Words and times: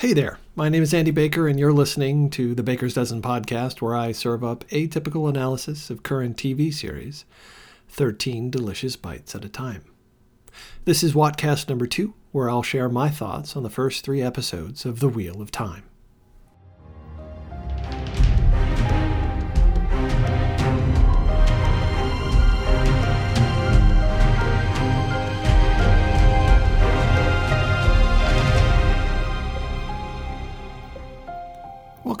Hey 0.00 0.14
there, 0.14 0.38
my 0.56 0.70
name 0.70 0.82
is 0.82 0.94
Andy 0.94 1.10
Baker, 1.10 1.46
and 1.46 1.60
you're 1.60 1.74
listening 1.74 2.30
to 2.30 2.54
the 2.54 2.62
Baker's 2.62 2.94
Dozen 2.94 3.20
podcast, 3.20 3.82
where 3.82 3.94
I 3.94 4.12
serve 4.12 4.42
up 4.42 4.66
atypical 4.68 5.28
analysis 5.28 5.90
of 5.90 6.02
current 6.02 6.38
TV 6.38 6.72
series, 6.72 7.26
13 7.90 8.50
delicious 8.50 8.96
bites 8.96 9.34
at 9.34 9.44
a 9.44 9.50
time. 9.50 9.84
This 10.86 11.02
is 11.02 11.12
Wattcast 11.12 11.68
number 11.68 11.86
two, 11.86 12.14
where 12.32 12.48
I'll 12.48 12.62
share 12.62 12.88
my 12.88 13.10
thoughts 13.10 13.54
on 13.56 13.62
the 13.62 13.68
first 13.68 14.02
three 14.02 14.22
episodes 14.22 14.86
of 14.86 15.00
The 15.00 15.08
Wheel 15.10 15.42
of 15.42 15.52
Time. 15.52 15.82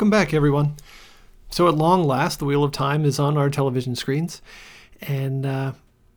Welcome 0.00 0.08
back, 0.08 0.32
everyone. 0.32 0.76
So, 1.50 1.68
at 1.68 1.74
long 1.74 2.04
last, 2.04 2.38
The 2.38 2.46
Wheel 2.46 2.64
of 2.64 2.72
Time 2.72 3.04
is 3.04 3.18
on 3.18 3.36
our 3.36 3.50
television 3.50 3.94
screens. 3.94 4.40
And 5.02 5.44
uh, 5.44 5.72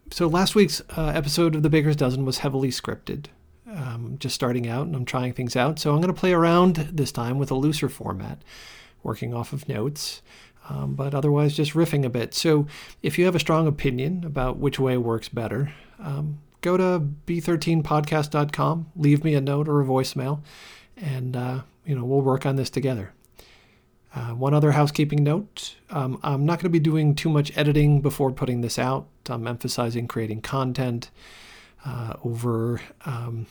so, 0.09 0.27
last 0.27 0.55
week's 0.55 0.81
uh, 0.95 1.11
episode 1.13 1.53
of 1.53 1.63
The 1.63 1.69
Baker's 1.69 1.97
Dozen 1.97 2.23
was 2.23 2.37
heavily 2.37 2.69
scripted, 2.69 3.25
um, 3.69 4.15
just 4.19 4.35
starting 4.35 4.69
out, 4.69 4.87
and 4.87 4.95
I'm 4.95 5.03
trying 5.03 5.33
things 5.33 5.57
out. 5.57 5.79
So, 5.79 5.91
I'm 5.91 5.97
going 5.97 6.13
to 6.13 6.17
play 6.17 6.31
around 6.31 6.75
this 6.93 7.11
time 7.11 7.37
with 7.37 7.51
a 7.51 7.55
looser 7.55 7.89
format, 7.89 8.41
working 9.03 9.33
off 9.33 9.51
of 9.51 9.67
notes, 9.67 10.21
um, 10.70 10.95
but 10.95 11.13
otherwise 11.13 11.53
just 11.53 11.73
riffing 11.73 12.05
a 12.05 12.09
bit. 12.09 12.34
So, 12.34 12.67
if 13.01 13.20
you 13.20 13.25
have 13.25 13.35
a 13.35 13.39
strong 13.39 13.67
opinion 13.67 14.23
about 14.23 14.59
which 14.59 14.79
way 14.79 14.95
works 14.95 15.27
better, 15.27 15.73
um, 15.99 16.39
go 16.61 16.77
to 16.77 17.05
b13podcast.com, 17.27 18.91
leave 18.95 19.25
me 19.25 19.34
a 19.35 19.41
note 19.41 19.67
or 19.67 19.81
a 19.81 19.85
voicemail, 19.85 20.39
and 20.95 21.35
uh, 21.35 21.61
you 21.85 21.93
know 21.93 22.05
we'll 22.05 22.21
work 22.21 22.45
on 22.45 22.55
this 22.55 22.70
together. 22.70 23.11
Uh, 24.16 24.30
one 24.30 24.53
other 24.53 24.72
housekeeping 24.72 25.23
note 25.23 25.76
um, 25.90 26.20
I'm 26.24 26.46
not 26.46 26.60
going 26.60 26.65
to 26.65 26.70
be 26.70 26.79
doing 26.79 27.15
too 27.15 27.29
much 27.29 27.55
editing 27.57 28.01
before 28.01 28.32
putting 28.32 28.62
this 28.62 28.77
out. 28.77 29.07
I'm 29.27 29.48
emphasizing 29.48 30.07
creating 30.07 30.41
content 30.41 31.10
uh, 31.85 32.13
over 32.24 32.82
um, 33.05 33.48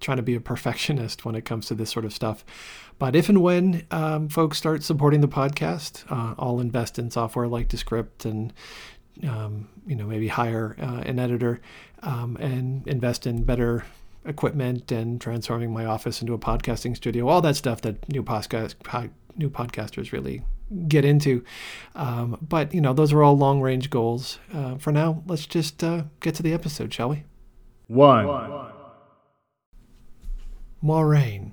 trying 0.00 0.16
to 0.16 0.22
be 0.22 0.34
a 0.34 0.40
perfectionist 0.40 1.24
when 1.24 1.34
it 1.34 1.44
comes 1.44 1.66
to 1.66 1.74
this 1.74 1.90
sort 1.90 2.04
of 2.04 2.12
stuff. 2.12 2.44
But 2.98 3.14
if 3.14 3.28
and 3.28 3.42
when 3.42 3.86
um, 3.90 4.28
folks 4.28 4.56
start 4.56 4.82
supporting 4.82 5.20
the 5.20 5.28
podcast, 5.28 6.04
uh, 6.10 6.34
I'll 6.38 6.60
invest 6.60 6.98
in 6.98 7.10
software 7.10 7.46
like 7.46 7.68
Descript 7.68 8.24
and 8.24 8.52
um, 9.26 9.68
you 9.86 9.96
know 9.96 10.06
maybe 10.06 10.28
hire 10.28 10.76
uh, 10.80 11.02
an 11.04 11.18
editor 11.18 11.60
um, 12.02 12.36
and 12.40 12.86
invest 12.86 13.26
in 13.26 13.44
better 13.44 13.84
equipment 14.24 14.90
and 14.90 15.20
transforming 15.20 15.72
my 15.72 15.84
office 15.84 16.20
into 16.20 16.34
a 16.34 16.38
podcasting 16.38 16.96
studio. 16.96 17.28
All 17.28 17.40
that 17.42 17.56
stuff 17.56 17.80
that 17.82 18.08
new 18.08 18.22
podcast 18.22 18.74
new 19.36 19.50
podcasters 19.50 20.12
really 20.12 20.42
get 20.88 21.04
into. 21.04 21.44
Um, 21.94 22.38
but 22.46 22.74
you 22.74 22.80
know, 22.80 22.92
those 22.92 23.12
are 23.12 23.22
all 23.22 23.36
long 23.36 23.60
range 23.60 23.90
goals. 23.90 24.38
Uh, 24.52 24.76
for 24.76 24.92
now, 24.92 25.22
let's 25.26 25.46
just 25.46 25.82
uh, 25.82 26.04
get 26.20 26.34
to 26.36 26.42
the 26.42 26.52
episode, 26.52 26.92
shall 26.92 27.10
we? 27.10 27.24
One. 27.88 28.26
Moiraine. 30.82 31.52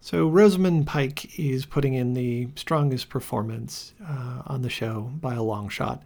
So 0.00 0.26
Rosamund 0.26 0.86
Pike 0.86 1.38
is 1.38 1.64
putting 1.64 1.94
in 1.94 2.14
the 2.14 2.48
strongest 2.56 3.08
performance 3.08 3.94
uh, 4.04 4.42
on 4.46 4.62
the 4.62 4.68
show 4.68 5.12
by 5.20 5.34
a 5.34 5.42
long 5.42 5.68
shot. 5.68 6.02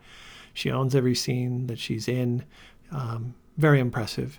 She 0.53 0.71
owns 0.71 0.95
every 0.95 1.15
scene 1.15 1.67
that 1.69 1.79
she's 1.79 2.07
in. 2.07 2.45
Um, 2.91 3.35
very 3.57 3.81
impressive. 3.81 4.39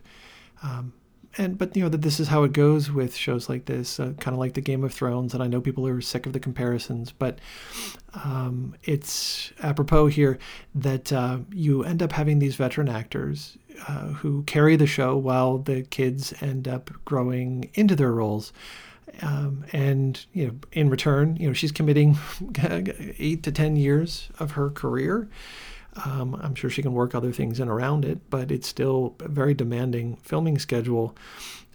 Um, 0.61 0.93
and 1.37 1.57
but 1.57 1.75
you 1.75 1.83
know 1.83 1.89
that 1.89 2.01
this 2.01 2.19
is 2.19 2.27
how 2.27 2.43
it 2.43 2.53
goes 2.53 2.91
with 2.91 3.15
shows 3.15 3.47
like 3.47 3.65
this, 3.65 3.99
uh, 3.99 4.13
kind 4.19 4.33
of 4.33 4.39
like 4.39 4.53
the 4.53 4.61
Game 4.61 4.83
of 4.83 4.93
Thrones. 4.93 5.33
And 5.33 5.43
I 5.43 5.47
know 5.47 5.61
people 5.61 5.87
are 5.87 6.01
sick 6.01 6.25
of 6.25 6.33
the 6.33 6.39
comparisons, 6.39 7.11
but 7.11 7.39
um, 8.13 8.75
it's 8.83 9.51
apropos 9.61 10.07
here 10.07 10.39
that 10.75 11.13
uh, 11.13 11.39
you 11.51 11.83
end 11.83 12.01
up 12.01 12.11
having 12.11 12.39
these 12.39 12.55
veteran 12.55 12.89
actors 12.89 13.57
uh, 13.87 14.07
who 14.07 14.43
carry 14.43 14.75
the 14.75 14.87
show 14.87 15.15
while 15.15 15.59
the 15.59 15.83
kids 15.83 16.33
end 16.41 16.67
up 16.67 16.89
growing 17.05 17.69
into 17.75 17.95
their 17.95 18.11
roles. 18.11 18.51
Um, 19.21 19.65
and 19.71 20.25
you 20.33 20.47
know, 20.47 20.53
in 20.71 20.89
return, 20.89 21.37
you 21.37 21.47
know, 21.47 21.53
she's 21.53 21.71
committing 21.71 22.17
eight 23.19 23.43
to 23.43 23.51
ten 23.51 23.75
years 23.75 24.29
of 24.39 24.51
her 24.51 24.69
career 24.69 25.29
um, 26.05 26.39
I'm 26.41 26.55
sure 26.55 26.69
she 26.69 26.81
can 26.81 26.93
work 26.93 27.15
other 27.15 27.31
things 27.31 27.59
in 27.59 27.67
around 27.67 28.05
it, 28.05 28.29
but 28.29 28.51
it's 28.51 28.67
still 28.67 29.15
a 29.19 29.27
very 29.27 29.53
demanding 29.53 30.17
filming 30.17 30.59
schedule. 30.59 31.15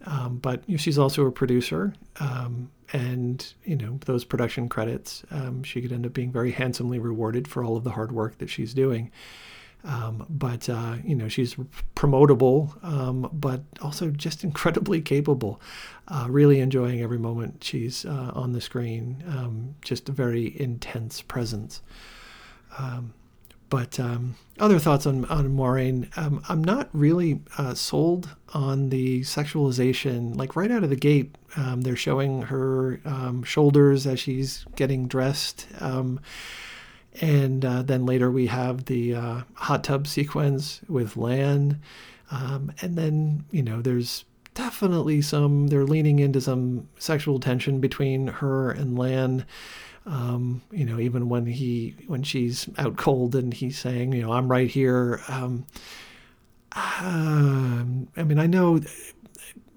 Um, 0.05 0.39
but 0.39 0.63
she's 0.79 0.99
also 0.99 1.27
a 1.27 1.33
producer, 1.33 1.95
um, 2.19 2.71
and 2.93 3.53
you 3.65 3.77
know 3.77 3.99
those 4.05 4.25
production 4.25 4.69
credits, 4.69 5.23
um, 5.31 5.63
she 5.63 5.81
could 5.81 5.93
end 5.93 6.07
up 6.07 6.13
being 6.13 6.33
very 6.33 6.51
handsomely 6.51 6.99
rewarded 6.99 7.47
for 7.47 7.65
all 7.65 7.77
of 7.77 7.85
the 7.85 7.93
hard 7.93 8.11
work 8.13 8.39
that 8.39 8.51
she's 8.51 8.75
doing. 8.75 9.11
Um, 9.85 10.27
but 10.29 10.69
uh, 10.69 10.97
you 11.05 11.15
know 11.15 11.29
she's 11.29 11.55
promotable, 11.95 12.73
um, 12.85 13.29
but 13.33 13.63
also 13.81 14.11
just 14.11 14.43
incredibly 14.45 15.01
capable. 15.01 15.61
Uh, 16.09 16.27
really 16.29 16.59
enjoying 16.59 17.01
every 17.01 17.19
moment 17.19 17.63
she's 17.63 18.05
uh, 18.05 18.33
on 18.35 18.53
the 18.53 18.61
screen. 18.61 19.75
just 19.83 20.09
a 20.09 20.13
very 20.13 20.61
intense 20.61 21.23
presence. 21.23 21.81
Um, 22.77 23.15
but 23.73 23.99
um, 23.99 24.37
other 24.61 24.79
thoughts 24.79 25.07
on, 25.07 25.25
on. 25.25 26.07
Um, 26.15 26.45
I'm 26.47 26.63
not 26.63 26.91
really 26.93 27.41
uh, 27.57 27.73
sold 27.73 28.29
on 28.53 28.91
the 28.91 29.23
sexualization. 29.23 30.37
Like 30.37 30.57
right 30.57 30.71
out 30.71 30.85
of 30.85 30.91
the 30.91 30.95
gate, 30.95 31.35
um, 31.57 31.81
they're 31.81 31.97
showing 31.97 32.43
her 32.43 33.01
um, 33.07 33.43
shoulders 33.45 34.07
as 34.07 34.21
she's 34.21 34.67
getting 34.77 35.09
dressed. 35.09 35.69
Um, 35.81 36.21
and 37.23 37.65
uh, 37.65 37.81
then 37.81 38.05
later 38.05 38.31
we 38.31 38.49
have 38.49 38.85
the 38.85 39.15
uh, 39.15 39.41
hot 39.55 39.85
tub 39.85 40.07
sequence 40.07 40.83
with 40.87 41.17
Lan. 41.17 41.81
Um, 42.31 42.75
and 42.83 42.95
then, 42.99 43.47
you 43.53 43.63
know, 43.63 43.81
there's 43.81 44.27
definitely 44.53 45.23
some, 45.23 45.69
they're 45.69 45.87
leaning 45.87 46.19
into 46.19 46.43
some 46.43 46.89
sexual 46.99 47.41
tension 47.41 47.81
between 47.81 48.27
her 48.27 48.71
and 48.71 48.99
Lan. 48.99 49.47
Um, 50.05 50.63
you 50.73 50.85
know, 50.85 50.99
even 50.99 51.29
when 51.29 51.47
he 51.47 51.95
when 52.07 52.23
she's 52.23 52.69
out 52.79 52.97
cold 52.97 53.35
and 53.35 53.55
he's 53.55 53.79
saying, 53.79 54.13
you 54.13 54.23
know, 54.23 54.33
I'm 54.33 54.51
right 54.51 54.69
here. 54.69 55.21
Um, 55.29 55.67
uh, 56.75 57.85
I 58.17 58.23
mean, 58.25 58.39
I 58.39 58.47
know 58.47 58.81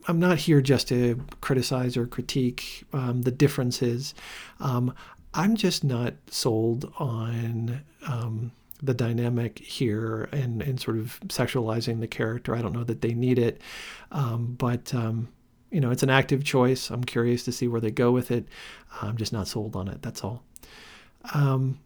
I'm 0.07 0.19
not 0.19 0.37
here 0.37 0.61
just 0.61 0.87
to 0.89 1.23
criticize 1.41 1.97
or 1.97 2.05
critique 2.05 2.83
um, 2.93 3.23
the 3.23 3.31
differences. 3.31 4.13
Um, 4.59 4.93
I'm 5.33 5.55
just 5.55 5.83
not 5.83 6.13
sold 6.29 6.91
on 6.97 7.81
um, 8.07 8.51
the 8.81 8.93
dynamic 8.93 9.59
here 9.59 10.29
and, 10.31 10.61
and 10.61 10.79
sort 10.79 10.97
of 10.97 11.19
sexualizing 11.27 11.99
the 11.99 12.07
character. 12.07 12.55
I 12.55 12.61
don't 12.61 12.73
know 12.73 12.83
that 12.83 13.01
they 13.01 13.13
need 13.13 13.39
it, 13.39 13.61
um, 14.11 14.55
but 14.57 14.93
um, 14.93 15.27
you 15.75 15.81
know, 15.81 15.91
it's 15.91 16.03
an 16.03 16.09
active 16.09 16.45
choice. 16.45 16.89
I'm 16.89 17.03
curious 17.03 17.43
to 17.43 17.51
see 17.51 17.67
where 17.67 17.81
they 17.81 17.91
go 17.91 18.09
with 18.09 18.31
it. 18.31 18.47
I'm 19.01 19.17
just 19.17 19.33
not 19.33 19.45
sold 19.45 19.75
on 19.75 19.89
it. 19.89 20.01
That's 20.01 20.23
all. 20.23 20.41
Um, 21.33 21.79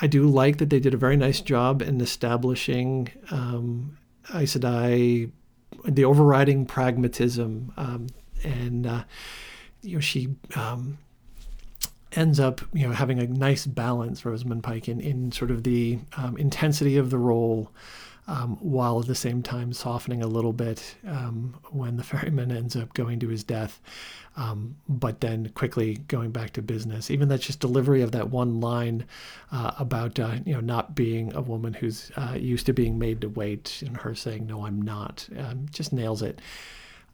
I 0.00 0.06
do 0.06 0.28
like 0.28 0.58
that 0.58 0.70
they 0.70 0.78
did 0.78 0.94
a 0.94 0.96
very 0.96 1.16
nice 1.16 1.40
job 1.40 1.82
in 1.82 2.00
establishing 2.00 3.10
um, 3.32 3.98
Aes 4.32 4.56
Sedai, 4.56 5.32
the 5.84 6.04
overriding 6.04 6.66
pragmatism, 6.66 7.72
um, 7.76 8.06
and 8.44 8.86
uh, 8.86 9.02
you 9.82 9.96
know 9.96 10.00
she 10.00 10.36
um, 10.54 10.98
ends 12.12 12.38
up 12.38 12.60
you 12.72 12.86
know 12.86 12.94
having 12.94 13.18
a 13.18 13.26
nice 13.26 13.66
balance, 13.66 14.24
Rosamund 14.24 14.62
Pike, 14.62 14.88
in 14.88 15.00
in 15.00 15.32
sort 15.32 15.50
of 15.50 15.64
the 15.64 15.98
um, 16.16 16.36
intensity 16.36 16.96
of 16.96 17.10
the 17.10 17.18
role 17.18 17.72
um, 18.28 18.56
while 18.60 19.00
at 19.00 19.06
the 19.06 19.14
same 19.14 19.42
time 19.42 19.72
softening 19.72 20.22
a 20.22 20.26
little 20.26 20.52
bit 20.52 20.94
um, 21.06 21.56
when 21.70 21.96
the 21.96 22.04
ferryman 22.04 22.52
ends 22.52 22.76
up 22.76 22.94
going 22.94 23.18
to 23.20 23.28
his 23.28 23.42
death, 23.42 23.80
um, 24.36 24.76
but 24.88 25.20
then 25.20 25.50
quickly 25.54 25.96
going 26.08 26.30
back 26.30 26.50
to 26.52 26.62
business. 26.62 27.10
Even 27.10 27.28
that 27.28 27.40
just 27.40 27.60
delivery 27.60 28.02
of 28.02 28.12
that 28.12 28.30
one 28.30 28.60
line 28.60 29.04
uh, 29.50 29.72
about 29.78 30.18
uh, 30.18 30.36
you 30.44 30.54
know 30.54 30.60
not 30.60 30.94
being 30.94 31.34
a 31.34 31.40
woman 31.40 31.74
who's 31.74 32.10
uh, 32.16 32.36
used 32.38 32.66
to 32.66 32.72
being 32.72 32.98
made 32.98 33.20
to 33.20 33.28
wait, 33.28 33.82
and 33.84 33.96
her 33.98 34.14
saying 34.14 34.46
no, 34.46 34.66
I'm 34.66 34.80
not, 34.80 35.28
um, 35.38 35.66
just 35.70 35.92
nails 35.92 36.22
it. 36.22 36.40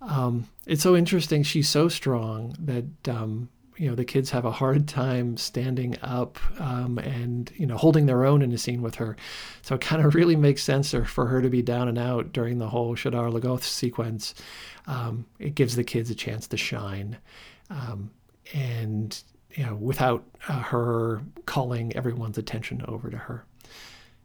Um, 0.01 0.49
it's 0.67 0.83
so 0.83 0.95
interesting. 0.95 1.43
She's 1.43 1.69
so 1.69 1.89
strong 1.89 2.55
that 2.61 3.09
um, 3.09 3.49
you 3.79 3.89
know 3.89 3.95
the 3.95 4.05
kids 4.05 4.31
have 4.31 4.45
a 4.45 4.51
hard 4.51 4.89
time 4.89 5.37
standing 5.37 5.97
up 6.03 6.39
um, 6.61 6.99
and 6.99 7.53
you 7.57 7.67
know 7.67 7.77
holding 7.77 8.07
their 8.07 8.27
own 8.27 8.43
in 8.43 8.53
a 8.53 8.59
scene 8.59 8.83
with 8.83 8.97
her 8.97 9.17
so 9.63 9.77
it 9.77 9.81
kind 9.81 10.05
of 10.05 10.15
really 10.15 10.37
makes 10.37 10.63
sense 10.63 10.95
for 11.07 11.27
her 11.27 11.41
to 11.41 11.49
be 11.49 11.63
down 11.63 11.89
and 11.89 11.99
out 11.99 12.33
during 12.33 12.59
the 12.59 12.69
whole 12.69 12.95
Shadar 12.95 13.33
Logoth 13.33 13.63
sequence 13.63 14.35
um, 14.87 15.25
it 15.39 15.55
gives 15.55 15.77
the 15.77 15.85
kids 15.85 16.11
a 16.11 16.15
chance 16.15 16.47
to 16.49 16.57
shine 16.57 17.17
um, 17.71 18.11
and 18.53 19.23
you 19.55 19.65
know 19.65 19.77
without 19.77 20.25
uh, 20.49 20.61
her 20.61 21.23
calling 21.47 21.95
everyone's 21.97 22.39
attention 22.39 22.85
over 22.89 23.09
to 23.11 23.17
her 23.17 23.45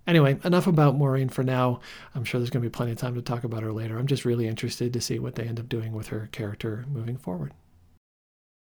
Anyway, 0.06 0.38
enough 0.44 0.68
about 0.68 0.98
Moiraine 0.98 1.32
for 1.32 1.44
now. 1.44 1.80
I'm 2.14 2.26
sure 2.26 2.38
there's 2.38 2.50
going 2.50 2.62
to 2.62 2.70
be 2.70 2.74
plenty 2.74 2.92
of 2.92 2.98
time 2.98 3.16
to 3.16 3.22
talk 3.22 3.46
about 3.46 3.64
her 3.64 3.72
later. 3.72 3.98
I'm 3.98 4.08
just 4.08 4.26
really 4.26 4.48
interested 4.48 4.92
to 4.92 5.00
see 5.00 5.18
what 5.18 5.36
they 5.36 5.44
end 5.44 5.62
up 5.62 5.70
doing 5.70 5.94
with 5.94 6.08
her 6.08 6.28
character 6.34 6.84
moving 6.92 7.16
forward. 7.16 7.54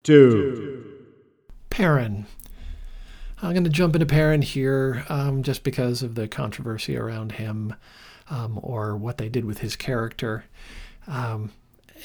Two. 0.03 0.83
Perrin. 1.69 2.25
I'm 3.41 3.51
going 3.51 3.63
to 3.63 3.69
jump 3.69 3.95
into 3.95 4.05
Perrin 4.05 4.41
here 4.41 5.05
um, 5.09 5.43
just 5.43 5.63
because 5.63 6.03
of 6.03 6.15
the 6.15 6.27
controversy 6.27 6.95
around 6.95 7.33
him 7.33 7.73
um, 8.29 8.59
or 8.61 8.95
what 8.95 9.17
they 9.17 9.29
did 9.29 9.45
with 9.45 9.59
his 9.59 9.75
character. 9.75 10.45
Um, 11.07 11.51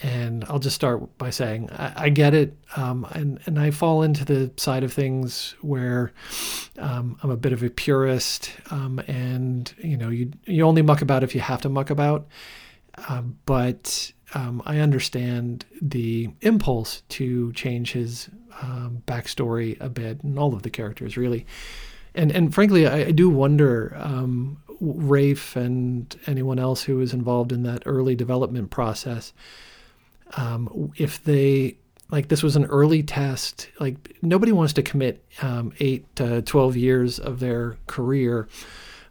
and 0.03 0.45
I'll 0.45 0.59
just 0.59 0.77
start 0.77 1.17
by 1.19 1.31
saying 1.31 1.71
I, 1.71 2.05
I 2.05 2.09
get 2.09 2.35
it, 2.35 2.57
um, 2.77 3.07
and 3.13 3.41
and 3.47 3.59
I 3.59 3.71
fall 3.71 4.03
into 4.03 4.25
the 4.25 4.53
side 4.57 4.85
of 4.85 4.93
things 4.93 5.57
where 5.61 6.13
um, 6.79 7.19
I'm 7.23 7.31
a 7.31 7.37
bit 7.37 7.53
of 7.53 7.63
a 7.63 7.71
purist, 7.71 8.53
um, 8.71 9.01
and 9.09 9.73
you 9.79 9.97
know 9.97 10.09
you 10.09 10.31
you 10.45 10.65
only 10.65 10.83
muck 10.83 11.03
about 11.03 11.25
if 11.25 11.35
you 11.35 11.41
have 11.41 11.63
to 11.63 11.69
muck 11.69 11.91
about, 11.91 12.29
uh, 13.09 13.23
but 13.45 14.13
um, 14.35 14.63
I 14.67 14.79
understand 14.79 15.65
the 15.81 16.31
impulse 16.41 17.03
to 17.11 17.53
change 17.53 17.93
his 17.93 18.29
um, 18.61 19.03
backstory 19.07 19.81
a 19.81 19.89
bit, 19.89 20.23
and 20.23 20.39
all 20.39 20.55
of 20.55 20.63
the 20.63 20.71
characters 20.71 21.17
really, 21.17 21.47
and 22.15 22.31
and 22.31 22.55
frankly 22.55 22.87
I, 22.87 23.07
I 23.07 23.11
do 23.11 23.29
wonder. 23.31 23.97
Um, 23.99 24.63
Rafe 24.81 25.57
and 25.57 26.17
anyone 26.29 26.61
else 26.61 26.85
who 26.85 26.99
was 26.99 27.13
involved 27.13 27.51
in 27.51 27.65
that 27.65 27.83
early 27.85 28.15
development 28.15 28.71
process 28.71 29.33
um, 30.37 30.93
if 30.97 31.23
they 31.25 31.77
like 32.11 32.29
this 32.29 32.43
was 32.43 32.57
an 32.57 32.65
early 32.67 33.03
test 33.03 33.69
like 33.81 34.17
nobody 34.23 34.53
wants 34.53 34.73
to 34.75 34.83
commit 34.83 35.25
um, 35.43 35.73
8 35.81 36.17
to 36.17 36.43
12 36.43 36.77
years 36.77 37.19
of 37.19 37.41
their 37.41 37.77
career 37.87 38.49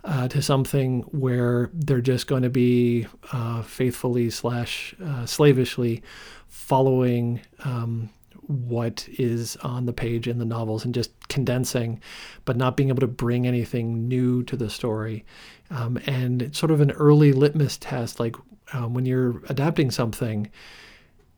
uh, 0.08 0.28
to 0.30 0.42
something 0.42 1.02
where 1.12 1.70
they're 1.74 2.02
just 2.02 2.28
going 2.28 2.44
to 2.44 2.50
be 2.50 3.06
uh, 3.34 3.62
faithfully 3.62 4.30
slash 4.30 4.96
uh, 5.04 5.26
slavishly 5.26 6.02
following 6.48 7.42
um, 7.66 8.10
what 8.48 9.06
is 9.20 9.58
on 9.58 9.86
the 9.86 9.92
page 9.92 10.30
in 10.30 10.40
the 10.40 10.46
novels 10.46 10.86
and 10.86 10.96
just 10.96 11.12
condensing, 11.28 12.02
but 12.46 12.56
not 12.56 12.78
being 12.78 12.88
able 12.88 13.02
to 13.02 13.08
bring 13.08 13.46
anything 13.46 14.08
new 14.08 14.44
to 14.44 14.56
the 14.56 14.70
story. 14.70 15.26
Um, 15.70 16.00
and 16.06 16.42
it's 16.42 16.58
sort 16.58 16.72
of 16.72 16.80
an 16.80 16.92
early 16.92 17.34
litmus 17.34 17.78
test, 17.78 18.18
like 18.18 18.38
um, 18.72 18.94
when 18.94 19.06
you're 19.06 19.42
adapting 19.50 19.92
something, 19.92 20.50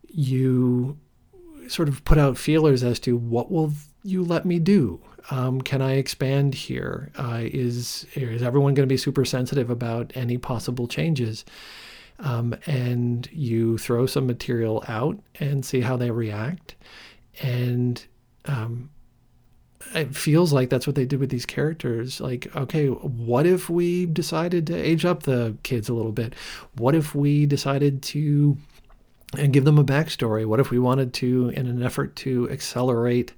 you 0.07 0.95
sort 1.67 1.89
of 1.89 2.05
put 2.05 2.19
out 2.19 2.37
feelers 2.37 2.83
as 2.83 2.99
to 2.99 3.17
what 3.17 3.51
will 3.51 3.73
you 4.03 4.23
let 4.23 4.45
me 4.45 4.59
do? 4.59 5.01
Um, 5.31 5.61
can 5.61 5.81
I 5.81 5.93
expand 5.93 6.55
here? 6.55 7.11
Uh, 7.17 7.41
is 7.43 8.05
is 8.15 8.41
everyone 8.41 8.73
going 8.73 8.87
to 8.87 8.91
be 8.91 8.97
super 8.97 9.25
sensitive 9.25 9.69
about 9.69 10.11
any 10.15 10.37
possible 10.37 10.87
changes? 10.87 11.45
Um, 12.19 12.55
and 12.65 13.29
you 13.31 13.77
throw 13.77 14.05
some 14.05 14.27
material 14.27 14.83
out 14.87 15.17
and 15.39 15.65
see 15.65 15.81
how 15.81 15.95
they 15.95 16.11
react. 16.11 16.75
And 17.41 18.03
um, 18.45 18.89
it 19.93 20.15
feels 20.15 20.51
like 20.51 20.69
that's 20.69 20.85
what 20.85 20.95
they 20.95 21.05
did 21.05 21.19
with 21.19 21.29
these 21.29 21.45
characters. 21.45 22.19
Like, 22.19 22.53
okay, 22.55 22.87
what 22.87 23.45
if 23.45 23.69
we 23.69 24.05
decided 24.05 24.67
to 24.67 24.75
age 24.75 25.05
up 25.05 25.23
the 25.23 25.55
kids 25.63 25.87
a 25.87 25.93
little 25.93 26.11
bit? 26.11 26.33
What 26.75 26.93
if 26.93 27.15
we 27.15 27.45
decided 27.45 28.01
to 28.03 28.57
and 29.37 29.53
give 29.53 29.65
them 29.65 29.77
a 29.77 29.83
backstory. 29.83 30.45
What 30.45 30.59
if 30.59 30.71
we 30.71 30.79
wanted 30.79 31.13
to, 31.15 31.49
in 31.49 31.67
an 31.67 31.83
effort 31.83 32.15
to 32.17 32.49
accelerate 32.49 33.33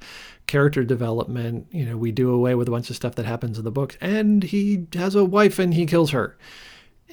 character 0.48 0.84
development, 0.84 1.68
you 1.72 1.86
know, 1.86 1.98
we 1.98 2.12
do 2.12 2.32
away 2.32 2.56
with 2.56 2.68
a 2.68 2.72
bunch 2.72 2.90
of 2.90 2.96
stuff 2.96 3.16
that 3.16 3.26
happens 3.26 3.58
in 3.58 3.64
the 3.64 3.72
books, 3.72 3.98
and 4.02 4.44
he 4.44 4.88
has 4.94 5.16
a 5.16 5.26
wife 5.26 5.60
and 5.60 5.74
he 5.74 5.86
kills 5.86 6.12
her, 6.12 6.38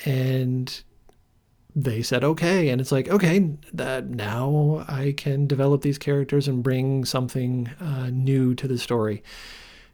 and 0.05 0.83
they 1.75 2.03
said 2.03 2.25
okay, 2.25 2.69
and 2.69 2.81
it's 2.81 2.93
like 2.93 3.09
okay, 3.09 3.51
that 3.73 4.09
now 4.09 4.85
I 4.89 5.15
can 5.17 5.47
develop 5.47 5.83
these 5.83 5.99
characters 5.99 6.49
and 6.49 6.63
bring 6.63 7.05
something 7.05 7.71
uh, 7.81 8.11
new 8.11 8.55
to 8.55 8.69
the 8.69 8.79
story, 8.79 9.23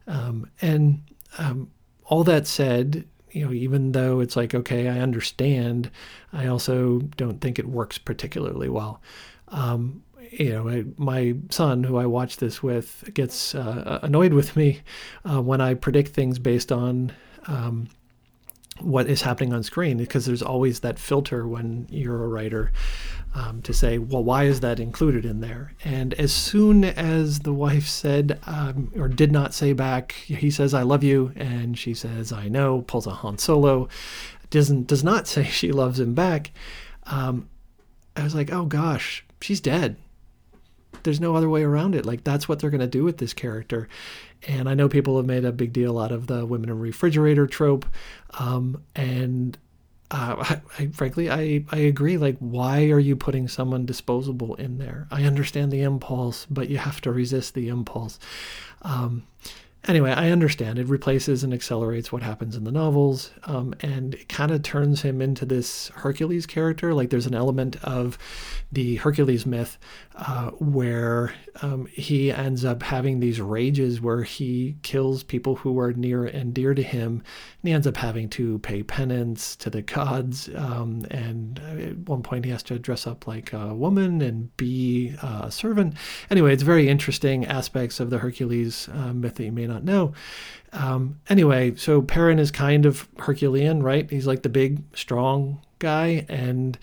um, 0.06 0.50
and 0.60 1.02
um, 1.38 1.70
all 2.04 2.24
that 2.24 2.46
said, 2.46 3.06
you 3.34 3.44
know, 3.44 3.52
even 3.52 3.92
though 3.92 4.20
it's 4.20 4.36
like, 4.36 4.54
okay, 4.54 4.88
I 4.88 5.00
understand, 5.00 5.90
I 6.32 6.46
also 6.46 7.00
don't 7.16 7.40
think 7.40 7.58
it 7.58 7.68
works 7.68 7.98
particularly 7.98 8.68
well. 8.68 9.02
Um, 9.48 10.02
you 10.30 10.52
know, 10.52 10.68
I, 10.68 10.84
my 10.96 11.34
son, 11.50 11.82
who 11.82 11.96
I 11.96 12.06
watch 12.06 12.36
this 12.36 12.62
with, 12.62 13.10
gets 13.12 13.54
uh, 13.54 13.98
annoyed 14.02 14.32
with 14.32 14.56
me 14.56 14.80
uh, 15.28 15.42
when 15.42 15.60
I 15.60 15.74
predict 15.74 16.10
things 16.10 16.38
based 16.38 16.70
on 16.70 17.12
um, 17.46 17.88
what 18.80 19.08
is 19.08 19.22
happening 19.22 19.52
on 19.52 19.62
screen 19.62 19.96
because 19.96 20.26
there's 20.26 20.42
always 20.42 20.80
that 20.80 20.98
filter 20.98 21.46
when 21.46 21.86
you're 21.90 22.24
a 22.24 22.28
writer 22.28 22.72
um, 23.34 23.62
to 23.62 23.72
say, 23.72 23.98
well, 23.98 24.22
why 24.22 24.44
is 24.44 24.60
that 24.60 24.80
included 24.80 25.24
in 25.24 25.40
there? 25.40 25.72
And 25.84 26.14
as 26.14 26.32
soon 26.32 26.84
as 26.84 27.40
the 27.40 27.52
wife 27.52 27.86
said 27.86 28.38
um, 28.46 28.92
or 28.96 29.08
did 29.08 29.32
not 29.32 29.54
say 29.54 29.72
back, 29.72 30.12
he 30.12 30.50
says, 30.50 30.74
I 30.74 30.82
love 30.82 31.02
you. 31.02 31.32
And 31.36 31.78
she 31.78 31.94
says, 31.94 32.32
I 32.32 32.48
know, 32.48 32.82
pulls 32.82 33.06
a 33.06 33.10
Han 33.10 33.38
Solo, 33.38 33.88
doesn't, 34.50 34.86
does 34.86 35.04
not 35.04 35.26
say 35.28 35.44
she 35.44 35.72
loves 35.72 36.00
him 36.00 36.14
back. 36.14 36.52
Um, 37.04 37.48
I 38.16 38.22
was 38.22 38.34
like, 38.34 38.52
oh 38.52 38.64
gosh, 38.64 39.24
she's 39.40 39.60
dead. 39.60 39.96
There's 41.02 41.20
no 41.20 41.36
other 41.36 41.50
way 41.50 41.62
around 41.62 41.94
it. 41.94 42.06
Like, 42.06 42.24
that's 42.24 42.48
what 42.48 42.60
they're 42.60 42.70
going 42.70 42.80
to 42.80 42.86
do 42.86 43.04
with 43.04 43.18
this 43.18 43.34
character. 43.34 43.88
And 44.46 44.68
I 44.68 44.74
know 44.74 44.88
people 44.88 45.16
have 45.16 45.26
made 45.26 45.44
a 45.44 45.52
big 45.52 45.72
deal 45.72 45.98
out 45.98 46.12
of 46.12 46.26
the 46.26 46.44
women 46.44 46.68
in 46.70 46.78
refrigerator 46.78 47.46
trope. 47.46 47.86
Um, 48.38 48.82
and 48.94 49.56
uh, 50.10 50.36
I, 50.38 50.82
I, 50.82 50.86
frankly, 50.88 51.30
I, 51.30 51.64
I 51.70 51.78
agree. 51.78 52.18
Like, 52.18 52.36
why 52.38 52.90
are 52.90 52.98
you 52.98 53.16
putting 53.16 53.48
someone 53.48 53.86
disposable 53.86 54.54
in 54.56 54.78
there? 54.78 55.08
I 55.10 55.24
understand 55.24 55.72
the 55.72 55.82
impulse, 55.82 56.46
but 56.50 56.68
you 56.68 56.78
have 56.78 57.00
to 57.02 57.12
resist 57.12 57.54
the 57.54 57.68
impulse. 57.68 58.18
Um, 58.82 59.24
anyway, 59.86 60.12
I 60.12 60.30
understand. 60.30 60.78
It 60.78 60.88
replaces 60.88 61.44
and 61.44 61.52
accelerates 61.52 62.12
what 62.12 62.22
happens 62.22 62.56
in 62.56 62.64
the 62.64 62.72
novels, 62.72 63.30
um, 63.44 63.74
and 63.80 64.14
it 64.14 64.28
kind 64.28 64.50
of 64.50 64.62
turns 64.62 65.02
him 65.02 65.20
into 65.20 65.44
this 65.44 65.88
Hercules 65.88 66.46
character. 66.46 66.94
Like 66.94 67.10
there's 67.10 67.26
an 67.26 67.34
element 67.34 67.76
of 67.82 68.18
the 68.72 68.96
Hercules 68.96 69.46
myth 69.46 69.78
uh, 70.16 70.50
where 70.50 71.34
um, 71.62 71.86
he 71.86 72.32
ends 72.32 72.64
up 72.64 72.82
having 72.82 73.20
these 73.20 73.40
rages 73.40 74.00
where 74.00 74.22
he 74.22 74.76
kills 74.82 75.22
people 75.22 75.56
who 75.56 75.78
are 75.78 75.92
near 75.92 76.24
and 76.24 76.54
dear 76.54 76.74
to 76.74 76.82
him, 76.82 77.22
and 77.64 77.68
he 77.68 77.74
ends 77.74 77.86
up 77.86 77.96
having 77.96 78.30
to 78.30 78.58
pay 78.60 78.82
penance 78.82 79.54
to 79.56 79.68
the 79.68 79.82
gods. 79.82 80.48
Um, 80.54 81.04
and 81.10 81.58
at 81.78 81.98
one 82.08 82.22
point, 82.22 82.46
he 82.46 82.50
has 82.52 82.62
to 82.64 82.78
dress 82.78 83.06
up 83.06 83.26
like 83.26 83.52
a 83.52 83.74
woman 83.74 84.22
and 84.22 84.56
be 84.56 85.14
a 85.22 85.50
servant. 85.50 85.94
Anyway, 86.30 86.54
it's 86.54 86.62
very 86.62 86.88
interesting 86.88 87.44
aspects 87.44 88.00
of 88.00 88.08
the 88.08 88.18
Hercules 88.18 88.88
uh, 88.88 89.12
myth 89.12 89.34
that 89.34 89.44
you 89.44 89.52
may 89.52 89.66
not 89.66 89.74
not 89.74 89.84
know. 89.84 90.12
Um, 90.72 91.20
anyway, 91.28 91.74
so 91.76 92.02
Perrin 92.02 92.38
is 92.38 92.50
kind 92.50 92.86
of 92.86 93.08
Herculean, 93.18 93.82
right? 93.82 94.10
He's 94.10 94.26
like 94.26 94.42
the 94.42 94.48
big, 94.48 94.82
strong 94.96 95.60
guy, 95.78 96.24
and 96.28 96.78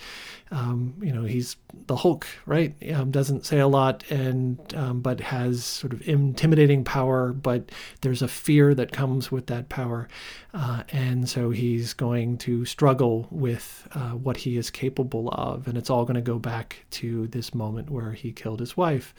um, 0.51 0.95
you 1.01 1.11
know 1.11 1.23
he's 1.23 1.55
the 1.87 1.95
Hulk, 1.95 2.27
right? 2.45 2.73
Um, 2.93 3.11
doesn't 3.11 3.45
say 3.45 3.59
a 3.59 3.67
lot, 3.67 4.03
and 4.09 4.59
um, 4.75 5.01
but 5.01 5.19
has 5.19 5.63
sort 5.63 5.93
of 5.93 6.07
intimidating 6.07 6.83
power. 6.83 7.31
But 7.31 7.71
there's 8.01 8.21
a 8.21 8.27
fear 8.27 8.73
that 8.75 8.91
comes 8.91 9.31
with 9.31 9.47
that 9.47 9.69
power, 9.69 10.07
uh, 10.53 10.83
and 10.91 11.29
so 11.29 11.51
he's 11.51 11.93
going 11.93 12.37
to 12.39 12.65
struggle 12.65 13.27
with 13.31 13.87
uh, 13.93 14.11
what 14.11 14.37
he 14.37 14.57
is 14.57 14.69
capable 14.69 15.29
of, 15.29 15.67
and 15.67 15.77
it's 15.77 15.89
all 15.89 16.05
going 16.05 16.15
to 16.15 16.21
go 16.21 16.39
back 16.39 16.85
to 16.91 17.27
this 17.27 17.53
moment 17.53 17.89
where 17.89 18.11
he 18.11 18.31
killed 18.31 18.59
his 18.59 18.75
wife. 18.75 19.13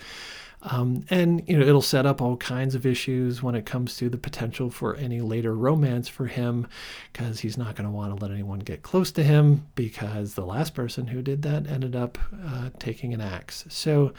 Um, 0.65 1.05
and 1.11 1.43
you 1.49 1.59
know 1.59 1.67
it'll 1.67 1.83
set 1.83 2.07
up 2.07 2.23
all 2.23 2.37
kinds 2.37 2.77
of 2.77 2.87
issues 2.87 3.43
when 3.43 3.57
it 3.57 3.67
comes 3.67 3.97
to 3.97 4.09
the 4.09 4.17
potential 4.17 4.71
for 4.71 4.95
any 4.95 5.21
later 5.21 5.55
romance 5.55 6.07
for 6.09 6.27
him 6.27 6.69
because 7.13 7.41
he's 7.41 7.59
not 7.59 7.75
going 7.75 7.87
to 7.87 7.91
want 7.91 8.17
to 8.17 8.25
let 8.25 8.33
anyone 8.33 8.61
get 8.61 8.83
close 8.83 9.11
to 9.13 9.25
him 9.25 9.67
because 9.75 10.35
the 10.35 10.47
last 10.47 10.73
person 10.73 11.09
who 11.09 11.21
did 11.21 11.43
that 11.43 11.67
ended 11.67 11.97
up 11.97 12.17
uh, 12.47 12.71
taking 12.79 13.13
an 13.13 13.21
axe 13.21 13.65
so 13.69 14.13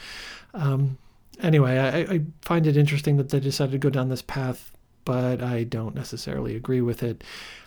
um, 0.54 0.98
anyway 1.42 1.78
I, 1.78 2.16
I, 2.16 2.22
find 2.42 2.68
it 2.68 2.76
interesting 2.76 3.16
that 3.18 3.30
they 3.30 3.40
decided 3.40 3.72
to 3.72 3.78
go 3.78 3.90
down 3.90 4.10
this 4.10 4.22
path 4.22 4.74
but 5.06 5.42
I 5.42 5.64
don't 5.64 5.96
necessarily 5.96 6.56
agree 6.56 6.82
with 6.82 7.04
it. 7.04 7.24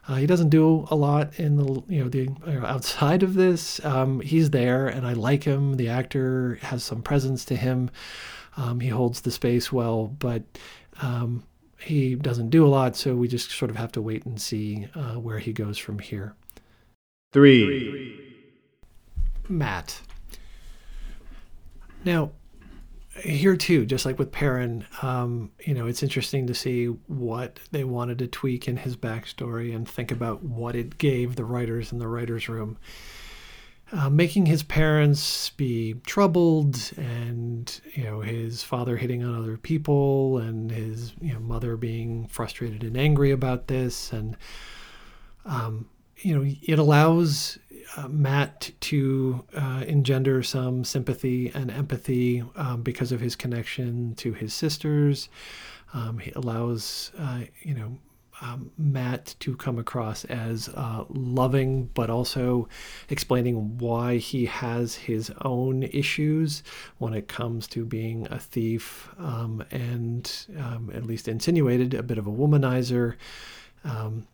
Uh, 0.09 0.14
he 0.14 0.26
doesn't 0.26 0.49
do 0.49 0.87
a 0.90 0.97
lot 0.97 1.38
in 1.38 1.56
the 1.56 1.83
you 1.88 2.02
know 2.02 2.09
the 2.09 2.30
outside 2.64 3.23
of 3.23 3.35
this. 3.35 3.85
Um, 3.85 4.21
he's 4.21 4.50
there, 4.50 4.87
and 4.87 5.06
I 5.06 5.12
like 5.12 5.45
him. 5.45 5.76
The 5.76 5.88
actor 5.88 6.59
has 6.62 6.83
some 6.83 7.02
presence 7.02 7.45
to 7.47 7.56
him. 7.56 7.90
Um, 8.57 8.81
he 8.81 8.89
holds 8.89 9.21
the 9.21 9.31
space 9.31 9.71
well, 9.71 10.07
but 10.07 10.43
um, 11.03 11.45
he 11.79 12.15
doesn't 12.15 12.51
do 12.51 12.67
a 12.67 12.69
lot, 12.69 12.97
so 12.97 13.15
we 13.15 13.29
just 13.29 13.51
sort 13.51 13.71
of 13.71 13.77
have 13.77 13.93
to 13.93 14.03
wait 14.03 14.25
and 14.25 14.41
see 14.41 14.89
uh, 14.95 15.15
where 15.15 15.39
he 15.39 15.53
goes 15.53 15.79
from 15.79 15.99
here. 15.99 16.35
Three. 17.33 18.19
Mat. 19.49 20.01
Now, 22.05 22.31
here 23.23 23.57
too, 23.57 23.87
just 23.87 24.07
like 24.07 24.19
with 24.19 24.33
Perrin, 24.33 24.87
um, 25.03 25.51
you 25.65 25.75
know, 25.75 25.87
it's 25.87 26.03
interesting 26.03 26.47
to 26.47 26.55
see 26.55 26.87
what 26.87 27.59
they 27.71 27.85
wanted 27.85 28.19
to 28.19 28.27
tweak 28.27 28.69
in 28.69 28.77
his 28.77 28.97
backstory 28.97 29.75
and 29.75 29.89
think 29.89 30.11
about 30.11 30.43
what 30.43 30.77
it 30.77 30.99
gave 30.99 31.37
the 31.37 31.45
writers 31.45 31.93
in 31.93 31.99
the 31.99 32.09
writers' 32.09 32.49
room. 32.49 32.79
Uh, 33.93 34.11
making 34.11 34.47
his 34.47 34.64
parents 34.64 35.50
be 35.50 35.95
troubled 36.07 36.90
and 36.97 37.81
you 37.95 38.02
know 38.02 38.21
his 38.21 38.64
father 38.64 38.97
hitting 38.97 39.23
on 39.23 39.33
other 39.33 39.57
people 39.57 40.38
and 40.38 40.73
his 40.73 41.14
you 41.21 41.33
know 41.33 41.38
mother 41.38 41.76
being 41.76 42.26
frustrated 42.26 42.83
and 42.83 42.97
angry 42.97 43.31
about 43.31 43.69
this 43.69 44.12
and 44.12 44.37
um, 45.45 45.88
you 46.19 46.37
know 46.37 46.52
it 46.62 46.81
allows 46.81 47.59
uh, 47.97 48.09
Mat 48.09 48.71
to 48.81 49.45
uh, 49.55 49.85
engender 49.87 50.43
some 50.43 50.85
sympathy 50.85 51.50
and 51.55 51.71
empathy 51.71 52.43
um, 52.57 52.83
because 52.83 53.12
of 53.12 53.21
his 53.21 53.37
connection 53.37 54.14
to 54.16 54.33
his 54.33 54.52
sisters. 54.52 55.28
Um, 55.95 56.19
he 56.19 56.33
allows 56.33 57.12
uh, 57.19 57.43
you 57.62 57.75
know 57.75 57.99
um, 58.43 58.71
Mat 58.76 59.35
to 59.40 59.57
come 59.57 59.78
across 59.78 60.25
as 60.26 60.69
uh, 60.71 61.05
loving, 61.09 61.87
but 61.95 62.11
also 62.11 62.69
explaining 63.09 63.78
why 63.78 64.16
he 64.19 64.47
has 64.47 64.95
his 64.95 65.33
own 65.43 65.85
issues 65.85 66.62
when 66.99 67.14
it 67.14 67.28
comes 67.28 67.66
to 67.69 67.85
being 67.85 68.28
a 68.31 68.38
thief 68.38 69.09
um, 69.19 69.64
and 69.71 70.47
um, 70.59 70.90
at 70.95 71.07
least 71.07 71.28
insinuated 71.28 71.95
a 71.95 72.02
bit 72.02 72.19
of 72.19 72.26
a 72.26 72.31
womanizer. 72.31 73.14
Um, 73.85 74.26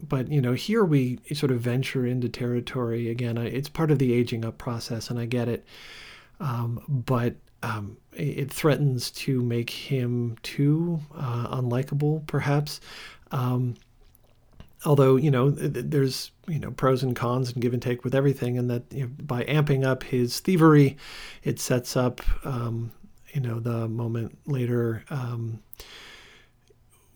but 0.00 0.30
you 0.30 0.40
know, 0.40 0.52
here 0.52 0.84
we 0.84 1.20
sort 1.32 1.52
of 1.52 1.60
venture 1.60 2.06
into 2.06 2.28
territory 2.28 3.08
again. 3.08 3.38
It's 3.38 3.68
part 3.68 3.90
of 3.90 3.98
the 3.98 4.12
aging 4.12 4.44
up 4.44 4.58
process, 4.58 5.08
and 5.10 5.18
I 5.18 5.26
get 5.26 5.48
it. 5.48 5.64
Um, 6.38 6.82
but 6.86 7.36
um, 7.62 7.96
it 8.12 8.52
threatens 8.52 9.10
to 9.10 9.42
make 9.42 9.70
him 9.70 10.36
too 10.42 11.00
uh, 11.16 11.56
unlikable, 11.56 12.26
perhaps. 12.26 12.80
Um, 13.32 13.74
although 14.84 15.16
you 15.16 15.30
know 15.30 15.50
there's 15.50 16.30
you 16.46 16.58
know 16.58 16.70
pros 16.70 17.02
and 17.02 17.16
cons 17.16 17.52
and 17.52 17.62
give 17.62 17.72
and 17.72 17.82
take 17.82 18.04
with 18.04 18.14
everything, 18.14 18.58
and 18.58 18.70
that 18.70 18.84
you 18.90 19.02
know, 19.02 19.10
by 19.22 19.44
amping 19.44 19.84
up 19.84 20.02
his 20.04 20.40
thievery, 20.40 20.96
it 21.42 21.58
sets 21.58 21.96
up 21.96 22.20
um, 22.46 22.92
you 23.32 23.40
know 23.40 23.60
the 23.60 23.88
moment 23.88 24.38
later 24.46 25.04
um, 25.10 25.60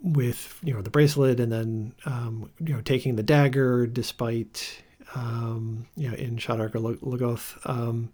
with 0.02 0.58
you 0.62 0.74
know 0.74 0.82
the 0.82 0.90
bracelet, 0.90 1.40
and 1.40 1.52
then 1.52 1.92
um, 2.06 2.50
you 2.58 2.74
know 2.74 2.80
taking 2.80 3.16
the 3.16 3.22
dagger 3.22 3.86
despite 3.86 4.82
um, 5.14 5.86
you 5.96 6.08
know 6.08 6.16
in 6.16 6.36
Shadar 6.36 6.70
Logoth, 6.70 7.58
um, 7.68 8.10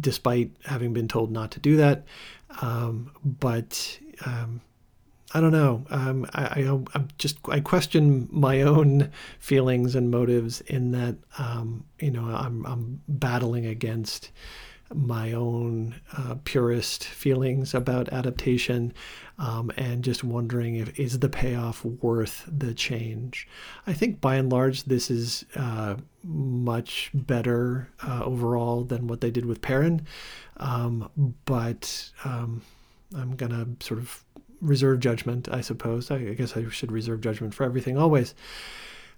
despite 0.00 0.50
having 0.64 0.92
been 0.92 1.08
told 1.08 1.30
not 1.30 1.50
to 1.52 1.60
do 1.60 1.76
that, 1.76 2.04
um, 2.60 3.10
but 3.24 3.98
I 5.34 5.40
don't 5.40 5.52
know. 5.52 5.84
Um, 5.90 6.26
I, 6.32 6.44
I 6.44 6.60
am 6.60 7.08
just 7.18 7.38
I 7.48 7.58
question 7.58 8.28
my 8.30 8.62
own 8.62 9.10
feelings 9.40 9.96
and 9.96 10.10
motives 10.10 10.60
in 10.62 10.92
that 10.92 11.16
um, 11.38 11.84
you 11.98 12.12
know 12.12 12.24
I'm 12.24 12.64
I'm 12.64 13.02
battling 13.08 13.66
against 13.66 14.30
my 14.92 15.32
own 15.32 16.00
uh, 16.16 16.36
purist 16.44 17.04
feelings 17.04 17.74
about 17.74 18.08
adaptation 18.10 18.92
um, 19.38 19.72
and 19.76 20.04
just 20.04 20.22
wondering 20.22 20.76
if 20.76 20.98
is 20.98 21.18
the 21.18 21.28
payoff 21.28 21.84
worth 21.84 22.44
the 22.46 22.74
change 22.74 23.48
i 23.86 23.92
think 23.92 24.20
by 24.20 24.36
and 24.36 24.52
large 24.52 24.84
this 24.84 25.10
is 25.10 25.44
uh, 25.56 25.96
much 26.22 27.10
better 27.14 27.88
uh, 28.06 28.22
overall 28.24 28.84
than 28.84 29.06
what 29.06 29.20
they 29.20 29.30
did 29.30 29.46
with 29.46 29.60
perrin 29.62 30.06
um, 30.58 31.10
but 31.44 32.10
um, 32.24 32.60
i'm 33.16 33.34
gonna 33.34 33.66
sort 33.80 33.98
of 33.98 34.23
reserve 34.64 35.00
judgment, 35.00 35.48
I 35.50 35.60
suppose. 35.60 36.10
I, 36.10 36.16
I, 36.16 36.34
guess 36.34 36.56
I 36.56 36.68
should 36.68 36.90
reserve 36.90 37.20
judgment 37.20 37.54
for 37.54 37.64
everything 37.64 37.96
always. 37.98 38.34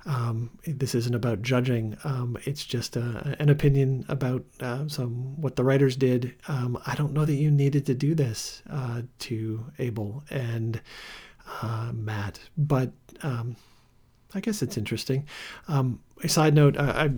Um, 0.05 0.51
this 0.65 0.95
isn't 0.95 1.15
about 1.15 1.43
judging. 1.43 1.97
Um, 2.05 2.37
it's 2.45 2.65
just 2.65 2.97
a, 2.97 3.37
an 3.41 3.49
opinion 3.49 4.05
about 4.09 4.45
uh, 4.61 4.87
some 4.89 5.41
what 5.41 5.57
the 5.57 5.65
writers 5.65 5.97
did. 5.97 6.35
Um, 6.47 6.79
I 6.87 6.95
don't 6.95 7.13
know 7.13 7.25
that 7.25 7.35
you 7.35 7.51
needed 7.51 7.87
to 7.87 7.95
do 7.95 8.15
this 8.15 8.63
uh, 8.71 9.03
to 9.21 9.65
Abel 9.79 10.23
and 10.31 10.81
uh, 11.63 11.91
Mat, 11.93 12.39
but 12.57 12.93
um, 13.23 13.57
I 14.35 14.41
guess 14.41 14.63
it's 14.63 14.77
interesting. 14.77 15.27
Um, 15.67 16.01
a 16.23 16.29
side 16.29 16.55
note, 16.55 16.79
I 16.79 17.11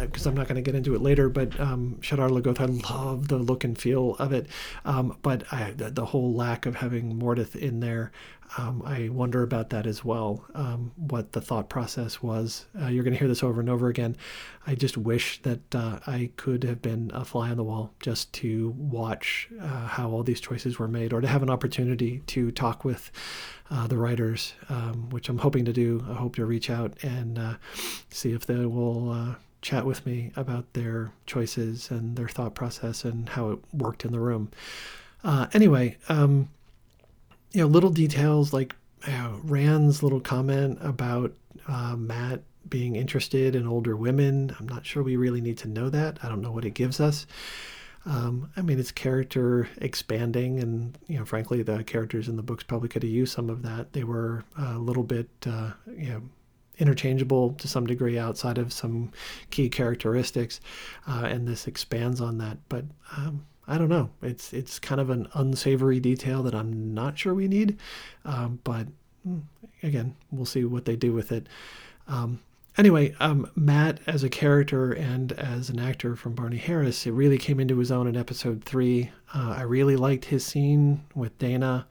because 0.00 0.26
I'm 0.26 0.34
not 0.34 0.48
going 0.48 0.56
to 0.56 0.62
get 0.62 0.74
into 0.74 0.94
it 0.94 1.00
later, 1.00 1.28
but 1.28 1.58
um, 1.60 1.98
Shadar 2.00 2.30
Logoth, 2.30 2.60
I 2.60 2.64
love 2.92 3.28
the 3.28 3.38
look 3.38 3.64
and 3.64 3.78
feel 3.78 4.16
of 4.16 4.32
it, 4.32 4.46
um, 4.84 5.16
but 5.22 5.44
I, 5.52 5.72
the, 5.72 5.90
the, 5.90 6.06
whole 6.06 6.34
lack 6.34 6.66
of 6.66 6.76
having 6.76 7.18
Mordeth 7.18 7.54
in 7.54 7.80
there, 7.80 8.10
um, 8.56 8.82
I 8.84 9.08
wonder 9.08 9.42
about 9.42 9.70
that 9.70 9.86
as 9.86 10.04
well. 10.04 10.44
Um, 10.54 10.92
what 10.96 11.32
the 11.32 11.40
thought 11.40 11.68
process 11.68 12.22
was. 12.22 12.66
Uh, 12.80 12.86
you're 12.86 13.04
going 13.04 13.12
to 13.12 13.18
hear 13.18 13.28
this 13.28 13.42
over 13.42 13.60
and 13.60 13.68
over 13.68 13.88
again. 13.88 14.16
I 14.66 14.74
just 14.74 14.96
wish 14.96 15.42
that 15.42 15.74
uh, 15.74 15.98
I 16.06 16.30
could 16.36 16.64
have 16.64 16.80
been 16.80 17.10
a 17.14 17.24
fly 17.24 17.50
on 17.50 17.56
the 17.56 17.64
wall 17.64 17.92
just 18.00 18.32
to 18.34 18.70
watch 18.78 19.48
uh, 19.60 19.86
how 19.86 20.10
all 20.10 20.22
these 20.22 20.40
choices 20.40 20.78
were 20.78 20.88
made, 20.88 21.12
or 21.12 21.20
to 21.20 21.28
have 21.28 21.42
an 21.42 21.50
opportunity 21.50 22.22
to 22.28 22.50
talk 22.50 22.84
with 22.84 23.10
uh, 23.70 23.86
the 23.86 23.98
writers, 23.98 24.54
um, 24.68 25.10
which 25.10 25.28
I'm 25.28 25.38
hoping 25.38 25.64
to 25.64 25.72
do. 25.72 26.04
I 26.08 26.14
hope 26.14 26.36
to 26.36 26.46
reach 26.46 26.70
out 26.70 27.02
and 27.02 27.38
uh, 27.38 27.54
see 28.10 28.32
if 28.32 28.46
they 28.46 28.64
will 28.66 29.10
uh, 29.10 29.34
chat 29.60 29.84
with 29.84 30.06
me 30.06 30.32
about 30.36 30.72
their 30.72 31.12
choices 31.26 31.90
and 31.90 32.16
their 32.16 32.28
thought 32.28 32.54
process 32.54 33.04
and 33.04 33.28
how 33.30 33.50
it 33.50 33.58
worked 33.72 34.04
in 34.04 34.12
the 34.12 34.20
room. 34.20 34.50
Anyway, 35.52 35.96
um, 36.08 36.48
you 37.52 37.62
know, 37.62 37.66
little 37.66 37.90
details 37.90 38.52
like 38.52 38.74
know, 39.06 39.40
Rand's 39.44 40.02
little 40.02 40.20
comment 40.20 40.78
about 40.80 41.32
uh, 41.68 41.96
Mat 41.96 42.42
being 42.68 42.96
interested 42.96 43.54
in 43.54 43.66
older 43.66 43.96
women. 43.96 44.54
I'm 44.58 44.68
not 44.68 44.84
sure 44.84 45.02
we 45.02 45.16
really 45.16 45.40
need 45.40 45.58
to 45.58 45.68
know 45.68 45.88
that. 45.90 46.18
I 46.22 46.28
don't 46.28 46.40
know 46.40 46.52
what 46.52 46.64
it 46.64 46.74
gives 46.74 47.00
us. 47.00 47.26
Um, 48.04 48.50
I 48.56 48.62
mean, 48.62 48.78
it's 48.78 48.92
character 48.92 49.68
expanding, 49.78 50.60
and 50.60 50.96
you 51.08 51.18
know, 51.18 51.24
frankly, 51.24 51.62
the 51.62 51.82
characters 51.82 52.28
in 52.28 52.36
the 52.36 52.42
books 52.42 52.62
probably 52.62 52.88
could 52.88 53.02
have 53.02 53.10
used 53.10 53.32
some 53.32 53.50
of 53.50 53.62
that. 53.62 53.92
They 53.92 54.04
were 54.04 54.44
a 54.56 54.78
little 54.78 55.02
bit, 55.02 55.28
uh, 55.44 55.72
you 55.86 56.10
know, 56.10 56.22
interchangeable 56.78 57.54
to 57.54 57.66
some 57.66 57.86
degree 57.86 58.16
outside 58.16 58.58
of 58.58 58.72
some 58.72 59.10
key 59.50 59.68
characteristics, 59.68 60.60
uh, 61.08 61.24
and 61.28 61.48
this 61.48 61.66
expands 61.66 62.20
on 62.20 62.38
that. 62.38 62.58
But 62.68 62.84
um, 63.16 63.44
I 63.68 63.78
don't 63.78 63.88
know. 63.88 64.10
It's 64.22 64.52
it's 64.52 64.78
kind 64.78 65.00
of 65.00 65.10
an 65.10 65.28
unsavory 65.34 66.00
detail 66.00 66.42
that 66.44 66.54
I'm 66.54 66.94
not 66.94 67.18
sure 67.18 67.34
we 67.34 67.48
need, 67.48 67.78
um, 68.24 68.60
but 68.64 68.86
hmm, 69.24 69.40
again, 69.82 70.14
we'll 70.30 70.46
see 70.46 70.64
what 70.64 70.84
they 70.84 70.96
do 70.96 71.12
with 71.12 71.32
it. 71.32 71.48
Um, 72.06 72.40
anyway, 72.78 73.14
um, 73.18 73.50
Mat 73.56 74.00
as 74.06 74.22
a 74.22 74.28
character 74.28 74.92
and 74.92 75.32
as 75.32 75.68
an 75.68 75.80
actor 75.80 76.14
from 76.14 76.34
Barney 76.34 76.58
Harris, 76.58 77.06
it 77.06 77.12
really 77.12 77.38
came 77.38 77.58
into 77.58 77.78
his 77.78 77.90
own 77.90 78.06
in 78.06 78.16
episode 78.16 78.64
three. 78.64 79.10
Uh, 79.34 79.54
I 79.58 79.62
really 79.62 79.96
liked 79.96 80.26
his 80.26 80.46
scene 80.46 81.02
with 81.14 81.36
Dana 81.38 81.86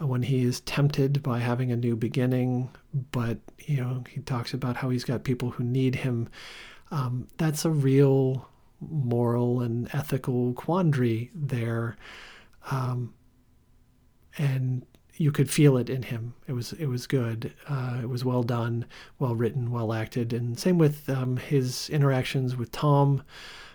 uh, 0.00 0.06
when 0.06 0.22
he 0.22 0.42
is 0.42 0.60
tempted 0.60 1.22
by 1.22 1.38
having 1.38 1.70
a 1.70 1.76
new 1.76 1.94
beginning, 1.94 2.70
but 3.12 3.38
you 3.58 3.76
know 3.76 4.04
he 4.08 4.20
talks 4.20 4.52
about 4.54 4.76
how 4.76 4.90
he's 4.90 5.04
got 5.04 5.24
people 5.24 5.50
who 5.50 5.64
need 5.64 5.96
him. 5.96 6.28
Um, 6.90 7.28
that's 7.36 7.64
a 7.64 7.70
real 7.70 8.48
moral 8.80 9.60
and 9.60 9.88
ethical 9.92 10.52
quandary 10.54 11.30
there, 11.34 11.96
um, 12.70 13.14
and 14.38 14.86
you 15.14 15.30
could 15.30 15.50
feel 15.50 15.76
it 15.76 15.90
in 15.90 16.02
him. 16.02 16.34
It 16.46 16.52
was 16.52 16.72
it 16.72 16.86
was 16.86 17.06
good. 17.06 17.52
Uh, 17.68 17.98
it 18.02 18.08
was 18.08 18.24
well 18.24 18.42
done, 18.42 18.86
well 19.18 19.34
written, 19.34 19.70
well 19.70 19.92
acted, 19.92 20.32
and 20.32 20.58
same 20.58 20.78
with 20.78 21.08
um, 21.10 21.36
his 21.36 21.90
interactions 21.90 22.56
with 22.56 22.72
Tom. 22.72 23.22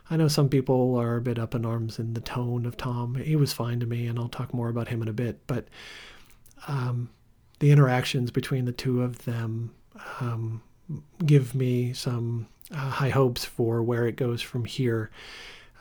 I 0.10 0.18
know 0.18 0.28
some 0.28 0.50
people 0.50 0.96
are 0.96 1.18
a 1.18 1.22
bit 1.22 1.40
up 1.40 1.56
in 1.56 1.66
arms 1.66 1.98
in 1.98 2.14
the 2.14 2.22
tone 2.22 2.66
of 2.66 2.78
Tom. 2.78 3.16
He 3.16 3.36
was 3.36 3.54
fine 3.54 3.80
to 3.80 3.86
me, 3.86 4.08
and 4.08 4.20
I'll 4.20 4.28
talk 4.28 4.54
more 4.54 4.70
about 4.70 4.88
him 4.88 5.02
in 5.02 5.08
a 5.08 5.14
bit. 5.14 5.46
But 5.48 5.68
um, 6.68 7.10
the 7.60 7.72
interactions 7.72 8.32
between 8.32 8.66
the 8.66 8.72
two 8.72 9.02
of 9.02 9.26
them 9.26 9.74
um, 10.20 10.62
give 11.26 11.56
me 11.56 11.94
some 11.94 12.48
uh, 12.74 12.90
high 12.90 13.10
hopes 13.10 13.46
for 13.46 13.84
where 13.84 14.08
it 14.08 14.16
goes 14.16 14.42
from 14.42 14.66
here. 14.66 15.12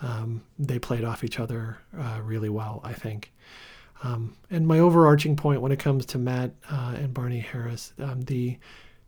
Um, 0.02 0.42
they 0.58 0.78
played 0.78 1.04
off 1.04 1.24
each 1.24 1.40
other 1.40 1.78
uh, 1.98 2.20
really 2.22 2.48
well, 2.48 2.80
I 2.84 2.92
think. 2.92 3.32
Um, 4.02 4.36
and 4.50 4.66
my 4.66 4.78
overarching 4.78 5.36
point 5.36 5.62
when 5.62 5.72
it 5.72 5.78
comes 5.78 6.04
to 6.06 6.18
Mat 6.18 6.52
uh, 6.70 6.94
and 6.96 7.14
Barney 7.14 7.40
Harris, 7.40 7.92
um, 7.98 8.22
the 8.22 8.58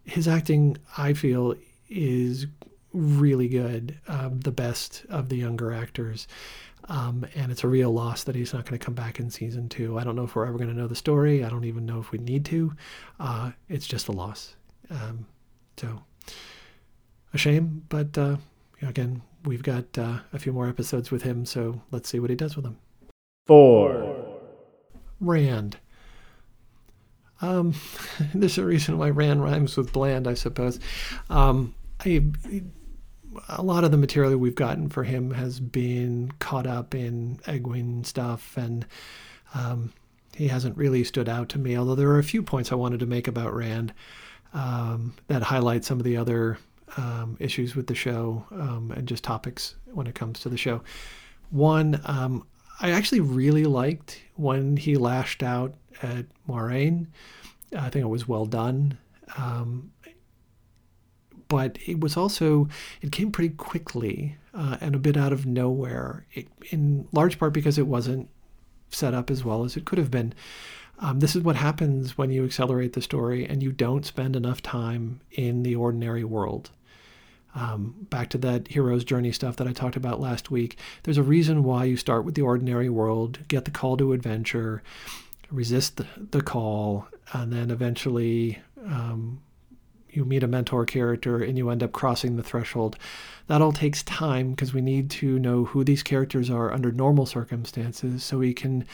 his 0.04 0.28
acting 0.28 0.78
I 0.96 1.12
feel 1.12 1.54
is 1.90 2.46
really 2.92 3.48
good, 3.48 3.98
um, 4.08 4.40
the 4.40 4.52
best 4.52 5.04
of 5.10 5.28
the 5.28 5.36
younger 5.36 5.72
actors. 5.72 6.26
Um, 6.88 7.26
and 7.34 7.50
it's 7.50 7.64
a 7.64 7.68
real 7.68 7.90
loss 7.90 8.24
that 8.24 8.36
he's 8.36 8.54
not 8.54 8.64
going 8.64 8.78
to 8.78 8.84
come 8.84 8.94
back 8.94 9.18
in 9.18 9.30
season 9.30 9.68
two. 9.68 9.98
I 9.98 10.04
don't 10.04 10.14
know 10.14 10.24
if 10.24 10.36
we're 10.36 10.46
ever 10.46 10.56
going 10.56 10.70
to 10.70 10.76
know 10.76 10.86
the 10.86 10.94
story. 10.94 11.44
I 11.44 11.48
don't 11.48 11.64
even 11.64 11.84
know 11.84 11.98
if 11.98 12.12
we 12.12 12.18
need 12.18 12.44
to. 12.46 12.72
Uh, 13.18 13.50
it's 13.68 13.86
just 13.86 14.08
a 14.08 14.12
loss. 14.12 14.54
Um, 14.88 15.26
so, 15.76 16.04
a 17.32 17.38
shame, 17.38 17.84
but 17.88 18.16
uh, 18.16 18.36
again, 18.82 19.22
we've 19.44 19.62
got 19.62 19.98
uh, 19.98 20.18
a 20.32 20.38
few 20.38 20.52
more 20.52 20.68
episodes 20.68 21.10
with 21.10 21.22
him, 21.22 21.44
so 21.46 21.80
let's 21.90 22.08
see 22.08 22.20
what 22.20 22.30
he 22.30 22.36
does 22.36 22.56
with 22.56 22.64
them. 22.64 22.78
Four. 23.46 24.40
Rand. 25.20 25.78
Um, 27.40 27.74
there's 28.34 28.58
a 28.58 28.64
reason 28.64 28.98
why 28.98 29.10
Rand 29.10 29.42
rhymes 29.42 29.76
with 29.76 29.92
bland, 29.92 30.26
I 30.26 30.34
suppose. 30.34 30.80
Um, 31.30 31.74
I, 32.04 32.24
a 33.48 33.62
lot 33.62 33.84
of 33.84 33.90
the 33.90 33.96
material 33.96 34.36
we've 34.36 34.54
gotten 34.54 34.88
for 34.88 35.04
him 35.04 35.30
has 35.32 35.60
been 35.60 36.32
caught 36.38 36.66
up 36.66 36.94
in 36.94 37.36
Egwene 37.46 38.04
stuff, 38.04 38.56
and 38.56 38.86
um, 39.54 39.92
he 40.34 40.48
hasn't 40.48 40.76
really 40.76 41.04
stood 41.04 41.28
out 41.28 41.48
to 41.50 41.58
me. 41.58 41.76
Although 41.76 41.94
there 41.94 42.10
are 42.10 42.18
a 42.18 42.24
few 42.24 42.42
points 42.42 42.72
I 42.72 42.76
wanted 42.76 43.00
to 43.00 43.06
make 43.06 43.28
about 43.28 43.54
Rand 43.54 43.92
um, 44.52 45.14
that 45.28 45.42
highlight 45.42 45.84
some 45.84 45.98
of 45.98 46.04
the 46.04 46.16
other 46.16 46.58
um, 46.96 47.36
issues 47.40 47.74
with 47.74 47.86
the 47.86 47.94
show 47.94 48.44
um, 48.52 48.92
and 48.96 49.08
just 49.08 49.24
topics 49.24 49.74
when 49.86 50.06
it 50.06 50.14
comes 50.14 50.40
to 50.40 50.48
the 50.48 50.56
show. 50.56 50.82
One, 51.50 52.00
um, 52.04 52.46
I 52.80 52.90
actually 52.90 53.20
really 53.20 53.64
liked 53.64 54.22
when 54.34 54.76
he 54.76 54.96
lashed 54.96 55.42
out 55.42 55.74
at 56.02 56.26
Moiraine. 56.48 57.06
I 57.76 57.88
think 57.90 58.04
it 58.04 58.08
was 58.08 58.28
well 58.28 58.46
done. 58.46 58.98
Um, 59.36 59.92
but 61.48 61.78
it 61.86 62.00
was 62.00 62.16
also, 62.16 62.68
it 63.00 63.12
came 63.12 63.30
pretty 63.30 63.54
quickly 63.54 64.36
uh, 64.52 64.78
and 64.80 64.94
a 64.94 64.98
bit 64.98 65.16
out 65.16 65.32
of 65.32 65.46
nowhere, 65.46 66.26
it, 66.32 66.48
in 66.70 67.06
large 67.12 67.38
part 67.38 67.52
because 67.52 67.78
it 67.78 67.86
wasn't 67.86 68.28
set 68.90 69.14
up 69.14 69.30
as 69.30 69.44
well 69.44 69.64
as 69.64 69.76
it 69.76 69.84
could 69.84 69.98
have 69.98 70.10
been. 70.10 70.34
Um, 70.98 71.20
this 71.20 71.36
is 71.36 71.42
what 71.42 71.56
happens 71.56 72.16
when 72.16 72.30
you 72.30 72.44
accelerate 72.44 72.94
the 72.94 73.02
story 73.02 73.46
and 73.46 73.62
you 73.62 73.70
don't 73.72 74.06
spend 74.06 74.34
enough 74.34 74.62
time 74.62 75.20
in 75.30 75.62
the 75.62 75.76
ordinary 75.76 76.24
world. 76.24 76.70
Um, 77.54 78.06
back 78.10 78.28
to 78.30 78.38
that 78.38 78.68
hero's 78.68 79.04
journey 79.04 79.32
stuff 79.32 79.56
that 79.56 79.66
I 79.66 79.72
talked 79.72 79.96
about 79.96 80.20
last 80.20 80.50
week. 80.50 80.76
There's 81.02 81.16
a 81.16 81.22
reason 81.22 81.64
why 81.64 81.84
you 81.84 81.96
start 81.96 82.24
with 82.24 82.34
the 82.34 82.42
ordinary 82.42 82.90
world, 82.90 83.38
get 83.48 83.64
the 83.64 83.70
call 83.70 83.96
to 83.96 84.12
adventure, 84.12 84.82
resist 85.50 85.96
the, 85.96 86.06
the 86.30 86.42
call, 86.42 87.08
and 87.32 87.52
then 87.52 87.70
eventually 87.70 88.58
um, 88.84 89.40
you 90.16 90.24
meet 90.24 90.42
a 90.42 90.48
mentor 90.48 90.84
character 90.84 91.42
and 91.42 91.56
you 91.58 91.70
end 91.70 91.82
up 91.82 91.92
crossing 91.92 92.36
the 92.36 92.42
threshold. 92.42 92.96
That 93.46 93.62
all 93.62 93.72
takes 93.72 94.02
time 94.02 94.50
because 94.50 94.74
we 94.74 94.80
need 94.80 95.10
to 95.10 95.38
know 95.38 95.66
who 95.66 95.84
these 95.84 96.02
characters 96.02 96.50
are 96.50 96.72
under 96.72 96.90
normal 96.90 97.26
circumstances 97.26 98.24
so 98.24 98.38
we 98.38 98.54
can 98.54 98.86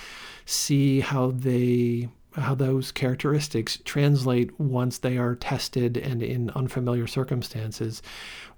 see 0.45 1.01
how 1.01 1.31
they 1.31 2.09
how 2.37 2.55
those 2.55 2.93
characteristics 2.93 3.79
translate 3.85 4.59
once 4.59 4.99
they 4.99 5.19
are 5.19 5.35
tested 5.35 5.99
and 5.99 6.23
in 6.23 6.51
unfamiliar 6.51 7.07
circumstances 7.07 8.03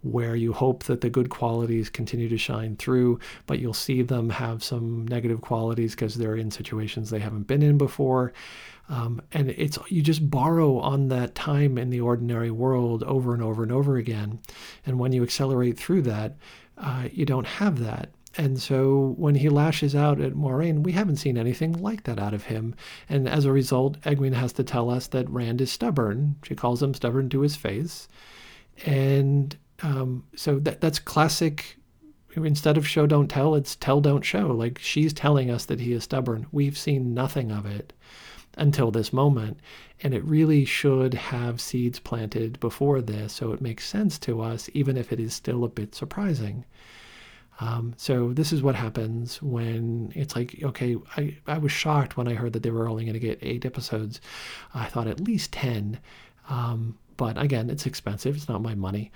where 0.02 0.36
you 0.36 0.52
hope 0.52 0.84
that 0.84 1.00
the 1.00 1.10
good 1.10 1.30
qualities 1.30 1.90
continue 1.90 2.28
to 2.28 2.38
shine 2.38 2.76
through, 2.76 3.18
but 3.46 3.58
you'll 3.58 3.72
see 3.72 4.02
them 4.02 4.30
have 4.30 4.62
some 4.62 5.08
negative 5.08 5.40
qualities 5.40 5.94
because 5.94 6.14
they're 6.14 6.36
in 6.36 6.50
situations 6.50 7.10
they 7.10 7.18
haven't 7.18 7.46
been 7.46 7.62
in 7.62 7.78
before. 7.78 8.32
Um, 8.88 9.22
and 9.32 9.50
it's 9.50 9.78
you 9.88 10.02
just 10.02 10.28
borrow 10.30 10.78
on 10.78 11.08
that 11.08 11.34
time 11.34 11.78
in 11.78 11.90
the 11.90 12.00
ordinary 12.00 12.50
world 12.50 13.02
over 13.04 13.32
and 13.32 13.42
over 13.42 13.62
and 13.62 13.72
over 13.72 13.96
again. 13.96 14.40
And 14.84 14.98
when 14.98 15.12
you 15.12 15.22
accelerate 15.22 15.78
through 15.78 16.02
that, 16.02 16.36
uh, 16.76 17.08
you 17.10 17.24
don't 17.24 17.46
have 17.46 17.78
that. 17.80 18.10
And 18.36 18.60
so 18.60 19.14
when 19.16 19.36
he 19.36 19.48
lashes 19.48 19.94
out 19.94 20.20
at 20.20 20.34
Moiraine, 20.34 20.82
we 20.82 20.92
haven't 20.92 21.16
seen 21.16 21.38
anything 21.38 21.72
like 21.72 22.02
that 22.02 22.18
out 22.18 22.34
of 22.34 22.44
him. 22.44 22.74
And 23.08 23.28
as 23.28 23.44
a 23.44 23.52
result, 23.52 24.00
Egwene 24.00 24.34
has 24.34 24.52
to 24.54 24.64
tell 24.64 24.90
us 24.90 25.06
that 25.08 25.30
Rand 25.30 25.60
is 25.60 25.70
stubborn. 25.70 26.36
She 26.42 26.56
calls 26.56 26.82
him 26.82 26.94
stubborn 26.94 27.28
to 27.30 27.40
his 27.40 27.54
face. 27.54 28.08
And 28.84 29.56
um, 29.82 30.24
so 30.34 30.58
that 30.60 30.80
that's 30.80 30.98
classic. 30.98 31.76
Instead 32.36 32.76
of 32.76 32.88
show 32.88 33.06
don't 33.06 33.28
tell, 33.28 33.54
it's 33.54 33.76
tell 33.76 34.00
don't 34.00 34.24
show. 34.24 34.48
Like 34.48 34.78
she's 34.80 35.12
telling 35.12 35.50
us 35.50 35.66
that 35.66 35.78
he 35.78 35.92
is 35.92 36.02
stubborn. 36.02 36.46
We've 36.50 36.76
seen 36.76 37.14
nothing 37.14 37.52
of 37.52 37.64
it 37.64 37.92
until 38.56 38.90
this 38.90 39.12
moment, 39.12 39.58
and 40.02 40.14
it 40.14 40.24
really 40.24 40.64
should 40.64 41.14
have 41.14 41.60
seeds 41.60 41.98
planted 41.98 42.58
before 42.60 43.00
this, 43.00 43.32
so 43.32 43.52
it 43.52 43.60
makes 43.60 43.86
sense 43.86 44.18
to 44.20 44.40
us, 44.40 44.68
even 44.74 44.96
if 44.96 45.12
it 45.12 45.20
is 45.20 45.34
still 45.34 45.64
a 45.64 45.68
bit 45.68 45.94
surprising. 45.94 46.64
Um, 47.60 47.94
so 47.96 48.32
this 48.32 48.52
is 48.52 48.62
what 48.62 48.74
happens 48.74 49.40
when 49.40 50.12
it's 50.16 50.34
like, 50.34 50.58
okay, 50.62 50.96
I, 51.16 51.36
I 51.46 51.58
was 51.58 51.70
shocked 51.70 52.16
when 52.16 52.26
I 52.26 52.34
heard 52.34 52.52
that 52.54 52.64
they 52.64 52.70
were 52.70 52.88
only 52.88 53.04
going 53.04 53.14
to 53.14 53.20
get 53.20 53.38
eight 53.42 53.64
episodes. 53.64 54.20
I 54.74 54.86
thought 54.86 55.06
at 55.06 55.20
least 55.20 55.52
10. 55.52 56.00
Um, 56.48 56.98
but 57.16 57.40
again, 57.40 57.70
it's 57.70 57.86
expensive. 57.86 58.34
It's 58.34 58.48
not 58.48 58.60
my 58.60 58.74
money 58.74 59.12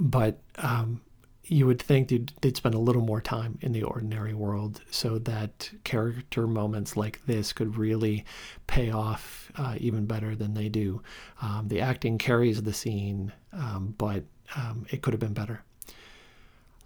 but 0.00 0.38
um, 0.56 1.00
you 1.44 1.66
would 1.66 1.82
think 1.82 2.08
they'd, 2.08 2.32
they'd, 2.40 2.56
spend 2.56 2.74
a 2.74 2.78
little 2.78 3.02
more 3.02 3.20
time 3.20 3.58
in 3.60 3.72
the 3.72 3.82
ordinary 3.82 4.32
world 4.32 4.80
so 4.90 5.18
that 5.18 5.70
character 5.84 6.46
moments 6.46 6.96
like 6.96 7.24
this 7.26 7.52
could 7.52 7.76
really 7.76 8.24
pay 8.66 8.90
off 8.90 9.50
uh, 9.56 9.74
even 9.78 10.06
better 10.06 10.36
than 10.36 10.54
they 10.54 10.68
do. 10.68 11.02
Um, 11.40 11.66
the 11.68 11.80
acting 11.80 12.16
carries 12.18 12.62
the 12.62 12.72
scene, 12.72 13.32
um, 13.52 13.94
but 13.98 14.24
um, 14.56 14.86
it 14.90 15.02
could 15.02 15.12
have 15.12 15.20
been 15.20 15.32
better. 15.32 15.62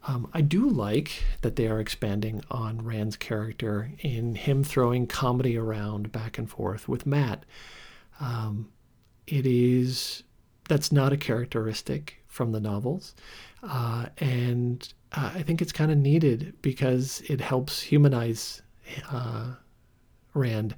Um, 0.09 0.29
I 0.33 0.40
do 0.40 0.69
like 0.69 1.25
that 1.42 1.57
they 1.57 1.66
are 1.66 1.81
expanding 1.81 2.42
on 2.51 2.85
Rand's 2.85 3.16
character 3.16 3.90
in 3.99 4.37
him 4.37 4.62
throwing 4.62 5.07
comedy 5.07 5.59
around 5.59 6.12
back 6.12 6.38
and 6.38 6.49
forth 6.49 6.88
with 6.88 7.07
Mat. 7.07 7.45
Um, 8.21 8.69
it 9.27 9.47
is 9.47 10.23
that's 10.69 10.92
not 10.92 11.12
a 11.12 11.16
characteristic 11.16 12.23
from 12.27 12.53
the 12.53 12.61
novels. 12.61 13.14
Uh, 13.68 14.07
and 14.18 14.92
uh, 15.12 15.33
I 15.35 15.42
think 15.42 15.61
it's 15.61 15.72
kind 15.72 15.90
of 15.90 15.98
needed 15.98 16.55
because 16.62 17.22
it 17.29 17.40
helps 17.40 17.83
humanize 17.83 18.62
uh, 19.11 19.55
Rand 20.35 20.76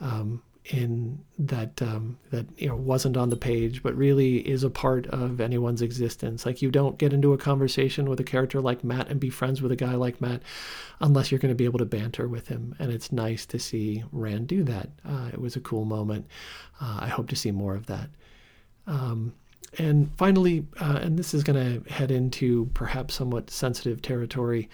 um, 0.00 0.42
in 0.66 1.18
that 1.38 1.82
um, 1.82 2.18
that 2.30 2.46
you 2.56 2.68
know 2.68 2.76
wasn't 2.76 3.16
on 3.16 3.28
the 3.28 3.36
page, 3.36 3.82
but 3.82 3.94
really 3.96 4.36
is 4.48 4.64
a 4.64 4.70
part 4.70 5.06
of 5.08 5.40
anyone's 5.40 5.82
existence. 5.82 6.46
Like 6.46 6.62
you 6.62 6.70
don't 6.70 6.98
get 6.98 7.12
into 7.12 7.32
a 7.32 7.38
conversation 7.38 8.08
with 8.08 8.20
a 8.20 8.24
character 8.24 8.60
like 8.60 8.84
Mat 8.84 9.08
and 9.08 9.20
be 9.20 9.28
friends 9.28 9.60
with 9.60 9.72
a 9.72 9.76
guy 9.76 9.94
like 9.94 10.20
Mat 10.20 10.42
unless 11.00 11.30
you're 11.30 11.40
going 11.40 11.52
to 11.52 11.56
be 11.56 11.64
able 11.64 11.80
to 11.80 11.84
banter 11.84 12.28
with 12.28 12.48
him. 12.48 12.74
And 12.78 12.92
it's 12.92 13.12
nice 13.12 13.44
to 13.46 13.58
see 13.58 14.04
Rand 14.12 14.46
do 14.46 14.62
that. 14.64 14.88
Uh, 15.04 15.30
it 15.32 15.40
was 15.40 15.56
a 15.56 15.60
cool 15.60 15.84
moment. 15.84 16.26
Uh, 16.80 17.00
I 17.02 17.08
hope 17.08 17.28
to 17.30 17.36
see 17.36 17.50
more 17.50 17.74
of 17.74 17.86
that. 17.86 18.08
Um, 18.86 19.34
and 19.78 20.10
finally, 20.16 20.66
uh, 20.80 20.98
and 21.02 21.18
this 21.18 21.34
is 21.34 21.42
going 21.42 21.82
to 21.82 21.90
head 21.90 22.10
into 22.10 22.70
perhaps 22.74 23.14
somewhat 23.14 23.50
sensitive 23.50 24.02
territory, 24.02 24.68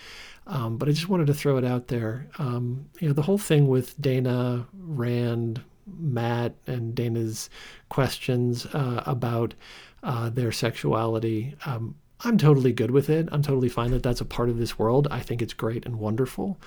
um, 0.46 0.76
but 0.76 0.88
I 0.88 0.92
just 0.92 1.08
wanted 1.08 1.26
to 1.28 1.34
throw 1.34 1.56
it 1.56 1.64
out 1.64 1.88
there. 1.88 2.26
Um, 2.38 2.86
you 3.00 3.08
know, 3.08 3.14
the 3.14 3.22
whole 3.22 3.38
thing 3.38 3.68
with 3.68 4.00
Dana, 4.00 4.66
Rand, 4.72 5.62
Mat, 5.86 6.54
and 6.66 6.94
Dana's 6.94 7.48
questions 7.88 8.66
uh, 8.66 9.02
about 9.06 9.54
uh, 10.02 10.30
their 10.30 10.52
sexuality. 10.52 11.54
Um, 11.64 11.94
I'm 12.20 12.38
totally 12.38 12.72
good 12.72 12.90
with 12.90 13.08
it. 13.08 13.28
I'm 13.30 13.42
totally 13.42 13.68
fine 13.68 13.92
that 13.92 14.02
that's 14.02 14.20
a 14.20 14.24
part 14.24 14.48
of 14.48 14.58
this 14.58 14.78
world. 14.78 15.06
I 15.10 15.20
think 15.20 15.40
it's 15.40 15.54
great 15.54 15.86
and 15.86 15.96
wonderful. 15.96 16.58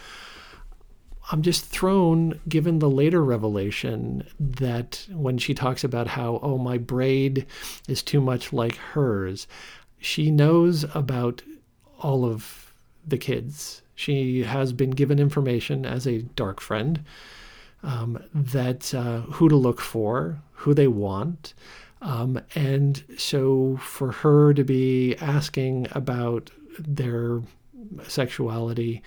I'm 1.32 1.42
just 1.42 1.66
thrown, 1.66 2.40
given 2.50 2.80
the 2.80 2.90
later 2.90 3.24
revelation 3.24 4.28
that 4.38 5.08
when 5.10 5.38
she 5.38 5.54
talks 5.54 5.84
about 5.84 6.08
how, 6.08 6.42
oh, 6.44 6.58
my 6.58 6.78
braid 6.78 7.46
is 7.88 8.04
too 8.04 8.20
much 8.20 8.52
like 8.52 8.76
hers, 8.76 9.48
she 9.98 10.30
knows 10.30 10.84
about 10.94 11.42
all 12.00 12.26
of 12.26 12.74
the 13.08 13.18
kids. 13.18 13.82
She 13.96 14.44
has 14.44 14.74
been 14.74 14.92
given 14.92 15.20
information 15.20 15.86
as 15.86 16.06
a 16.06 16.24
dark 16.24 16.60
friend 16.60 17.06
um, 17.82 18.22
that 18.34 18.94
uh, 18.94 19.22
who 19.22 19.48
to 19.48 19.56
look 19.56 19.80
for, 19.80 20.42
who 20.54 20.74
they 20.74 20.88
want. 20.88 21.54
Um, 22.02 22.42
and 22.56 23.04
so 23.18 23.78
for 23.78 24.12
her 24.12 24.54
to 24.54 24.64
be 24.64 25.16
asking 25.18 25.88
about 25.92 26.50
their 26.78 27.42
sexuality, 28.08 29.02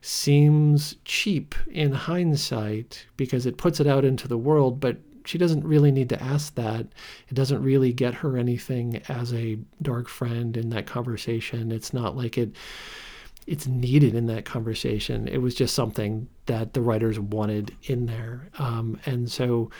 seems 0.00 0.96
cheap 1.04 1.54
in 1.70 1.92
hindsight 1.92 3.06
because 3.16 3.46
it 3.46 3.56
puts 3.58 3.80
it 3.80 3.86
out 3.86 4.04
into 4.04 4.28
the 4.28 4.38
world, 4.38 4.80
but 4.80 4.98
she 5.24 5.38
doesn't 5.38 5.64
really 5.64 5.90
need 5.90 6.08
to 6.08 6.22
ask 6.22 6.54
that. 6.54 6.86
It 7.28 7.34
doesn't 7.34 7.62
really 7.62 7.92
get 7.92 8.14
her 8.14 8.36
anything 8.36 9.02
as 9.08 9.34
a 9.34 9.58
dark 9.82 10.08
friend 10.08 10.56
in 10.56 10.70
that 10.70 10.86
conversation. 10.86 11.70
It's 11.70 11.92
not 11.92 12.16
like 12.16 12.38
it 12.38 12.56
it's 13.46 13.66
needed 13.66 14.14
in 14.14 14.26
that 14.26 14.44
conversation. 14.44 15.26
It 15.26 15.38
was 15.38 15.54
just 15.54 15.74
something 15.74 16.28
that 16.46 16.74
the 16.74 16.82
writers 16.82 17.18
wanted 17.18 17.74
in 17.84 18.04
there. 18.04 18.48
Um, 18.58 19.00
and 19.06 19.30
so 19.30 19.70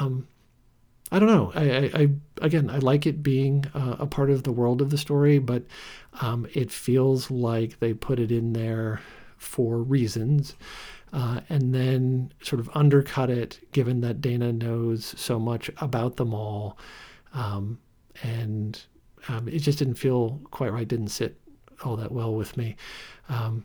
um, 0.00 0.26
I 1.12 1.18
don't 1.18 1.28
know. 1.28 1.52
I, 1.54 1.62
I, 1.62 2.02
I, 2.02 2.08
again, 2.40 2.70
I 2.70 2.78
like 2.78 3.06
it 3.06 3.22
being 3.22 3.66
a 3.74 4.06
part 4.06 4.30
of 4.30 4.42
the 4.42 4.50
world 4.50 4.80
of 4.80 4.90
the 4.90 4.98
story, 4.98 5.38
but 5.38 5.62
um, 6.20 6.48
it 6.54 6.72
feels 6.72 7.30
like 7.30 7.78
they 7.78 7.92
put 7.92 8.18
it 8.18 8.32
in 8.32 8.54
there 8.54 9.00
for 9.42 9.78
reasons, 9.78 10.54
uh, 11.12 11.40
and 11.48 11.74
then 11.74 12.32
sort 12.42 12.60
of 12.60 12.70
undercut 12.74 13.30
it, 13.30 13.60
given 13.72 14.00
that 14.00 14.20
Dana 14.20 14.52
knows 14.52 15.14
so 15.16 15.38
much 15.38 15.70
about 15.78 16.16
them 16.16 16.32
all, 16.32 16.78
um, 17.34 17.78
and 18.22 18.80
um, 19.28 19.48
it 19.48 19.58
just 19.58 19.78
didn't 19.78 19.94
feel 19.94 20.40
quite 20.50 20.72
right. 20.72 20.88
Didn't 20.88 21.08
sit 21.08 21.38
all 21.84 21.96
that 21.96 22.12
well 22.12 22.34
with 22.34 22.56
me. 22.56 22.76
Um, 23.28 23.64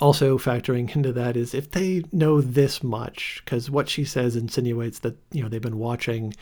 also 0.00 0.38
factoring 0.38 0.94
into 0.94 1.12
that 1.12 1.36
is 1.36 1.54
if 1.54 1.70
they 1.70 2.04
know 2.12 2.40
this 2.40 2.82
much 2.82 3.42
because 3.44 3.70
what 3.70 3.88
she 3.88 4.04
says 4.04 4.36
insinuates 4.36 5.00
that 5.00 5.16
you 5.32 5.42
know 5.42 5.48
they've 5.48 5.62
been 5.62 5.78
watching 5.78 6.34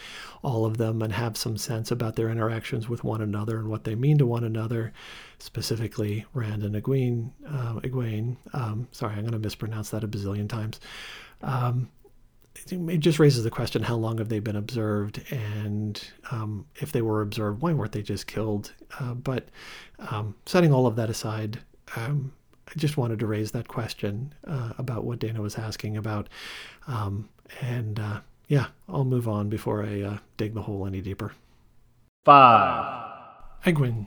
all 0.42 0.64
of 0.64 0.76
them 0.76 1.00
and 1.00 1.12
have 1.12 1.36
some 1.36 1.56
sense 1.56 1.90
about 1.90 2.16
their 2.16 2.28
interactions 2.28 2.88
with 2.88 3.04
one 3.04 3.20
another 3.20 3.58
and 3.58 3.68
what 3.68 3.84
they 3.84 3.94
mean 3.94 4.18
to 4.18 4.26
one 4.26 4.44
another 4.44 4.92
specifically 5.38 6.24
rand 6.34 6.62
and 6.62 6.74
egwene 6.74 7.30
uh, 7.48 7.74
egwene 7.80 8.36
um, 8.52 8.88
sorry 8.90 9.14
i'm 9.14 9.20
going 9.20 9.32
to 9.32 9.38
mispronounce 9.38 9.90
that 9.90 10.04
a 10.04 10.08
bazillion 10.08 10.48
times. 10.48 10.80
Um, 11.42 11.88
it 12.68 12.98
just 12.98 13.18
raises 13.18 13.44
the 13.44 13.50
question 13.50 13.82
how 13.82 13.96
long 13.96 14.18
have 14.18 14.30
they 14.30 14.38
been 14.38 14.56
observed 14.56 15.22
and 15.30 16.02
um, 16.30 16.66
if 16.76 16.90
they 16.90 17.02
were 17.02 17.20
observed 17.20 17.60
why 17.60 17.72
weren't 17.72 17.92
they 17.92 18.02
just 18.02 18.26
killed? 18.26 18.72
Uh, 18.98 19.14
but 19.14 19.48
um, 19.98 20.34
setting 20.46 20.72
all 20.72 20.86
of 20.86 20.96
that 20.96 21.10
aside 21.10 21.60
um, 21.96 22.32
I 22.68 22.78
just 22.78 22.96
wanted 22.96 23.20
to 23.20 23.26
raise 23.26 23.52
that 23.52 23.68
question 23.68 24.34
uh, 24.46 24.72
about 24.78 25.04
what 25.04 25.18
Dana 25.18 25.40
was 25.40 25.56
asking 25.56 25.96
about. 25.96 26.28
Um, 26.86 27.28
and 27.60 28.00
uh, 28.00 28.20
yeah, 28.48 28.66
I'll 28.88 29.04
move 29.04 29.28
on 29.28 29.48
before 29.48 29.84
I 29.84 30.02
uh, 30.02 30.18
dig 30.36 30.54
the 30.54 30.62
hole 30.62 30.86
any 30.86 31.00
deeper. 31.00 31.32
Five. 32.24 33.12
Egwene. 33.64 34.06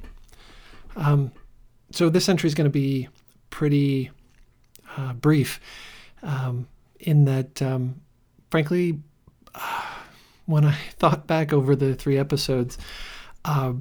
Um, 0.95 1.31
so 1.91 2.09
this 2.09 2.27
entry 2.27 2.47
is 2.47 2.55
going 2.55 2.69
to 2.69 2.71
be 2.71 3.07
pretty 3.49 4.11
uh, 4.97 5.13
brief 5.13 5.59
um, 6.21 6.67
in 6.99 7.25
that, 7.25 7.61
um, 7.61 8.01
frankly, 8.51 8.99
when 10.45 10.65
I 10.65 10.75
thought 10.97 11.27
back 11.27 11.53
over 11.53 11.75
the 11.75 11.95
three 11.95 12.17
episodes, 12.17 12.77
uh, 13.45 13.73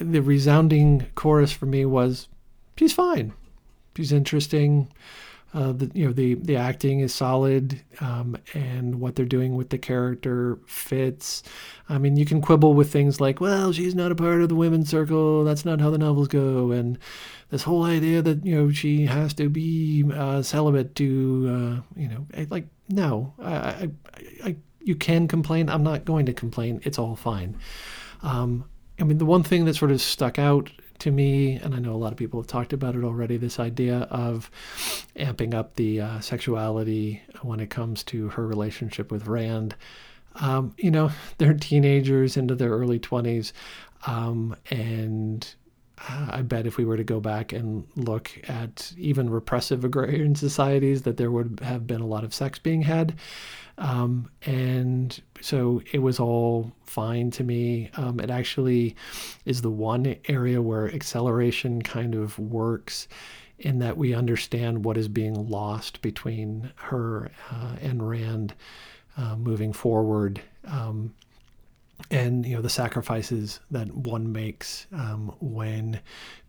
the 0.00 0.20
resounding 0.20 1.06
chorus 1.14 1.52
for 1.52 1.66
me 1.66 1.84
was, 1.84 2.28
she's 2.76 2.92
fine 2.92 3.32
he's 3.96 4.12
interesting. 4.12 4.88
Uh, 5.54 5.70
the 5.70 5.88
you 5.94 6.04
know 6.04 6.12
the 6.12 6.34
the 6.34 6.56
acting 6.56 6.98
is 6.98 7.14
solid, 7.14 7.80
um, 8.00 8.36
and 8.54 8.98
what 8.98 9.14
they're 9.14 9.24
doing 9.24 9.54
with 9.54 9.70
the 9.70 9.78
character 9.78 10.58
fits. 10.66 11.44
I 11.88 11.98
mean, 11.98 12.16
you 12.16 12.24
can 12.26 12.40
quibble 12.40 12.74
with 12.74 12.90
things 12.90 13.20
like, 13.20 13.40
well, 13.40 13.72
she's 13.72 13.94
not 13.94 14.10
a 14.10 14.16
part 14.16 14.42
of 14.42 14.48
the 14.48 14.56
women's 14.56 14.88
circle. 14.88 15.44
That's 15.44 15.64
not 15.64 15.80
how 15.80 15.90
the 15.90 15.98
novels 15.98 16.26
go, 16.26 16.72
and 16.72 16.98
this 17.50 17.62
whole 17.62 17.84
idea 17.84 18.20
that 18.20 18.44
you 18.44 18.56
know 18.56 18.72
she 18.72 19.06
has 19.06 19.32
to 19.34 19.48
be 19.48 20.04
uh, 20.12 20.42
celibate 20.42 20.96
to 20.96 21.46
uh, 21.48 22.00
you 22.00 22.08
know 22.08 22.26
like 22.50 22.66
no, 22.88 23.32
I, 23.38 23.54
I, 23.54 23.90
I, 24.44 24.56
you 24.80 24.96
can 24.96 25.28
complain. 25.28 25.68
I'm 25.68 25.84
not 25.84 26.04
going 26.04 26.26
to 26.26 26.32
complain. 26.32 26.80
It's 26.82 26.98
all 26.98 27.14
fine. 27.14 27.56
Um, 28.22 28.64
I 29.00 29.04
mean, 29.04 29.18
the 29.18 29.24
one 29.24 29.42
thing 29.42 29.64
that 29.64 29.76
sort 29.76 29.90
of 29.90 30.00
stuck 30.00 30.38
out 30.38 30.70
to 30.98 31.10
me, 31.10 31.56
and 31.56 31.74
I 31.74 31.78
know 31.78 31.94
a 31.94 31.96
lot 31.96 32.12
of 32.12 32.18
people 32.18 32.40
have 32.40 32.46
talked 32.46 32.72
about 32.72 32.96
it 32.96 33.04
already, 33.04 33.36
this 33.36 33.58
idea 33.58 34.00
of 34.10 34.50
amping 35.16 35.54
up 35.54 35.74
the 35.74 36.00
uh, 36.00 36.20
sexuality 36.20 37.22
when 37.42 37.60
it 37.60 37.70
comes 37.70 38.02
to 38.04 38.28
her 38.30 38.46
relationship 38.46 39.10
with 39.10 39.26
Rand. 39.26 39.74
Um, 40.36 40.74
you 40.78 40.90
know, 40.90 41.10
they're 41.38 41.54
teenagers 41.54 42.36
into 42.36 42.54
their 42.54 42.70
early 42.70 42.98
20s, 42.98 43.52
um, 44.06 44.56
and 44.70 45.54
I 45.98 46.42
bet 46.42 46.66
if 46.66 46.76
we 46.76 46.84
were 46.84 46.96
to 46.96 47.04
go 47.04 47.20
back 47.20 47.52
and 47.52 47.86
look 47.96 48.30
at 48.48 48.92
even 48.98 49.30
repressive 49.30 49.84
agrarian 49.84 50.34
societies, 50.34 51.02
that 51.02 51.16
there 51.16 51.30
would 51.30 51.60
have 51.62 51.86
been 51.86 52.00
a 52.00 52.06
lot 52.06 52.24
of 52.24 52.34
sex 52.34 52.58
being 52.58 52.82
had. 52.82 53.14
Um, 53.76 54.30
and 54.42 55.20
so 55.40 55.82
it 55.92 55.98
was 55.98 56.20
all 56.20 56.72
fine 56.84 57.30
to 57.32 57.44
me. 57.44 57.90
Um, 57.96 58.20
it 58.20 58.30
actually 58.30 58.94
is 59.44 59.62
the 59.62 59.70
one 59.70 60.16
area 60.28 60.62
where 60.62 60.92
acceleration 60.94 61.82
kind 61.82 62.14
of 62.14 62.38
works 62.38 63.08
in 63.58 63.78
that 63.80 63.96
we 63.96 64.14
understand 64.14 64.84
what 64.84 64.96
is 64.96 65.08
being 65.08 65.48
lost 65.48 66.02
between 66.02 66.72
her 66.76 67.30
uh, 67.50 67.76
and 67.80 68.08
Rand 68.08 68.54
uh, 69.16 69.36
moving 69.36 69.72
forward. 69.72 70.40
Um, 70.66 71.14
and 72.10 72.44
you 72.44 72.56
know 72.56 72.62
the 72.62 72.68
sacrifices 72.68 73.60
that 73.70 73.88
one 73.94 74.32
makes 74.32 74.86
um, 74.92 75.32
when 75.40 76.00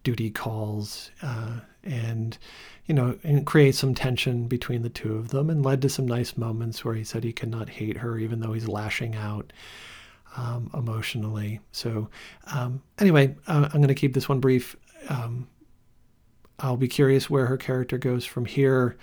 duty 0.03 0.29
calls 0.29 1.11
uh, 1.21 1.59
and 1.83 2.37
you 2.85 2.93
know 2.93 3.17
and 3.23 3.45
create 3.45 3.75
some 3.75 3.95
tension 3.95 4.47
between 4.47 4.81
the 4.81 4.89
two 4.89 5.15
of 5.15 5.29
them 5.29 5.49
and 5.49 5.65
led 5.65 5.81
to 5.81 5.89
some 5.89 6.07
nice 6.07 6.37
moments 6.37 6.85
where 6.85 6.93
he 6.93 7.03
said 7.03 7.23
he 7.23 7.33
cannot 7.33 7.69
hate 7.69 7.97
her 7.97 8.17
even 8.17 8.39
though 8.39 8.53
he's 8.53 8.67
lashing 8.67 9.15
out 9.15 9.51
um, 10.37 10.69
emotionally. 10.73 11.59
So 11.71 12.09
um, 12.53 12.81
anyway 12.99 13.35
uh, 13.47 13.69
i'm 13.73 13.79
going 13.79 13.87
to 13.87 13.95
keep 13.95 14.13
this 14.13 14.29
one 14.29 14.39
brief. 14.39 14.75
Um, 15.09 15.47
i'll 16.59 16.77
be 16.77 16.87
curious 16.87 17.29
where 17.29 17.45
her 17.47 17.57
character 17.57 17.97
goes 17.97 18.25
from 18.25 18.45
here. 18.45 18.97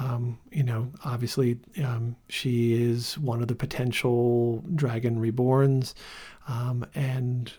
Um, 0.00 0.38
you 0.50 0.64
know, 0.64 0.90
obviously, 1.04 1.58
um, 1.84 2.16
she 2.28 2.82
is 2.82 3.16
one 3.18 3.42
of 3.42 3.48
the 3.48 3.54
potential 3.54 4.64
dragon 4.74 5.20
reborns, 5.20 5.94
um, 6.48 6.84
and 6.94 7.52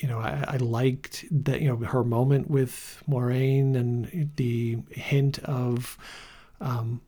you 0.00 0.08
know, 0.08 0.18
I, 0.18 0.44
I, 0.48 0.56
liked 0.56 1.24
that 1.30 1.60
you 1.60 1.68
know 1.68 1.76
her 1.76 2.02
moment 2.02 2.50
with 2.50 3.02
Moiraine 3.08 3.76
and 3.76 4.30
the 4.36 4.78
hint 4.90 5.38
of 5.40 5.96
um, 6.60 7.00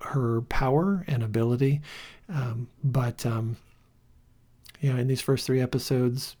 her 0.00 0.42
power 0.42 1.04
and 1.06 1.22
ability, 1.22 1.80
um, 2.28 2.68
but 2.82 3.24
you 3.24 4.92
know, 4.92 4.98
in 4.98 5.06
these 5.06 5.20
first 5.20 5.46
three 5.46 5.60
episodes, 5.60 6.36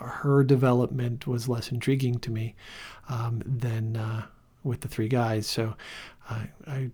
her 0.00 0.42
development 0.42 1.26
was 1.26 1.48
less 1.48 1.70
intriguing 1.70 2.18
to 2.20 2.30
me 2.30 2.54
than. 3.44 3.96
Uh, 3.96 4.22
with 4.64 4.80
the 4.80 4.88
three 4.88 5.08
guys. 5.08 5.46
So 5.46 5.76
I, 6.28 6.48
I 6.66 6.90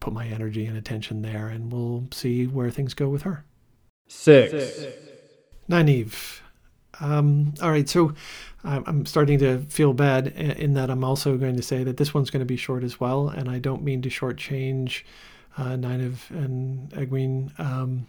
put 0.00 0.12
my 0.12 0.26
energy 0.26 0.66
and 0.66 0.76
attention 0.76 1.22
there, 1.22 1.48
and 1.48 1.72
we'll 1.72 2.08
see 2.12 2.46
where 2.46 2.70
things 2.70 2.92
go 2.92 3.08
with 3.08 3.22
her. 3.22 3.44
Six. 4.08 4.52
Nynaeve. 5.70 6.40
Um, 7.02 7.54
all 7.60 7.70
right, 7.70 7.88
so 7.88 8.14
I'm 8.64 9.06
starting 9.06 9.38
to 9.40 9.58
feel 9.62 9.92
bad 9.92 10.28
in 10.28 10.74
that 10.74 10.88
I'm 10.88 11.02
also 11.02 11.36
going 11.36 11.56
to 11.56 11.62
say 11.62 11.82
that 11.84 11.96
this 11.96 12.14
one's 12.14 12.30
going 12.30 12.40
to 12.40 12.46
be 12.46 12.56
short 12.56 12.84
as 12.84 13.00
well, 13.00 13.28
and 13.28 13.50
I 13.50 13.58
don't 13.58 13.82
mean 13.82 14.02
to 14.02 14.08
shortchange 14.08 15.02
uh, 15.58 15.70
Nynaeve 15.76 16.30
and 16.30 16.90
Egwene. 16.90 17.58
Um, 17.58 18.06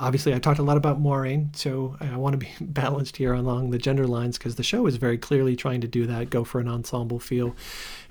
obviously 0.00 0.34
I 0.34 0.38
talked 0.38 0.58
a 0.58 0.62
lot 0.62 0.76
about 0.76 1.00
Moiraine, 1.00 1.54
so 1.54 1.96
I 2.00 2.16
want 2.16 2.32
to 2.32 2.38
be 2.38 2.50
balanced 2.60 3.16
here 3.16 3.32
along 3.32 3.70
the 3.70 3.78
gender 3.78 4.06
lines 4.06 4.38
because 4.38 4.56
the 4.56 4.62
show 4.62 4.86
is 4.86 4.96
very 4.96 5.18
clearly 5.18 5.56
trying 5.56 5.80
to 5.82 5.88
do 5.88 6.06
that, 6.06 6.30
go 6.30 6.44
for 6.44 6.60
an 6.60 6.68
ensemble 6.68 7.18
feel, 7.18 7.54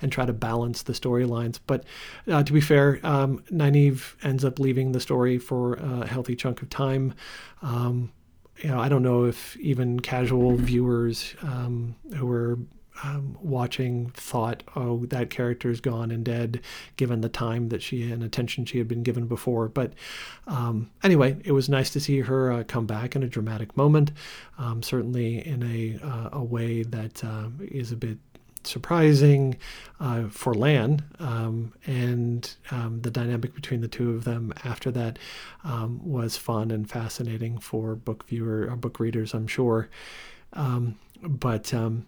and 0.00 0.10
try 0.10 0.26
to 0.26 0.32
balance 0.32 0.82
the 0.82 0.92
storylines. 0.92 1.60
But 1.66 1.84
uh, 2.26 2.42
to 2.42 2.52
be 2.52 2.60
fair, 2.60 3.00
um, 3.02 3.42
Nynaeve 3.50 4.14
ends 4.24 4.44
up 4.44 4.58
leaving 4.58 4.92
the 4.92 5.00
story 5.00 5.38
for 5.38 5.74
a 5.74 6.06
healthy 6.06 6.36
chunk 6.36 6.62
of 6.62 6.70
time. 6.70 7.14
Um, 7.62 8.12
you 8.58 8.68
know, 8.70 8.80
I 8.80 8.88
don't 8.88 9.02
know 9.02 9.24
if 9.24 9.56
even 9.58 10.00
casual 10.00 10.56
viewers 10.56 11.34
um, 11.42 11.94
who 12.14 12.26
were 12.26 12.58
um, 13.04 13.36
watching 13.42 14.10
thought, 14.10 14.62
oh, 14.74 15.04
that 15.06 15.30
character 15.30 15.70
is 15.70 15.80
gone 15.80 16.10
and 16.10 16.24
dead, 16.24 16.60
given 16.96 17.20
the 17.20 17.28
time 17.28 17.68
that 17.68 17.82
she 17.82 18.10
and 18.10 18.22
attention 18.22 18.64
she 18.64 18.78
had 18.78 18.88
been 18.88 19.02
given 19.02 19.26
before. 19.26 19.68
But 19.68 19.92
um, 20.46 20.90
anyway, 21.02 21.36
it 21.44 21.52
was 21.52 21.68
nice 21.68 21.90
to 21.90 22.00
see 22.00 22.20
her 22.20 22.52
uh, 22.52 22.64
come 22.64 22.86
back 22.86 23.14
in 23.14 23.22
a 23.22 23.28
dramatic 23.28 23.76
moment, 23.76 24.12
um, 24.58 24.82
certainly 24.82 25.46
in 25.46 25.62
a, 25.62 26.04
uh, 26.04 26.28
a 26.32 26.44
way 26.44 26.82
that 26.84 27.22
uh, 27.24 27.48
is 27.60 27.92
a 27.92 27.96
bit 27.96 28.18
surprising 28.66 29.56
uh, 30.00 30.28
for 30.28 30.54
Lan, 30.54 31.02
um, 31.18 31.72
and 31.86 32.54
um, 32.70 33.00
the 33.02 33.10
dynamic 33.10 33.54
between 33.54 33.80
the 33.80 33.88
two 33.88 34.10
of 34.10 34.24
them 34.24 34.52
after 34.64 34.90
that 34.90 35.18
um, 35.64 36.00
was 36.04 36.36
fun 36.36 36.70
and 36.70 36.88
fascinating 36.88 37.58
for 37.58 37.94
book 37.94 38.26
viewer 38.28 38.68
or 38.70 38.76
book 38.76 39.00
readers, 39.00 39.34
I'm 39.34 39.46
sure. 39.46 39.88
Um, 40.52 40.98
but 41.22 41.72
um, 41.72 42.06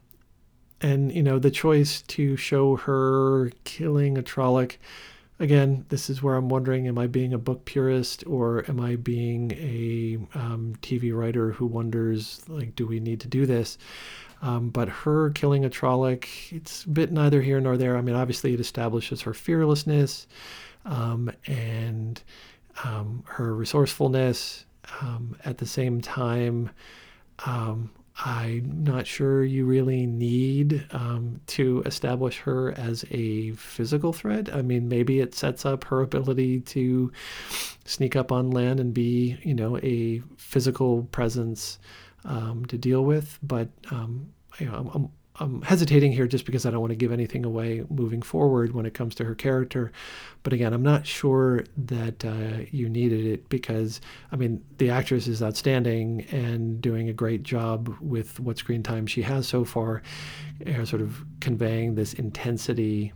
and 0.81 1.13
you 1.13 1.23
know 1.23 1.39
the 1.39 1.51
choice 1.51 2.03
to 2.03 2.37
show 2.37 2.77
her 2.77 3.51
killing 3.65 4.19
a 4.19 4.23
Trolloc 4.23 4.77
again 5.41 5.85
this 5.89 6.11
is 6.11 6.23
where 6.23 6.35
i'm 6.35 6.49
wondering 6.49 6.87
am 6.87 6.99
i 6.99 7.07
being 7.07 7.33
a 7.33 7.39
book 7.39 7.65
purist 7.65 8.25
or 8.27 8.65
am 8.69 8.81
i 8.81 8.97
being 8.97 9.53
a 9.53 10.19
um, 10.35 10.75
tv 10.83 11.17
writer 11.17 11.53
who 11.53 11.67
wonders 11.67 12.43
like 12.49 12.75
do 12.75 12.87
we 12.87 12.99
need 12.99 13.21
to 13.21 13.29
do 13.29 13.47
this 13.47 13.79
um, 14.43 14.71
but 14.71 14.89
her 14.89 15.31
killing 15.31 15.65
a 15.65 15.71
Trolloc 15.71 16.27
it's 16.53 16.85
a 16.85 16.89
bit 16.89 17.13
neither 17.13 17.43
here 17.43 17.61
nor 17.61 17.77
there 17.77 17.97
i 17.97 18.01
mean 18.01 18.15
obviously 18.15 18.55
it 18.55 18.61
establishes 18.61 19.23
her 19.23 19.35
fearlessness 19.35 20.27
um, 20.85 21.31
and 21.47 22.23
um, 22.85 23.23
her 23.27 23.55
resourcefulness 23.55 24.65
um, 25.01 25.37
at 25.45 25.59
the 25.59 25.67
same 25.67 26.01
time 26.01 26.71
um, 27.45 27.91
I'm 28.25 28.83
not 28.83 29.07
sure 29.07 29.45
you 29.45 29.65
really 29.65 30.05
need 30.05 30.85
um, 30.91 31.41
to 31.49 31.83
establish 31.87 32.39
her 32.39 32.73
as 32.73 33.05
a 33.11 33.53
physical 33.53 34.13
threat. 34.13 34.53
I 34.53 34.63
mean, 34.63 34.89
maybe 34.89 35.21
it 35.21 35.37
sets 35.37 35.65
up 35.65 35.85
her 35.85 36.01
ability 36.01 36.61
to 36.61 37.13
sneak 37.85 38.17
up 38.17 38.33
on 38.33 38.51
Lan 38.51 38.81
and 38.81 38.93
be, 38.93 39.39
you 39.43 39.55
know, 39.55 39.79
a 39.79 40.21
physical 40.37 41.05
presence 41.13 41.79
um, 42.29 42.65
to 42.67 42.79
deal 42.79 43.05
with. 43.05 43.39
But 43.43 43.69
um, 43.91 44.33
you 44.61 44.67
know, 44.67 44.91
I'm, 44.95 45.09
I'm 45.41 45.63
hesitating 45.63 46.13
here 46.13 46.27
just 46.27 46.45
because 46.45 46.67
I 46.67 46.71
don't 46.71 46.81
want 46.81 46.91
to 46.91 46.97
give 46.97 47.13
anything 47.13 47.45
away 47.45 47.85
moving 47.89 48.23
forward 48.23 48.75
when 48.75 48.87
it 48.87 48.95
comes 48.95 49.15
to 49.17 49.25
her 49.25 49.35
character. 49.35 49.93
But 50.43 50.53
again, 50.53 50.73
I'm 50.73 50.83
not 50.83 51.07
sure 51.07 51.65
that 51.77 52.25
uh, 52.25 52.65
you 52.71 52.89
needed 52.89 53.25
it 53.25 53.49
because, 53.49 54.01
I 54.33 54.37
mean, 54.37 54.65
the 54.79 54.91
actress 54.91 55.29
is 55.29 55.43
outstanding 55.43 56.23
and 56.31 56.81
doing 56.81 57.09
a 57.09 57.13
great 57.13 57.43
job 57.43 57.95
with 58.01 58.41
what 58.41 58.59
screen 58.59 58.83
time 58.83 59.07
she 59.07 59.23
has 59.23 59.47
so 59.47 59.65
far, 59.65 60.03
uh, 60.67 60.85
sort 60.85 61.03
of 61.03 61.25
conveying 61.41 61.95
this 61.95 62.15
intensity. 62.15 63.13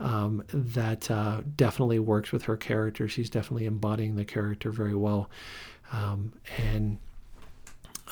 Um, 0.00 0.44
that 0.54 1.10
uh, 1.10 1.40
definitely 1.56 1.98
works 1.98 2.30
with 2.30 2.44
her 2.44 2.56
character. 2.56 3.08
She's 3.08 3.28
definitely 3.28 3.66
embodying 3.66 4.14
the 4.14 4.24
character 4.24 4.70
very 4.70 4.94
well. 4.94 5.28
Um, 5.90 6.34
and 6.56 6.98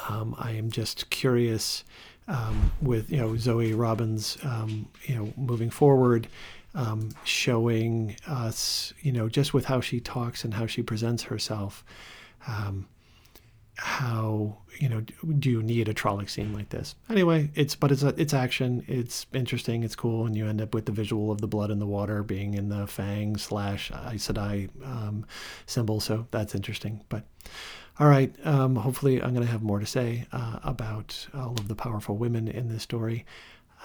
um, 0.09 0.35
I 0.39 0.53
am 0.53 0.71
just 0.71 1.11
curious 1.11 1.85
um, 2.29 2.73
with 2.83 3.11
you 3.11 3.19
know 3.19 3.37
Zoe 3.37 3.73
Robins, 3.73 4.39
um, 4.43 4.89
you 5.05 5.15
know, 5.15 5.33
moving 5.37 5.71
forward, 5.71 6.29
um, 6.75 7.11
showing 7.25 8.17
us, 8.27 8.93
you 9.01 9.13
know, 9.13 9.29
just 9.29 9.55
with 9.55 9.65
how 9.67 9.81
she 9.81 10.01
talks 10.01 10.45
and 10.45 10.55
how 10.55 10.67
she 10.67 10.83
presents 10.83 11.25
herself, 11.25 11.85
um, 12.47 12.87
how 13.77 14.57
you 14.79 14.89
know 14.89 15.01
do 15.01 15.51
you 15.51 15.63
need 15.63 15.89
a 15.89 15.95
Trolloc 15.95 16.31
scene 16.31 16.53
like 16.53 16.71
this? 16.71 16.95
Anyway, 17.11 17.51
it's 17.55 17.75
but 17.75 17.93
it's 17.93 18.03
it's 18.03 18.35
action, 18.35 18.85
it's 18.89 19.27
interesting, 19.33 19.83
it's 19.83 19.97
cool, 19.97 20.27
and 20.27 20.37
you 20.37 20.47
end 20.47 20.61
up 20.61 20.75
with 20.75 20.87
the 20.87 20.93
visual 20.93 21.31
of 21.31 21.41
the 21.41 21.47
blood 21.47 21.71
in 21.71 21.79
the 21.79 21.87
water 21.87 22.23
being 22.23 22.55
in 22.55 22.69
the 22.69 22.87
Fang 22.87 23.37
slash 23.37 23.91
Aes 23.91 24.29
Sedai 24.29 24.69
um, 24.85 25.27
symbol, 25.67 26.01
so 26.01 26.27
that's 26.31 26.55
interesting, 26.55 27.05
but. 27.09 27.25
All 27.99 28.09
right. 28.09 28.31
Um, 28.45 28.77
hopefully, 28.77 29.23
I'm 29.23 29.33
going 29.33 29.47
to 29.47 29.51
have 29.51 29.63
more 29.63 29.81
to 29.81 29.87
say 29.87 30.27
uh, 30.31 30.59
about 30.63 31.27
all 31.33 31.53
of 31.53 31.67
the 31.67 31.75
powerful 31.75 32.19
women 32.19 32.47
in 32.47 32.69
this 32.69 32.83
story 32.83 33.25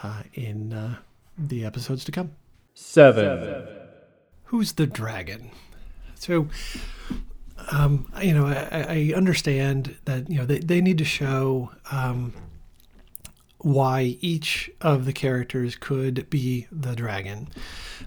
uh, 0.04 0.24
in 0.34 0.74
uh, 0.74 0.98
the 1.38 1.64
episodes 1.64 2.04
to 2.06 2.12
come. 2.12 2.32
Seven. 2.74 3.68
Who's 4.46 4.74
the 4.74 4.86
dragon? 4.86 5.52
So, 6.16 6.48
um, 7.72 8.12
you 8.22 8.34
know, 8.34 8.48
I, 8.48 9.12
I, 9.12 9.14
understand 9.16 9.96
that 10.06 10.30
you 10.30 10.38
know 10.38 10.46
they, 10.46 10.60
they 10.60 10.82
need 10.82 10.98
to 10.98 11.06
show 11.06 11.72
um, 11.92 12.34
why 13.60 14.18
each 14.22 14.72
of 14.82 15.06
the 15.06 15.14
characters 15.14 15.76
could 15.76 16.30
be 16.30 16.68
the 16.72 16.96
dragon, 16.96 17.48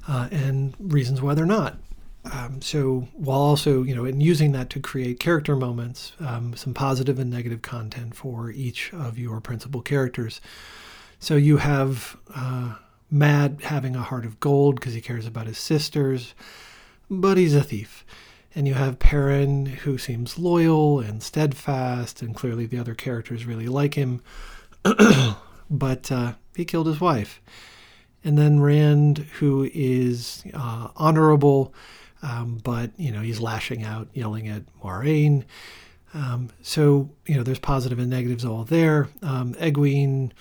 uh, 0.08 0.28
and 0.30 0.74
reasons 0.78 1.22
why 1.22 1.34
they're 1.34 1.46
not. 1.46 1.78
Um, 2.24 2.62
so 2.62 3.08
while 3.12 3.40
also, 3.40 3.82
you 3.82 3.94
know, 3.94 4.04
in 4.06 4.20
using 4.20 4.52
that 4.52 4.70
to 4.70 4.80
create 4.80 5.20
character 5.20 5.54
moments, 5.54 6.12
um, 6.20 6.56
some 6.56 6.72
positive 6.72 7.18
and 7.18 7.30
negative 7.30 7.60
content 7.60 8.14
for 8.14 8.50
each 8.50 8.92
of 8.94 9.18
your 9.18 9.40
principal 9.40 9.82
characters. 9.82 10.40
So 11.18 11.36
you 11.36 11.58
have 11.58 12.16
uh, 12.34 12.76
Mat 13.10 13.62
having 13.62 13.94
a 13.94 14.02
heart 14.02 14.24
of 14.24 14.40
gold 14.40 14.76
because 14.76 14.94
he 14.94 15.00
cares 15.00 15.26
about 15.26 15.46
his 15.46 15.58
sisters, 15.58 16.34
but 17.10 17.36
he's 17.36 17.54
a 17.54 17.62
thief. 17.62 18.04
And 18.54 18.68
you 18.68 18.74
have 18.74 19.00
Perrin 19.00 19.66
who 19.66 19.98
seems 19.98 20.38
loyal 20.38 21.00
and 21.00 21.22
steadfast, 21.22 22.22
and 22.22 22.36
clearly 22.36 22.66
the 22.66 22.78
other 22.78 22.94
characters 22.94 23.46
really 23.46 23.66
like 23.66 23.94
him, 23.94 24.22
but 25.70 26.12
uh, 26.12 26.34
he 26.54 26.64
killed 26.64 26.86
his 26.86 27.00
wife. 27.00 27.40
And 28.22 28.38
then 28.38 28.60
Rand, 28.60 29.18
who 29.38 29.68
is 29.74 30.44
uh, 30.54 30.88
honorable 30.96 31.74
um, 32.24 32.58
but 32.64 32.90
you 32.96 33.12
know 33.12 33.20
he's 33.20 33.38
lashing 33.38 33.84
out, 33.84 34.08
yelling 34.14 34.48
at 34.48 34.62
Moiraine. 34.82 35.44
Um, 36.14 36.48
so 36.62 37.10
you 37.26 37.36
know 37.36 37.42
there's 37.42 37.58
positive 37.58 37.98
and 37.98 38.08
negatives 38.08 38.44
all 38.44 38.64
there. 38.64 39.10
Um, 39.22 39.52
Egwene, 39.54 40.32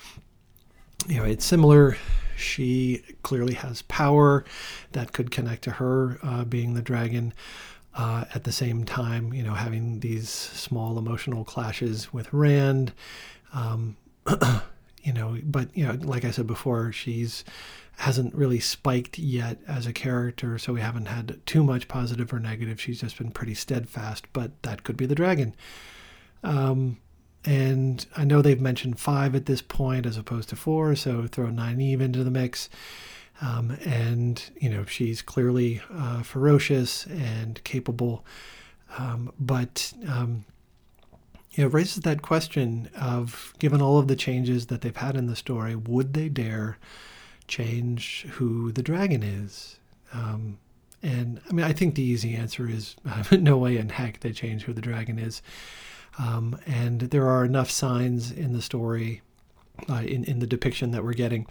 you 1.06 1.16
know 1.16 1.24
it's 1.24 1.44
similar. 1.44 1.96
She 2.36 3.02
clearly 3.22 3.54
has 3.54 3.82
power 3.82 4.44
that 4.92 5.12
could 5.12 5.30
connect 5.30 5.62
to 5.64 5.72
her 5.72 6.18
uh, 6.22 6.44
being 6.44 6.74
the 6.74 6.82
dragon. 6.82 7.34
Uh, 7.96 8.24
at 8.34 8.42
the 8.42 8.50
same 8.50 8.84
time, 8.84 9.32
you 9.32 9.42
know, 9.42 9.54
having 9.54 10.00
these 10.00 10.28
small 10.28 10.98
emotional 10.98 11.44
clashes 11.44 12.12
with 12.12 12.32
Rand, 12.32 12.92
um, 13.52 13.96
you 15.04 15.12
know, 15.12 15.38
but 15.44 15.68
you 15.76 15.86
know, 15.86 15.92
like 16.02 16.24
I 16.24 16.32
said 16.32 16.48
before, 16.48 16.90
she's 16.90 17.44
hasn't 17.96 18.34
really 18.34 18.60
spiked 18.60 19.18
yet 19.18 19.58
as 19.68 19.86
a 19.86 19.92
character, 19.92 20.58
so 20.58 20.72
we 20.72 20.80
haven't 20.80 21.06
had 21.06 21.40
too 21.46 21.62
much 21.62 21.86
positive 21.86 22.32
or 22.32 22.40
negative. 22.40 22.80
She's 22.80 23.00
just 23.00 23.18
been 23.18 23.30
pretty 23.30 23.54
steadfast, 23.54 24.26
but 24.32 24.50
that 24.62 24.82
could 24.82 24.96
be 24.96 25.06
the 25.06 25.14
dragon. 25.14 25.54
Um, 26.42 26.98
and 27.44 28.04
I 28.16 28.24
know 28.24 28.42
they've 28.42 28.60
mentioned 28.60 28.98
five 28.98 29.34
at 29.34 29.46
this 29.46 29.62
point 29.62 30.06
as 30.06 30.16
opposed 30.16 30.48
to 30.48 30.56
four, 30.56 30.96
so 30.96 31.26
throw 31.26 31.46
Nynaeve 31.46 32.00
into 32.00 32.24
the 32.24 32.30
mix. 32.30 32.68
Um, 33.44 33.76
and, 33.84 34.42
you 34.58 34.70
know, 34.70 34.84
she's 34.86 35.20
clearly 35.20 35.82
uh, 35.92 36.22
ferocious 36.22 37.04
and 37.06 37.62
capable. 37.62 38.24
Um, 38.96 39.32
but, 39.38 39.92
um, 40.08 40.46
you 41.52 41.62
know, 41.62 41.68
raises 41.68 42.02
that 42.04 42.22
question 42.22 42.88
of 42.98 43.52
given 43.58 43.82
all 43.82 43.98
of 43.98 44.08
the 44.08 44.16
changes 44.16 44.66
that 44.66 44.80
they've 44.80 44.96
had 44.96 45.14
in 45.14 45.26
the 45.26 45.36
story, 45.36 45.76
would 45.76 46.14
they 46.14 46.28
dare 46.28 46.78
change 47.46 48.26
who 48.32 48.72
the 48.72 48.82
dragon 48.82 49.22
is? 49.22 49.78
Um, 50.14 50.58
and 51.02 51.40
I 51.48 51.52
mean, 51.52 51.66
I 51.66 51.74
think 51.74 51.96
the 51.96 52.02
easy 52.02 52.34
answer 52.34 52.68
is 52.68 52.96
no 53.30 53.58
way 53.58 53.76
in 53.76 53.90
heck 53.90 54.20
they 54.20 54.32
change 54.32 54.62
who 54.62 54.72
the 54.72 54.80
dragon 54.80 55.18
is. 55.18 55.42
Um, 56.18 56.58
and 56.66 57.00
there 57.00 57.28
are 57.28 57.44
enough 57.44 57.70
signs 57.70 58.30
in 58.30 58.52
the 58.54 58.62
story, 58.62 59.20
uh, 59.88 60.02
in, 60.06 60.24
in 60.24 60.38
the 60.38 60.46
depiction 60.46 60.90
that 60.92 61.04
we're 61.04 61.14
getting, 61.14 61.46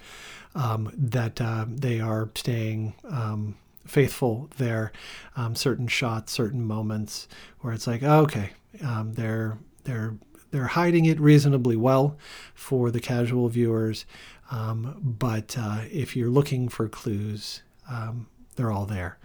um, 0.55 0.91
that 0.95 1.41
uh, 1.41 1.65
they 1.67 1.99
are 1.99 2.29
staying 2.36 2.93
um, 3.09 3.55
faithful 3.86 4.49
there. 4.57 4.91
Um, 5.36 5.55
certain 5.55 5.88
shots, 5.88 6.31
certain 6.31 6.63
moments 6.63 7.27
where 7.62 7.73
it's 7.73 7.88
like, 7.88 8.03
okay, 8.03 8.51
um, 8.83 9.13
they're 9.13 9.57
they're 9.83 10.15
they're 10.51 10.67
hiding 10.67 11.05
it 11.05 11.19
reasonably 11.19 11.75
well 11.75 12.17
for 12.53 12.91
the 12.91 12.99
casual 12.99 13.49
viewers. 13.49 14.05
Um, 14.51 14.99
but 15.01 15.55
uh, 15.57 15.81
if 15.91 16.15
you're 16.15 16.29
looking 16.29 16.69
for 16.69 16.88
clues, 16.88 17.63
um, 17.89 18.27
they're 18.55 18.71
all 18.71 18.86
there. 18.86 19.17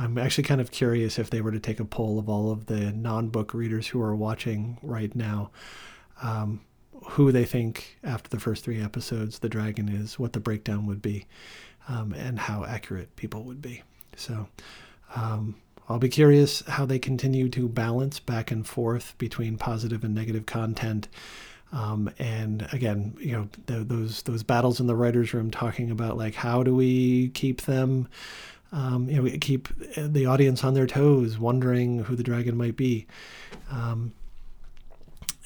I'm 0.00 0.16
actually 0.16 0.44
kind 0.44 0.62
of 0.62 0.70
curious 0.70 1.18
if 1.18 1.28
they 1.28 1.42
were 1.42 1.52
to 1.52 1.60
take 1.60 1.78
a 1.78 1.84
poll 1.84 2.18
of 2.18 2.26
all 2.26 2.50
of 2.50 2.66
the 2.66 2.90
non 2.90 3.28
book 3.28 3.52
readers 3.52 3.88
who 3.88 4.00
are 4.00 4.16
watching 4.16 4.78
right 4.82 5.14
now, 5.14 5.50
um, 6.22 6.62
who 7.04 7.32
they 7.32 7.44
think 7.44 7.98
after 8.04 8.28
the 8.28 8.40
first 8.40 8.64
three 8.64 8.80
episodes 8.80 9.38
the 9.38 9.48
dragon 9.48 9.88
is, 9.88 10.18
what 10.18 10.32
the 10.32 10.40
breakdown 10.40 10.86
would 10.86 11.02
be, 11.02 11.26
um, 11.88 12.12
and 12.12 12.38
how 12.38 12.64
accurate 12.64 13.14
people 13.16 13.44
would 13.44 13.62
be. 13.62 13.82
So 14.16 14.48
um, 15.14 15.56
I'll 15.88 15.98
be 15.98 16.08
curious 16.08 16.62
how 16.66 16.86
they 16.86 16.98
continue 16.98 17.48
to 17.48 17.68
balance 17.68 18.20
back 18.20 18.50
and 18.50 18.66
forth 18.66 19.14
between 19.18 19.58
positive 19.58 20.04
and 20.04 20.14
negative 20.14 20.46
content. 20.46 21.08
Um, 21.72 22.10
and 22.18 22.68
again, 22.72 23.16
you 23.18 23.32
know, 23.32 23.48
those 23.66 24.22
those 24.22 24.42
battles 24.42 24.80
in 24.80 24.86
the 24.86 24.96
writers' 24.96 25.32
room 25.34 25.50
talking 25.50 25.90
about 25.90 26.16
like 26.16 26.34
how 26.34 26.62
do 26.62 26.74
we 26.74 27.28
keep 27.30 27.62
them, 27.62 28.08
um, 28.72 29.08
you 29.08 29.22
know, 29.22 29.38
keep 29.40 29.68
the 29.96 30.26
audience 30.26 30.64
on 30.64 30.74
their 30.74 30.86
toes, 30.86 31.38
wondering 31.38 32.00
who 32.04 32.16
the 32.16 32.22
dragon 32.22 32.56
might 32.56 32.76
be, 32.76 33.06
um, 33.70 34.12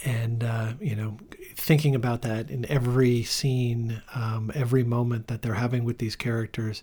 and 0.05 0.45
uh, 0.45 0.73
you 0.81 0.97
know, 0.97 1.17
thinking 1.55 1.95
about 1.95 2.23
that 2.23 2.51
in 2.51 2.64
every 2.71 3.23
scene, 3.23 4.03
um, 4.14 4.51
every 4.55 4.85
moment 4.85 5.29
that 5.29 5.43
they're 5.43 5.55
having 5.55 5.85
with 5.85 5.99
these 5.99 6.17
characters. 6.17 6.83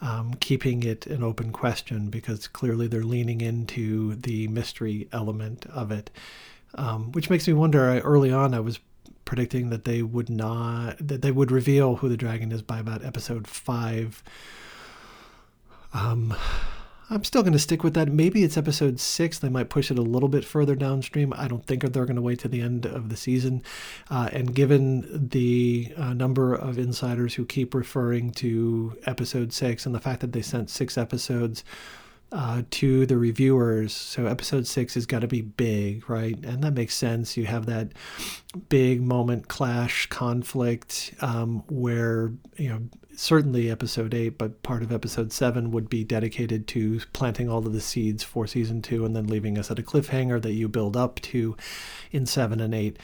Um, 0.00 0.34
keeping 0.34 0.82
it 0.82 1.06
an 1.06 1.22
open 1.22 1.50
question 1.50 2.10
because 2.10 2.46
clearly 2.46 2.88
they're 2.88 3.04
leaning 3.04 3.40
into 3.40 4.16
the 4.16 4.48
mystery 4.48 5.08
element 5.12 5.64
of 5.66 5.90
it 5.90 6.10
um, 6.76 7.12
which 7.12 7.30
makes 7.30 7.46
me 7.46 7.54
wonder. 7.54 7.88
I, 7.90 7.98
early 8.00 8.32
on, 8.32 8.54
I 8.54 8.60
was 8.60 8.80
predicting 9.24 9.70
that 9.70 9.84
they 9.84 10.02
would 10.02 10.28
not 10.28 10.96
that 10.98 11.22
they 11.22 11.32
would 11.32 11.50
reveal 11.50 11.96
who 11.96 12.08
the 12.08 12.16
dragon 12.16 12.52
is 12.52 12.62
by 12.62 12.78
about 12.78 13.04
episode 13.04 13.46
five. 13.46 14.22
Um, 15.92 16.34
I'm 17.14 17.22
still 17.22 17.42
going 17.42 17.52
to 17.52 17.60
stick 17.60 17.84
with 17.84 17.94
that. 17.94 18.08
Maybe 18.08 18.42
it's 18.42 18.56
episode 18.56 18.98
six. 18.98 19.38
They 19.38 19.48
might 19.48 19.68
push 19.68 19.88
it 19.88 19.98
a 20.00 20.02
little 20.02 20.28
bit 20.28 20.44
further 20.44 20.74
downstream. 20.74 21.32
I 21.36 21.46
don't 21.46 21.64
think 21.64 21.82
they're 21.82 22.06
going 22.06 22.16
to 22.16 22.22
wait 22.22 22.40
to 22.40 22.48
the 22.48 22.60
end 22.60 22.86
of 22.86 23.08
the 23.08 23.16
season. 23.16 23.62
Uh, 24.10 24.28
and 24.32 24.52
given 24.52 25.28
the 25.28 25.94
uh, 25.96 26.12
number 26.12 26.54
of 26.54 26.76
insiders 26.76 27.34
who 27.34 27.44
keep 27.44 27.72
referring 27.72 28.32
to 28.32 28.98
episode 29.06 29.52
six 29.52 29.86
and 29.86 29.94
the 29.94 30.00
fact 30.00 30.22
that 30.22 30.32
they 30.32 30.42
sent 30.42 30.70
six 30.70 30.98
episodes 30.98 31.62
uh, 32.32 32.62
to 32.70 33.06
the 33.06 33.16
reviewers. 33.16 33.92
So 33.92 34.26
episode 34.26 34.66
six 34.66 34.94
has 34.94 35.06
got 35.06 35.20
to 35.20 35.28
be 35.28 35.40
big, 35.40 36.10
right? 36.10 36.36
And 36.44 36.64
that 36.64 36.72
makes 36.72 36.96
sense. 36.96 37.36
You 37.36 37.46
have 37.46 37.66
that 37.66 37.92
big 38.68 39.00
moment 39.00 39.46
clash 39.46 40.06
conflict 40.06 41.14
um, 41.20 41.62
where, 41.68 42.32
you 42.56 42.70
know, 42.70 42.80
certainly 43.16 43.70
episode 43.70 44.14
eight, 44.14 44.38
but 44.38 44.62
part 44.62 44.82
of 44.82 44.92
episode 44.92 45.32
seven 45.32 45.70
would 45.70 45.88
be 45.88 46.04
dedicated 46.04 46.66
to 46.68 47.00
planting 47.12 47.48
all 47.48 47.66
of 47.66 47.72
the 47.72 47.80
seeds 47.80 48.22
for 48.22 48.46
season 48.46 48.82
two 48.82 49.04
and 49.04 49.14
then 49.14 49.26
leaving 49.26 49.58
us 49.58 49.70
at 49.70 49.78
a 49.78 49.82
cliffhanger 49.82 50.40
that 50.42 50.52
you 50.52 50.68
build 50.68 50.96
up 50.96 51.20
to 51.20 51.56
in 52.12 52.26
seven 52.26 52.60
and 52.60 52.74
eight. 52.74 52.98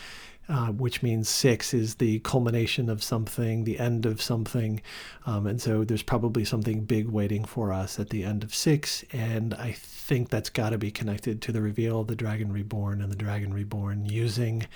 uh, 0.51 0.67
which 0.73 1.01
means 1.01 1.29
six 1.29 1.73
is 1.73 1.95
the 1.97 2.19
culmination 2.21 2.89
of 2.91 3.05
something, 3.05 3.63
the 3.63 3.79
end 3.79 4.05
of 4.05 4.21
something. 4.21 4.83
Um, 5.25 5.47
and 5.47 5.63
so 5.63 5.85
there's 5.85 6.03
probably 6.03 6.45
something 6.45 6.81
big 6.85 7.09
waiting 7.09 7.45
for 7.45 7.73
us 7.73 8.01
at 8.01 8.11
the 8.11 8.25
end 8.25 8.43
of 8.43 8.53
six. 8.53 9.05
And 9.13 9.55
I 9.55 9.71
think 9.73 10.29
that's 10.29 10.51
got 10.51 10.71
to 10.71 10.79
be 10.79 10.91
connected 10.91 11.41
to 11.43 11.53
the 11.53 11.63
reveal 11.63 12.01
of 12.01 12.09
the 12.09 12.17
Dragon 12.17 12.53
Reborn 12.53 13.01
and 13.01 13.13
the 13.13 13.17
Dragon 13.17 13.55
Reborn 13.55 14.07
using 14.07 14.67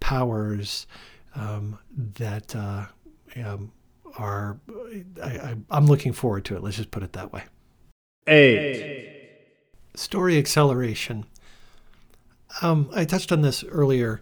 powers 0.00 0.88
um, 1.36 1.78
that 1.96 2.56
uh, 2.56 2.86
um, 3.36 3.70
are. 4.16 4.58
I, 5.22 5.56
am 5.70 5.86
looking 5.86 6.12
forward 6.12 6.44
to 6.46 6.56
it. 6.56 6.62
Let's 6.62 6.76
just 6.76 6.90
put 6.90 7.02
it 7.02 7.12
that 7.14 7.32
way. 7.32 7.44
Eight. 8.26 9.10
Story 9.94 10.38
acceleration. 10.38 11.26
Um, 12.62 12.90
I 12.94 13.04
touched 13.04 13.32
on 13.32 13.42
this 13.42 13.64
earlier. 13.64 14.20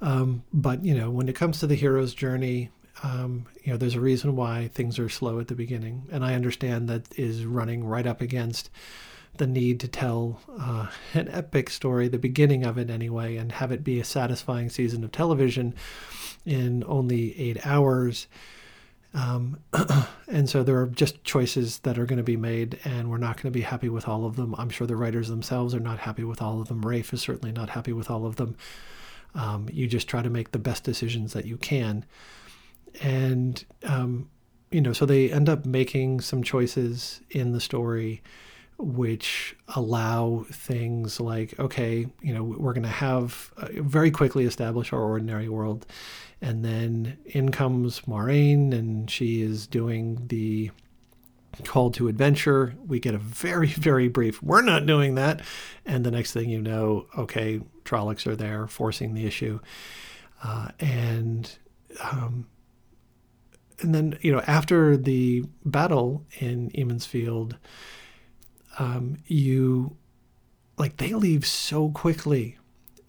Um, 0.00 0.42
but 0.52 0.84
you 0.84 0.94
know, 0.94 1.10
when 1.10 1.28
it 1.28 1.36
comes 1.36 1.60
to 1.60 1.66
the 1.66 1.74
hero's 1.74 2.14
journey, 2.14 2.70
um, 3.02 3.46
you 3.62 3.72
know, 3.72 3.76
there's 3.76 3.94
a 3.94 4.00
reason 4.00 4.36
why 4.36 4.68
things 4.72 4.98
are 4.98 5.08
slow 5.08 5.40
at 5.40 5.48
the 5.48 5.54
beginning, 5.54 6.06
and 6.10 6.24
I 6.24 6.34
understand 6.34 6.88
that 6.88 7.18
is 7.18 7.44
running 7.44 7.84
right 7.84 8.06
up 8.06 8.20
against 8.20 8.70
the 9.36 9.46
need 9.46 9.80
to 9.80 9.88
tell 9.88 10.40
uh, 10.58 10.88
an 11.14 11.28
epic 11.28 11.70
story, 11.70 12.08
the 12.08 12.18
beginning 12.18 12.64
of 12.64 12.78
it 12.78 12.90
anyway, 12.90 13.36
and 13.36 13.52
have 13.52 13.72
it 13.72 13.82
be 13.82 13.98
a 13.98 14.04
satisfying 14.04 14.70
season 14.70 15.02
of 15.02 15.10
television 15.10 15.74
in 16.44 16.84
only 16.86 17.38
eight 17.38 17.66
hours. 17.66 18.26
Um, 19.14 19.60
and 20.28 20.48
so 20.48 20.62
there 20.62 20.80
are 20.80 20.86
just 20.86 21.22
choices 21.24 21.78
that 21.80 21.98
are 21.98 22.06
going 22.06 22.18
to 22.18 22.24
be 22.24 22.36
made, 22.36 22.80
and 22.84 23.10
we're 23.10 23.18
not 23.18 23.36
going 23.36 23.52
to 23.52 23.56
be 23.56 23.62
happy 23.62 23.88
with 23.88 24.08
all 24.08 24.26
of 24.26 24.36
them. 24.36 24.54
I'm 24.58 24.70
sure 24.70 24.86
the 24.86 24.96
writers 24.96 25.28
themselves 25.28 25.74
are 25.74 25.80
not 25.80 26.00
happy 26.00 26.24
with 26.24 26.42
all 26.42 26.60
of 26.60 26.68
them. 26.68 26.82
Rafe 26.82 27.12
is 27.12 27.22
certainly 27.22 27.52
not 27.52 27.70
happy 27.70 27.92
with 27.92 28.10
all 28.10 28.26
of 28.26 28.36
them. 28.36 28.56
Um, 29.34 29.68
you 29.72 29.86
just 29.86 30.08
try 30.08 30.22
to 30.22 30.30
make 30.30 30.50
the 30.50 30.58
best 30.58 30.84
decisions 30.84 31.32
that 31.32 31.44
you 31.44 31.56
can. 31.56 32.04
And, 33.02 33.64
um, 33.84 34.28
you 34.70 34.80
know, 34.80 34.92
so 34.92 35.06
they 35.06 35.30
end 35.30 35.48
up 35.48 35.64
making 35.64 36.20
some 36.20 36.42
choices 36.42 37.20
in 37.30 37.52
the 37.52 37.60
story 37.60 38.22
which 38.78 39.56
allow 39.74 40.44
things 40.50 41.20
like, 41.20 41.58
okay, 41.58 42.06
you 42.20 42.34
know, 42.34 42.42
we're 42.42 42.72
going 42.72 42.82
to 42.82 42.88
have 42.88 43.52
uh, 43.56 43.68
very 43.76 44.10
quickly 44.10 44.44
establish 44.44 44.92
our 44.92 45.00
ordinary 45.00 45.48
world. 45.48 45.86
And 46.40 46.64
then 46.64 47.18
in 47.26 47.52
comes 47.52 48.00
Moiraine, 48.00 48.72
and 48.72 49.10
she 49.10 49.42
is 49.42 49.66
doing 49.66 50.26
the 50.26 50.70
call 51.64 51.90
to 51.92 52.08
adventure. 52.08 52.74
We 52.86 52.98
get 52.98 53.14
a 53.14 53.18
very, 53.18 53.68
very 53.68 54.08
brief, 54.08 54.42
we're 54.42 54.62
not 54.62 54.86
doing 54.86 55.14
that. 55.14 55.40
And 55.86 56.04
the 56.04 56.10
next 56.10 56.32
thing 56.32 56.50
you 56.50 56.60
know, 56.60 57.06
okay, 57.16 57.60
Trollocs 57.84 58.26
are 58.26 58.36
there 58.36 58.66
forcing 58.66 59.14
the 59.14 59.26
issue. 59.26 59.60
Uh, 60.42 60.68
and 60.80 61.50
um, 62.02 62.46
and 63.80 63.94
then, 63.94 64.18
you 64.20 64.32
know, 64.32 64.40
after 64.46 64.96
the 64.96 65.44
battle 65.64 66.24
in 66.38 66.70
Emond's 66.74 67.06
Field, 67.06 67.56
um, 68.78 69.18
you 69.26 69.96
like 70.76 70.96
they 70.96 71.12
leave 71.14 71.46
so 71.46 71.90
quickly. 71.90 72.58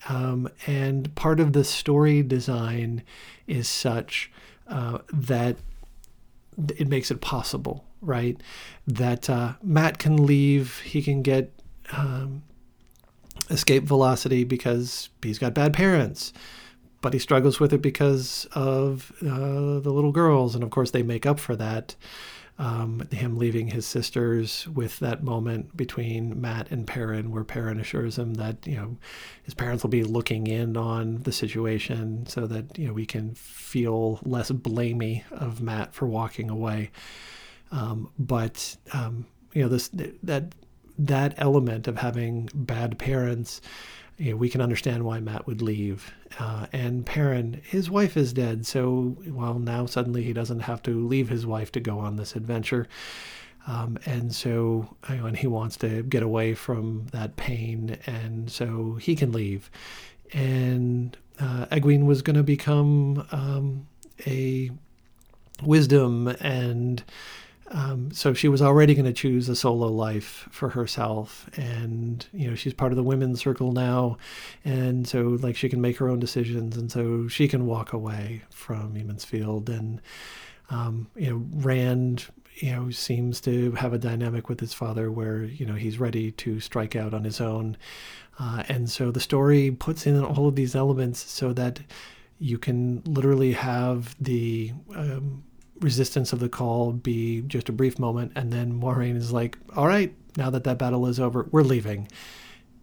Um, 0.08 0.50
and 0.68 1.14
part 1.16 1.40
of 1.40 1.54
the 1.54 1.64
story 1.64 2.22
design 2.22 3.02
is 3.48 3.68
such 3.68 4.32
uh, 4.68 5.00
that 5.12 5.58
it 6.78 6.88
makes 6.88 7.10
it 7.10 7.22
possible 7.22 7.86
right? 8.06 8.40
That 8.88 9.30
uh, 9.30 9.54
Mat 9.62 9.98
can 9.98 10.26
leave, 10.26 10.80
he 10.80 11.02
can 11.02 11.22
get 11.22 11.52
um, 11.92 12.44
escape 13.50 13.84
velocity 13.84 14.44
because 14.44 15.10
he's 15.22 15.40
got 15.40 15.54
bad 15.54 15.74
parents, 15.74 16.32
but 17.02 17.14
he 17.14 17.20
struggles 17.20 17.60
with 17.60 17.74
it 17.74 17.82
because 17.82 18.48
of 18.54 19.12
uh, 19.22 19.80
the 19.80 19.92
little 19.92 20.12
girls, 20.12 20.56
and 20.56 20.64
of 20.64 20.70
course 20.70 20.92
they 20.92 21.04
make 21.04 21.26
up 21.26 21.40
for 21.40 21.56
that. 21.56 21.96
Um, 22.58 23.06
him 23.12 23.38
leaving 23.38 23.68
his 23.68 23.86
sisters 23.86 24.66
with 24.66 25.00
that 25.00 25.22
moment 25.22 25.76
between 25.76 26.40
Mat 26.40 26.68
and 26.72 26.88
Perrin, 26.88 27.30
where 27.30 27.44
Perrin 27.44 27.82
assures 27.82 28.18
him 28.18 28.36
that 28.36 28.66
you 28.66 28.78
know 28.78 28.96
his 29.44 29.54
parents 29.54 29.84
will 29.84 29.90
be 29.90 30.06
looking 30.06 30.48
in 30.48 30.78
on 30.78 31.24
the 31.24 31.34
situation, 31.34 32.26
so 32.28 32.48
that 32.48 32.78
you 32.78 32.88
know 32.88 32.94
we 32.94 33.06
can 33.06 33.36
feel 33.36 34.22
less 34.24 34.52
blamey 34.52 35.24
of 35.32 35.62
Mat 35.62 35.94
for 35.94 36.08
walking 36.08 36.50
away. 36.50 36.92
Um, 37.72 38.10
but 38.18 38.78
um, 38.94 39.26
you 39.54 39.62
know 39.64 39.68
this 39.68 39.90
that 40.24 40.54
that 40.98 41.34
element 41.38 41.88
of 41.88 41.98
having 41.98 42.50
bad 42.54 42.98
parents, 42.98 43.62
you 44.18 44.32
know, 44.32 44.38
we 44.38 44.50
can 44.50 44.62
understand 44.62 45.04
why 45.04 45.20
Mat 45.20 45.46
would 45.46 45.62
leave. 45.62 46.14
Uh, 46.40 46.68
and 46.72 47.06
Perrin, 47.06 47.62
his 47.64 47.90
wife 47.90 48.16
is 48.16 48.34
dead, 48.34 48.66
so 48.66 49.18
well 49.28 49.60
now 49.60 49.86
suddenly 49.86 50.24
he 50.24 50.34
doesn't 50.34 50.62
have 50.62 50.82
to 50.84 51.06
leave 51.06 51.30
his 51.30 51.46
wife 51.46 51.72
to 51.74 51.80
go 51.80 52.00
on 52.00 52.16
this 52.16 52.36
adventure. 52.36 52.88
Um, 53.68 53.98
and 54.06 54.34
so, 54.34 54.96
you 55.10 55.16
know, 55.16 55.26
and 55.26 55.38
he 55.38 55.48
wants 55.48 55.76
to 55.78 56.04
get 56.04 56.24
away 56.24 56.54
from 56.54 57.08
that 57.12 57.36
pain, 57.36 57.98
and 58.06 58.50
so 58.50 58.96
he 58.96 59.16
can 59.16 59.32
leave. 59.32 59.72
And 60.34 61.18
uh, 61.40 61.66
Egwene 61.72 62.06
was 62.06 62.22
going 62.22 62.36
to 62.36 62.44
become 62.44 63.26
um, 63.32 63.88
a 64.26 64.72
wisdom 65.64 66.28
and 66.40 67.04
um, 67.72 68.12
so 68.12 68.34
she 68.34 68.48
was 68.48 68.62
already 68.62 68.94
going 68.94 69.06
to 69.06 69.14
choose 69.14 69.50
a 69.50 69.56
solo 69.56 69.88
life 69.88 70.48
for 70.52 70.70
herself, 70.70 71.50
and 71.58 72.26
you 72.32 72.50
know 72.50 72.56
she's 72.56 72.74
part 72.74 72.92
of 72.92 72.96
the 72.96 73.04
women's 73.04 73.40
circle 73.40 73.72
now, 73.72 74.18
and 74.64 75.08
so 75.08 75.38
like 75.42 75.56
she 75.56 75.70
can 75.70 75.82
make 75.82 75.98
her 75.98 76.08
own 76.08 76.20
decisions, 76.20 76.78
and 76.78 76.92
so 76.92 77.28
she 77.28 77.48
can 77.48 77.66
walk 77.66 77.92
away 77.92 78.44
from 78.52 78.96
Emond's 78.96 79.26
Field, 79.26 79.70
and 79.70 80.00
um, 80.70 81.08
you 81.16 81.30
know 81.30 81.46
Rand 81.54 82.28
you 82.56 82.72
know 82.72 82.92
seems 82.92 83.42
to 83.42 83.72
have 83.72 83.94
a 83.94 83.98
dynamic 83.98 84.48
with 84.48 84.60
his 84.60 84.74
father 84.74 85.12
where 85.12 85.44
you 85.44 85.66
know 85.66 85.74
he's 85.76 86.00
ready 86.00 86.32
to 86.32 86.60
strike 86.60 86.96
out 86.96 87.16
on 87.16 87.24
his 87.24 87.42
own, 87.42 87.78
uh, 88.40 88.62
and 88.70 88.92
so 88.92 89.10
the 89.10 89.20
story 89.20 89.72
puts 89.72 90.06
in 90.06 90.24
all 90.24 90.48
of 90.48 90.56
these 90.56 90.76
elements 90.76 91.20
so 91.20 91.52
that 91.54 91.80
you 92.38 92.60
can 92.60 93.02
literally 93.06 93.54
have 93.54 94.16
the 94.20 94.72
um, 94.96 95.44
resistance 95.80 96.34
of 96.34 96.40
the 96.40 96.50
call 96.50 96.92
be 96.94 97.42
just 97.42 97.70
a 97.70 97.74
brief 97.74 98.00
moment, 98.00 98.32
and 98.36 98.52
then 98.52 98.80
Moiraine 98.80 99.18
is 99.18 99.32
like, 99.32 99.58
"All 99.76 99.88
right, 99.88 100.14
now 100.38 100.50
that 100.50 100.64
that 100.64 100.78
battle 100.78 101.08
is 101.08 101.20
over, 101.20 101.48
we're 101.52 101.64
leaving," 101.64 102.08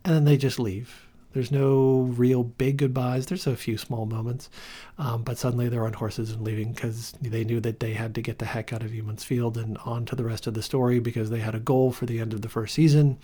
and 0.05 0.15
then 0.15 0.25
they 0.25 0.37
just 0.37 0.59
leave. 0.59 1.07
There's 1.33 1.51
no 1.51 2.03
real 2.17 2.45
big 2.45 2.77
goodbyes. 2.77 3.27
There's 3.27 3.47
a 3.47 3.57
few 3.57 3.79
small 3.79 4.05
moments, 4.05 4.51
um, 4.99 5.23
but 5.23 5.39
suddenly 5.39 5.69
they're 5.69 5.87
on 5.87 5.95
horses 5.95 6.31
and 6.31 6.43
leaving 6.43 6.73
because 6.73 7.15
they 7.23 7.45
knew 7.45 7.59
that 7.61 7.81
they 7.81 7.95
had 7.95 8.15
to 8.17 8.23
get 8.23 8.39
the 8.39 8.45
heck 8.45 8.73
out 8.73 8.83
of 8.83 8.95
Emond's 8.95 9.25
Field 9.25 9.57
and 9.57 9.79
on 9.79 10.05
to 10.07 10.17
the 10.17 10.25
rest 10.25 10.47
of 10.47 10.55
the 10.55 10.63
story 10.63 10.99
because 10.99 11.31
they 11.31 11.41
had 11.41 11.55
a 11.55 11.61
goal 11.61 11.91
for 11.91 12.05
the 12.05 12.21
end 12.21 12.35
of 12.35 12.43
the 12.43 12.51
first 12.51 12.75
season, 12.75 13.19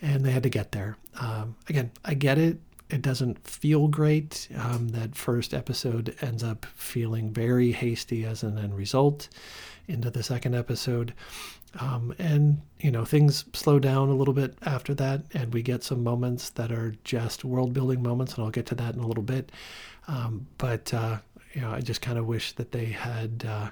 and 0.00 0.24
they 0.24 0.30
had 0.30 0.44
to 0.44 0.48
get 0.48 0.70
there. 0.72 0.96
Um, 1.18 1.56
again, 1.68 1.90
I 2.04 2.14
get 2.14 2.38
it 2.38 2.60
it 2.88 3.02
doesn't 3.02 3.46
feel 3.46 3.88
great. 3.88 4.48
Um, 4.56 4.88
that 4.88 5.16
first 5.16 5.52
episode 5.52 6.14
ends 6.20 6.42
up 6.44 6.66
feeling 6.74 7.32
very 7.32 7.72
hasty 7.72 8.24
as 8.24 8.42
an 8.42 8.58
end 8.58 8.76
result 8.76 9.28
into 9.88 10.10
the 10.10 10.22
second 10.22 10.54
episode. 10.54 11.12
Um, 11.80 12.14
and, 12.18 12.62
you 12.80 12.90
know, 12.90 13.04
things 13.04 13.44
slow 13.52 13.78
down 13.78 14.08
a 14.08 14.14
little 14.14 14.32
bit 14.32 14.56
after 14.62 14.94
that, 14.94 15.22
and 15.34 15.52
we 15.52 15.62
get 15.62 15.84
some 15.84 16.02
moments 16.02 16.50
that 16.50 16.72
are 16.72 16.94
just 17.04 17.44
world 17.44 17.72
building 17.74 18.02
moments, 18.02 18.34
and 18.34 18.44
I'll 18.44 18.50
get 18.50 18.66
to 18.66 18.74
that 18.76 18.94
in 18.94 19.00
a 19.00 19.06
little 19.06 19.22
bit. 19.22 19.52
Um, 20.08 20.46
but, 20.56 20.94
uh, 20.94 21.18
you 21.52 21.60
know, 21.60 21.72
I 21.72 21.80
just 21.80 22.00
kind 22.00 22.18
of 22.18 22.26
wish 22.26 22.52
that 22.52 22.72
they 22.72 22.86
had. 22.86 23.44
Uh, 23.46 23.70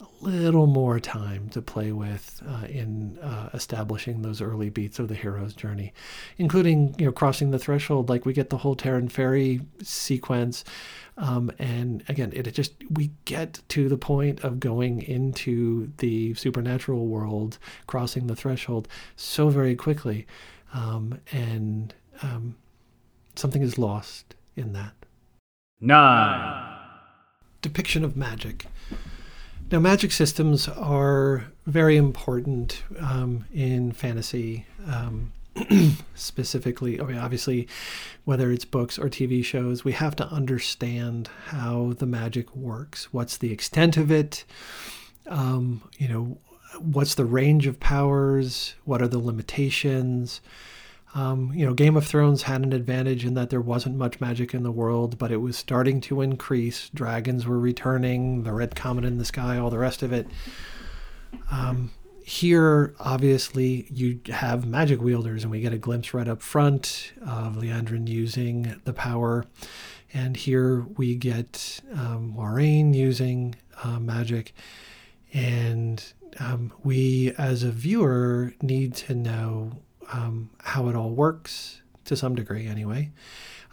a 0.00 0.24
little 0.24 0.66
more 0.66 0.98
time 0.98 1.48
to 1.50 1.62
play 1.62 1.92
with 1.92 2.42
uh, 2.46 2.66
in 2.66 3.18
uh, 3.18 3.50
establishing 3.52 4.22
those 4.22 4.40
early 4.40 4.70
beats 4.70 4.98
of 4.98 5.08
the 5.08 5.14
hero's 5.14 5.54
journey, 5.54 5.92
including 6.38 6.94
you 6.98 7.06
know 7.06 7.12
crossing 7.12 7.50
the 7.50 7.58
threshold. 7.58 8.08
Like 8.08 8.24
we 8.24 8.32
get 8.32 8.50
the 8.50 8.58
whole 8.58 8.76
Taren 8.76 9.10
Ferry 9.10 9.60
sequence, 9.82 10.64
um, 11.16 11.50
and 11.58 12.02
again, 12.08 12.32
it 12.34 12.50
just 12.52 12.74
we 12.90 13.10
get 13.24 13.60
to 13.68 13.88
the 13.88 13.98
point 13.98 14.42
of 14.42 14.60
going 14.60 15.02
into 15.02 15.92
the 15.98 16.34
supernatural 16.34 17.06
world, 17.06 17.58
crossing 17.86 18.26
the 18.26 18.36
threshold 18.36 18.88
so 19.16 19.48
very 19.48 19.74
quickly, 19.74 20.26
um, 20.72 21.20
and 21.32 21.94
um, 22.22 22.56
something 23.36 23.62
is 23.62 23.78
lost 23.78 24.34
in 24.56 24.72
that. 24.72 24.92
Nine. 25.80 26.76
Depiction 27.62 28.04
of 28.04 28.16
magic. 28.16 28.66
Now, 29.70 29.78
magic 29.78 30.10
systems 30.10 30.66
are 30.66 31.44
very 31.64 31.96
important 31.96 32.82
um, 32.98 33.44
in 33.54 33.92
fantasy, 33.92 34.66
um, 34.84 35.30
specifically. 36.16 37.00
I 37.00 37.04
mean, 37.04 37.18
obviously, 37.18 37.68
whether 38.24 38.50
it's 38.50 38.64
books 38.64 38.98
or 38.98 39.08
TV 39.08 39.44
shows, 39.44 39.84
we 39.84 39.92
have 39.92 40.16
to 40.16 40.26
understand 40.26 41.30
how 41.46 41.92
the 41.96 42.06
magic 42.06 42.56
works. 42.56 43.12
What's 43.12 43.36
the 43.36 43.52
extent 43.52 43.96
of 43.96 44.10
it? 44.10 44.44
Um, 45.28 45.88
you 45.98 46.08
know, 46.08 46.38
what's 46.80 47.14
the 47.14 47.24
range 47.24 47.68
of 47.68 47.78
powers? 47.78 48.74
What 48.84 49.00
are 49.00 49.08
the 49.08 49.20
limitations? 49.20 50.40
Um, 51.14 51.52
you 51.52 51.66
know, 51.66 51.74
Game 51.74 51.96
of 51.96 52.06
Thrones 52.06 52.42
had 52.42 52.62
an 52.62 52.72
advantage 52.72 53.24
in 53.24 53.34
that 53.34 53.50
there 53.50 53.60
wasn't 53.60 53.96
much 53.96 54.20
magic 54.20 54.54
in 54.54 54.62
the 54.62 54.70
world, 54.70 55.18
but 55.18 55.32
it 55.32 55.38
was 55.38 55.56
starting 55.56 56.00
to 56.02 56.20
increase. 56.20 56.88
Dragons 56.90 57.46
were 57.46 57.58
returning, 57.58 58.44
the 58.44 58.52
red 58.52 58.76
comet 58.76 59.04
in 59.04 59.18
the 59.18 59.24
sky, 59.24 59.58
all 59.58 59.70
the 59.70 59.78
rest 59.78 60.02
of 60.02 60.12
it. 60.12 60.28
Um, 61.50 61.90
here, 62.24 62.94
obviously, 63.00 63.88
you 63.90 64.20
have 64.28 64.64
magic 64.64 65.00
wielders, 65.00 65.42
and 65.42 65.50
we 65.50 65.60
get 65.60 65.72
a 65.72 65.78
glimpse 65.78 66.14
right 66.14 66.28
up 66.28 66.42
front 66.42 67.12
of 67.22 67.56
Liandrin 67.56 68.08
using 68.08 68.80
the 68.84 68.92
power. 68.92 69.44
And 70.12 70.36
here 70.36 70.82
we 70.96 71.16
get 71.16 71.80
um, 71.92 72.34
using 72.94 73.56
uh, 73.82 73.98
magic. 73.98 74.54
And 75.32 76.04
um, 76.38 76.72
we, 76.84 77.32
as 77.36 77.64
a 77.64 77.70
viewer, 77.72 78.54
need 78.62 78.94
to 78.96 79.14
know 79.14 79.72
um, 80.12 80.50
how 80.58 80.88
it 80.88 80.96
all 80.96 81.10
works 81.10 81.82
to 82.04 82.16
some 82.16 82.34
degree, 82.34 82.66
anyway. 82.66 83.10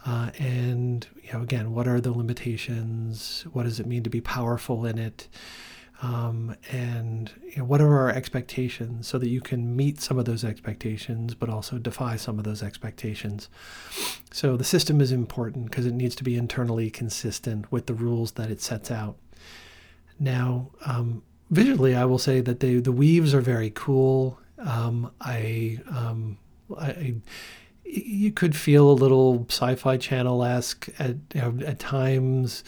Uh, 0.06 0.30
and 0.38 1.06
you 1.22 1.32
know, 1.32 1.42
again, 1.42 1.72
what 1.74 1.88
are 1.88 2.00
the 2.00 2.12
limitations? 2.12 3.44
What 3.52 3.64
does 3.64 3.80
it 3.80 3.86
mean 3.86 4.02
to 4.04 4.10
be 4.10 4.20
powerful 4.20 4.86
in 4.86 4.98
it? 4.98 5.28
Um, 6.00 6.54
and 6.70 7.32
you 7.42 7.56
know, 7.56 7.64
what 7.64 7.80
are 7.80 7.98
our 7.98 8.10
expectations 8.10 9.08
so 9.08 9.18
that 9.18 9.28
you 9.28 9.40
can 9.40 9.74
meet 9.74 10.00
some 10.00 10.16
of 10.16 10.26
those 10.26 10.44
expectations 10.44 11.34
but 11.34 11.48
also 11.48 11.76
defy 11.76 12.14
some 12.14 12.38
of 12.38 12.44
those 12.44 12.62
expectations 12.62 13.48
so 14.30 14.56
the 14.56 14.62
system 14.62 15.00
is 15.00 15.10
important 15.10 15.64
because 15.64 15.86
it 15.86 15.94
needs 15.94 16.14
to 16.14 16.22
be 16.22 16.36
internally 16.36 16.88
consistent 16.88 17.72
with 17.72 17.86
the 17.86 17.94
rules 17.94 18.32
that 18.32 18.48
it 18.48 18.60
sets 18.62 18.92
out 18.92 19.16
now 20.20 20.70
um, 20.86 21.24
visually 21.50 21.96
i 21.96 22.04
will 22.04 22.16
say 22.16 22.40
that 22.40 22.60
they, 22.60 22.76
the 22.76 22.92
weaves 22.92 23.34
are 23.34 23.40
very 23.40 23.72
cool 23.74 24.38
um, 24.58 25.10
I, 25.20 25.78
um, 25.88 26.38
I, 26.78 27.14
you 27.84 28.32
could 28.32 28.54
feel 28.54 28.90
a 28.90 28.92
little 28.92 29.46
sci-fi 29.48 29.96
channel 29.96 30.44
esque 30.44 30.88
at 30.98 31.16
at 31.34 31.78
times. 31.78 32.64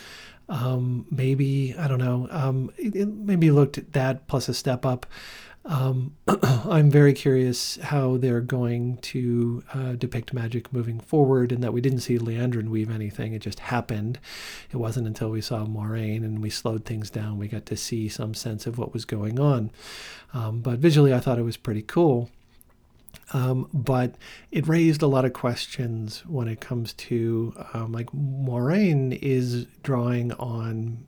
Um, 0.49 1.07
maybe 1.11 1.75
I 1.79 1.87
don't 1.87 1.99
know. 1.99 2.27
Um, 2.31 2.73
it, 2.77 2.97
it 2.97 3.07
maybe 3.07 3.51
looked 3.51 3.79
at 3.79 3.93
that 3.93 4.27
plus 4.27 4.49
a 4.49 4.55
step 4.55 4.85
up. 4.87 5.07
Um, 5.65 6.17
I'm 6.43 6.91
very 6.91 7.13
curious 7.13 7.77
how 7.77 8.17
they're 8.17 8.41
going 8.41 8.97
to 8.99 9.63
uh, 9.75 9.93
depict 9.93 10.33
magic 10.33 10.73
moving 10.73 11.01
forward, 11.01 11.53
and 11.53 11.63
that 11.63 11.73
we 11.73 11.81
didn't 11.81 12.01
see 12.01 12.19
Liandrin 12.19 12.69
weave 12.69 12.91
anything. 12.91 13.35
It 13.35 13.43
just 13.43 13.61
happened. 13.61 14.19
It 14.71 14.77
wasn't 14.77 15.07
until 15.07 15.31
we 15.31 15.41
saw 15.41 15.65
Moiraine 15.67 16.25
and 16.25 16.43
we 16.43 16.51
slowed 16.51 16.85
things 16.85 17.11
down, 17.11 17.39
we 17.39 17.49
got 17.49 17.67
to 17.67 17.77
see 17.77 18.09
some 18.09 18.35
sense 18.35 18.67
of 18.67 18.79
what 18.79 18.93
was 18.93 19.05
going 19.05 19.39
on. 19.39 19.71
Um, 20.33 20.61
but 20.61 20.79
visually, 20.79 21.13
I 21.13 21.21
thought 21.21 21.39
it 21.39 21.43
was 21.45 21.57
pretty 21.57 21.83
cool. 21.83 22.31
Um, 23.33 23.69
but 23.73 24.15
it 24.51 24.67
raised 24.67 25.03
a 25.03 25.07
lot 25.07 25.25
of 25.25 25.33
questions 25.33 26.25
when 26.27 26.49
it 26.49 26.61
comes 26.61 26.93
to 26.95 27.55
um, 27.75 27.93
like 27.93 28.11
Moiraine 28.13 29.17
is 29.21 29.67
drawing 29.83 30.33
on 30.33 31.07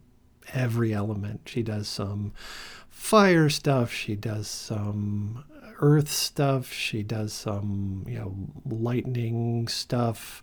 every 0.53 0.93
element. 0.93 1.43
She 1.47 1.63
does 1.63 1.89
some 1.89 2.33
fire 2.93 3.49
stuff, 3.49 3.93
she 3.93 4.15
does 4.15 4.47
some 4.47 5.45
earth 5.81 6.09
stuff, 6.09 6.73
she 6.73 7.03
does 7.03 7.33
some 7.33 8.05
you 8.07 8.17
know 8.17 8.35
lightning 8.65 9.67
stuff, 9.67 10.43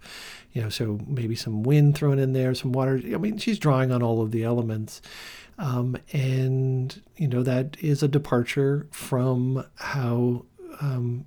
you 0.52 0.62
know, 0.62 0.70
so 0.70 1.00
maybe 1.08 1.36
some 1.36 1.64
wind 1.64 1.96
thrown 1.96 2.20
in 2.20 2.34
there, 2.34 2.54
some 2.54 2.74
water. 2.74 3.00
I 3.14 3.18
mean, 3.18 3.38
she's 3.38 3.58
drawing 3.58 3.92
on 3.92 4.04
all 4.04 4.22
of 4.22 4.32
the 4.32 4.44
elements. 4.44 5.02
Um, 5.58 5.98
and 6.14 7.02
you 7.18 7.28
know 7.28 7.44
that 7.44 7.78
is 7.82 8.02
a 8.02 8.08
departure 8.08 8.88
from 8.92 9.66
how 9.76 10.46
um, 10.82 11.26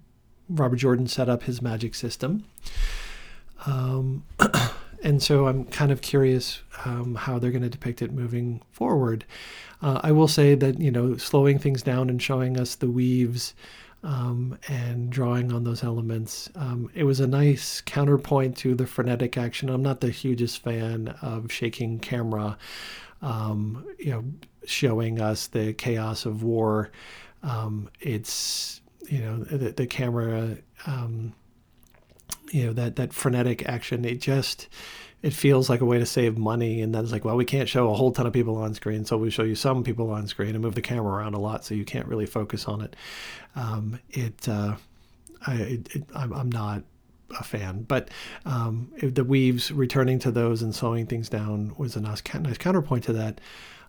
Robert 0.49 0.77
Jordan 0.77 1.07
set 1.07 1.29
up 1.29 1.45
his 1.45 1.63
magic 1.63 1.95
system. 1.95 2.45
Um, 3.67 4.25
and 5.03 5.23
so 5.23 5.47
I'm 5.47 5.65
kind 5.67 5.93
of 5.93 6.01
curious 6.01 6.63
um, 6.85 7.15
how 7.15 7.39
they're 7.39 7.51
going 7.51 7.63
to 7.63 7.69
depict 7.69 8.03
it 8.03 8.13
moving 8.13 8.63
forward. 8.71 9.25
Uh, 9.83 10.01
I 10.03 10.13
will 10.13 10.29
say 10.29 10.55
that 10.55 10.81
you 10.81 10.91
know 10.91 11.17
slowing 11.17 11.59
things 11.59 11.83
down 11.83 12.09
and 12.09 12.23
showing 12.23 12.59
us 12.59 12.77
the 12.77 12.89
weaves 12.89 13.55
um, 14.05 14.59
and 14.69 15.11
drawing 15.11 15.53
on 15.53 15.65
those 15.65 15.85
elements. 15.85 16.49
Um, 16.55 16.91
it 16.95 17.05
was 17.05 17.21
a 17.21 17.27
nice 17.27 17.81
counterpoint 17.81 18.57
to 18.59 18.75
the 18.75 18.87
frenetic 18.87 19.37
action. 19.37 19.69
I'm 19.69 19.83
not 19.83 20.01
the 20.01 20.11
hugest 20.11 20.63
fan 20.63 21.09
of 21.21 21.53
shaking 21.53 21.99
camera, 21.99 22.59
um, 23.21 23.87
you 23.99 24.11
know, 24.11 24.25
showing 24.65 25.21
us 25.21 25.49
the 25.49 25.73
chaos 25.73 26.27
of 26.27 26.43
war. 26.43 26.91
Um, 27.43 27.91
it's 28.01 28.81
you 29.09 29.19
know 29.19 29.39
the, 29.39 29.73
the 29.73 29.87
camera 29.87 30.57
um, 30.87 31.33
you 32.51 32.67
know 32.67 32.73
that 32.73 32.97
that 32.97 33.13
frenetic 33.13 33.69
action 33.69 34.05
it 34.05 34.21
just 34.21 34.69
it 35.23 35.33
feels 35.33 35.71
like 35.71 35.81
a 35.81 35.85
way 35.85 35.99
to 35.99 36.07
save 36.07 36.37
money 36.37 36.81
and 36.81 36.95
then 36.95 37.05
it's 37.05 37.13
like 37.13 37.25
well 37.25 37.37
we 37.37 37.45
can't 37.45 37.69
show 37.69 37.91
a 37.91 37.95
whole 37.95 38.13
ton 38.13 38.27
of 38.27 38.33
people 38.33 38.57
on 38.57 38.75
screen 38.75 39.05
so 39.05 39.17
we 39.17 39.31
show 39.31 39.43
you 39.43 39.55
some 39.55 39.85
people 39.85 40.11
on 40.11 40.27
screen 40.27 40.51
and 40.51 40.61
move 40.61 40.75
the 40.75 40.83
camera 40.83 41.13
around 41.19 41.35
a 41.35 41.41
lot 41.41 41.65
so 41.65 41.75
you 41.75 41.85
can't 41.85 42.07
really 42.07 42.27
focus 42.27 42.67
on 42.67 42.81
it 42.81 42.97
um, 43.55 43.99
it, 44.11 44.49
uh, 44.49 44.77
I, 45.47 45.55
it, 45.55 46.05
I'm, 46.15 46.33
I'm 46.33 46.51
not 46.51 46.83
a 47.39 47.45
fan. 47.45 47.83
But 47.83 48.09
um, 48.45 48.91
the 49.03 49.25
weaves 49.25 49.73
returning 49.73 50.19
to 50.21 50.31
those 50.31 50.63
and 50.63 50.75
slowing 50.75 51.07
things 51.07 51.29
down 51.29 51.75
was 51.77 51.97
a 51.97 52.01
nice, 52.01 52.23
nice 52.41 52.59
counterpoint 52.59 53.05
to 53.05 53.13
that. 53.15 53.41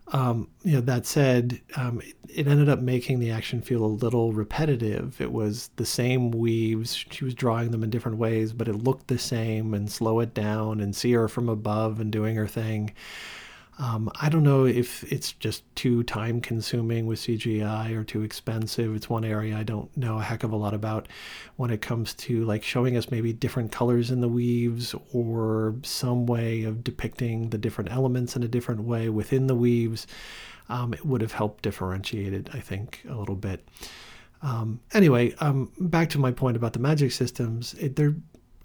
Um, 0.09 0.49
you 0.63 0.73
know, 0.73 0.81
that 0.81 1.05
said, 1.05 1.61
um, 1.75 2.01
it, 2.27 2.47
ended 2.47 2.69
up 2.69 2.79
making 2.79 3.19
the 3.19 3.31
action 3.31 3.61
feel 3.61 3.83
a 3.83 3.87
little 3.87 4.33
repetitive. 4.33 5.19
It 5.21 5.31
was 5.31 5.69
the 5.77 5.85
same 5.85 6.31
weaves. 6.31 7.05
She 7.09 7.23
was 7.23 7.33
drawing 7.33 7.71
them 7.71 7.83
in 7.83 7.89
different 7.89 8.17
ways, 8.17 8.53
but 8.53 8.67
it 8.67 8.75
looked 8.75 9.07
the 9.07 9.17
same 9.17 9.73
and 9.73 9.89
slow 9.89 10.19
it 10.19 10.33
down 10.33 10.81
and 10.81 10.95
see 10.95 11.13
her 11.13 11.27
from 11.27 11.47
above 11.47 11.99
and 11.99 12.11
doing 12.11 12.35
her 12.35 12.47
thing. 12.47 12.93
Um, 13.79 14.11
I 14.21 14.29
don't 14.29 14.43
know 14.43 14.65
if 14.65 15.03
it's 15.11 15.31
just 15.31 15.63
too 15.75 16.03
time 16.03 16.41
consuming 16.41 17.07
with 17.07 17.19
CGI 17.19 17.95
or 17.95 18.03
too 18.03 18.21
expensive. 18.21 18.95
It's 18.95 19.09
one 19.09 19.25
area 19.25 19.57
I 19.57 19.63
don't 19.63 19.95
know 19.97 20.19
a 20.19 20.21
heck 20.21 20.43
of 20.43 20.51
a 20.51 20.55
lot 20.55 20.75
about 20.75 21.07
when 21.55 21.71
it 21.71 21.81
comes 21.81 22.13
to 22.15 22.45
like 22.45 22.63
showing 22.63 22.95
us 22.95 23.09
maybe 23.09 23.33
different 23.33 23.71
colors 23.71 24.11
in 24.11 24.21
the 24.21 24.27
weaves 24.27 24.93
or 25.11 25.75
some 25.81 26.27
way 26.27 26.63
of 26.63 26.83
depicting 26.83 27.49
the 27.49 27.57
different 27.57 27.91
elements 27.91 28.35
in 28.35 28.43
a 28.43 28.47
different 28.47 28.81
way 28.81 29.09
within 29.09 29.47
the 29.47 29.55
weaves. 29.55 30.05
Um, 30.69 30.93
it 30.93 31.05
would 31.05 31.21
have 31.21 31.33
helped 31.33 31.63
differentiate 31.63 32.33
it, 32.33 32.49
I 32.53 32.59
think, 32.59 33.03
a 33.09 33.15
little 33.15 33.35
bit. 33.35 33.67
Um, 34.43 34.81
anyway, 34.93 35.33
um, 35.39 35.71
back 35.79 36.09
to 36.11 36.19
my 36.19 36.31
point 36.31 36.57
about 36.57 36.73
the 36.73 36.79
magic 36.79 37.11
systems. 37.11 37.73
It, 37.75 37.95
they're 37.95 38.15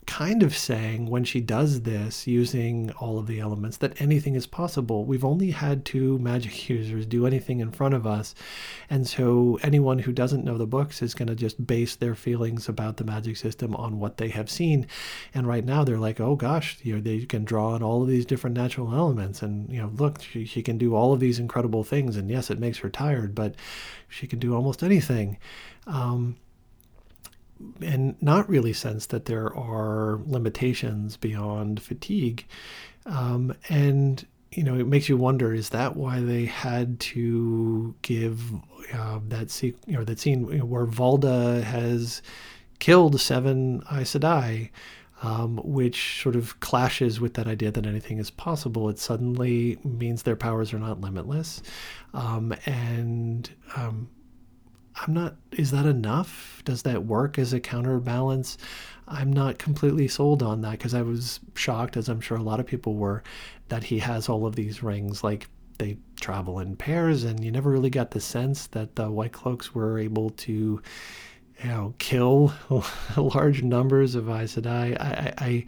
kind 0.09 0.41
of 0.41 0.57
saying 0.57 1.05
when 1.05 1.23
she 1.23 1.39
does 1.39 1.81
this 1.81 2.25
using 2.25 2.89
all 2.99 3.19
of 3.19 3.27
the 3.27 3.39
elements 3.39 3.77
that 3.77 4.01
anything 4.01 4.33
is 4.33 4.47
possible. 4.47 5.05
We've 5.05 5.23
only 5.23 5.51
had 5.51 5.85
two 5.85 6.17
magic 6.17 6.67
users 6.69 7.05
do 7.05 7.27
anything 7.27 7.59
in 7.59 7.71
front 7.71 7.93
of 7.93 8.07
us. 8.07 8.33
And 8.89 9.07
so 9.07 9.59
anyone 9.61 9.99
who 9.99 10.11
doesn't 10.11 10.43
know 10.43 10.57
the 10.57 10.65
books 10.65 11.03
is 11.03 11.13
going 11.13 11.27
to 11.27 11.35
just 11.35 11.67
base 11.67 11.95
their 11.95 12.15
feelings 12.15 12.67
about 12.67 12.97
the 12.97 13.03
magic 13.03 13.37
system 13.37 13.75
on 13.75 13.99
what 13.99 14.17
they 14.17 14.29
have 14.29 14.49
seen. 14.49 14.87
And 15.35 15.47
right 15.47 15.63
now 15.63 15.83
they're 15.83 15.99
like, 15.99 16.19
oh 16.19 16.35
gosh, 16.35 16.79
you 16.81 16.95
know, 16.95 17.01
they 17.01 17.25
can 17.25 17.45
draw 17.45 17.73
on 17.73 17.83
all 17.83 18.01
of 18.01 18.07
these 18.07 18.25
different 18.25 18.57
natural 18.57 18.91
elements. 18.91 19.43
And, 19.43 19.71
you 19.71 19.79
know, 19.79 19.91
look, 19.95 20.23
she, 20.23 20.43
she 20.43 20.63
can 20.63 20.79
do 20.79 20.95
all 20.95 21.13
of 21.13 21.19
these 21.19 21.37
incredible 21.37 21.83
things. 21.83 22.17
And 22.17 22.31
yes, 22.31 22.49
it 22.49 22.59
makes 22.59 22.79
her 22.79 22.89
tired, 22.89 23.35
but 23.35 23.53
she 24.07 24.25
can 24.25 24.39
do 24.39 24.55
almost 24.55 24.81
anything. 24.81 25.37
Um, 25.85 26.37
and 27.81 28.21
not 28.21 28.49
really 28.49 28.73
sense 28.73 29.07
that 29.07 29.25
there 29.25 29.53
are 29.55 30.19
limitations 30.25 31.17
beyond 31.17 31.81
fatigue. 31.81 32.45
Um, 33.05 33.53
and 33.69 34.25
you 34.51 34.63
know, 34.63 34.75
it 34.75 34.87
makes 34.87 35.09
you 35.09 35.17
wonder: 35.17 35.53
is 35.53 35.69
that 35.69 35.95
why 35.95 36.19
they 36.21 36.45
had 36.45 36.99
to 36.99 37.95
give 38.01 38.41
uh, 38.93 39.19
that 39.27 39.51
scene, 39.51 39.75
you 39.85 39.93
know, 39.93 40.03
that 40.03 40.19
scene 40.19 40.67
where 40.67 40.87
Valda 40.87 41.61
has 41.63 42.21
killed 42.79 43.19
seven 43.19 43.83
Aes 43.91 44.13
Sedai, 44.13 44.69
um, 45.21 45.57
which 45.63 46.21
sort 46.21 46.35
of 46.35 46.59
clashes 46.61 47.19
with 47.19 47.35
that 47.35 47.47
idea 47.47 47.71
that 47.71 47.85
anything 47.85 48.17
is 48.17 48.31
possible. 48.31 48.89
It 48.89 48.99
suddenly 48.99 49.77
means 49.83 50.23
their 50.23 50.35
powers 50.35 50.73
are 50.73 50.79
not 50.79 51.01
limitless, 51.01 51.61
um, 52.13 52.53
and 52.65 53.49
um, 53.75 54.09
I'm 54.95 55.13
not, 55.13 55.35
is 55.51 55.71
that 55.71 55.85
enough? 55.85 56.61
Does 56.65 56.83
that 56.83 57.05
work 57.05 57.39
as 57.39 57.53
a 57.53 57.59
counterbalance? 57.59 58.57
I'm 59.07 59.31
not 59.31 59.57
completely 59.57 60.07
sold 60.07 60.43
on 60.43 60.61
that 60.61 60.71
because 60.71 60.93
I 60.93 61.01
was 61.01 61.39
shocked, 61.55 61.97
as 61.97 62.09
I'm 62.09 62.21
sure 62.21 62.37
a 62.37 62.43
lot 62.43 62.59
of 62.59 62.65
people 62.65 62.95
were, 62.95 63.23
that 63.69 63.83
he 63.83 63.99
has 63.99 64.29
all 64.29 64.45
of 64.45 64.55
these 64.55 64.83
rings. 64.83 65.23
Like 65.23 65.47
they 65.77 65.97
travel 66.19 66.59
in 66.59 66.75
pairs, 66.75 67.23
and 67.23 67.43
you 67.43 67.51
never 67.51 67.71
really 67.71 67.89
got 67.89 68.11
the 68.11 68.19
sense 68.19 68.67
that 68.67 68.95
the 68.95 69.09
White 69.09 69.31
Cloaks 69.31 69.73
were 69.73 69.97
able 69.97 70.29
to, 70.31 70.51
you 71.63 71.69
know, 71.69 71.95
kill 71.97 72.53
large 73.17 73.63
numbers 73.63 74.15
of 74.15 74.29
Aes 74.29 74.55
Sedai. 74.55 74.99
I, 74.99 75.33
I, 75.37 75.45
I 75.45 75.65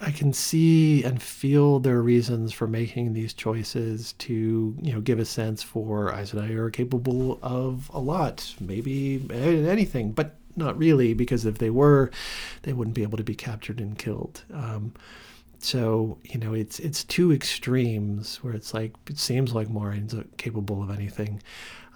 I 0.00 0.10
can 0.10 0.32
see 0.32 1.02
and 1.04 1.22
feel 1.22 1.78
their 1.78 2.02
reasons 2.02 2.52
for 2.52 2.66
making 2.66 3.12
these 3.12 3.32
choices 3.32 4.12
to, 4.14 4.76
you 4.82 4.92
know, 4.92 5.00
give 5.00 5.18
a 5.18 5.24
sense 5.24 5.62
for 5.62 6.12
Sedai 6.12 6.54
are 6.54 6.70
capable 6.70 7.38
of 7.42 7.90
a 7.94 7.98
lot, 7.98 8.54
maybe 8.60 9.26
anything, 9.30 10.12
but 10.12 10.36
not 10.54 10.76
really, 10.76 11.14
because 11.14 11.44
if 11.44 11.58
they 11.58 11.70
were, 11.70 12.10
they 12.62 12.72
wouldn't 12.72 12.94
be 12.94 13.02
able 13.02 13.18
to 13.18 13.24
be 13.24 13.34
captured 13.34 13.80
and 13.80 13.98
killed. 13.98 14.42
Um, 14.52 14.92
so 15.58 16.18
you 16.22 16.38
know, 16.38 16.54
it's 16.54 16.78
it's 16.78 17.04
two 17.04 17.32
extremes 17.32 18.36
where 18.38 18.54
it's 18.54 18.74
like 18.74 18.92
it 19.08 19.18
seems 19.18 19.54
like 19.54 19.68
Moiraine's 19.68 20.14
capable 20.36 20.82
of 20.82 20.90
anything, 20.90 21.42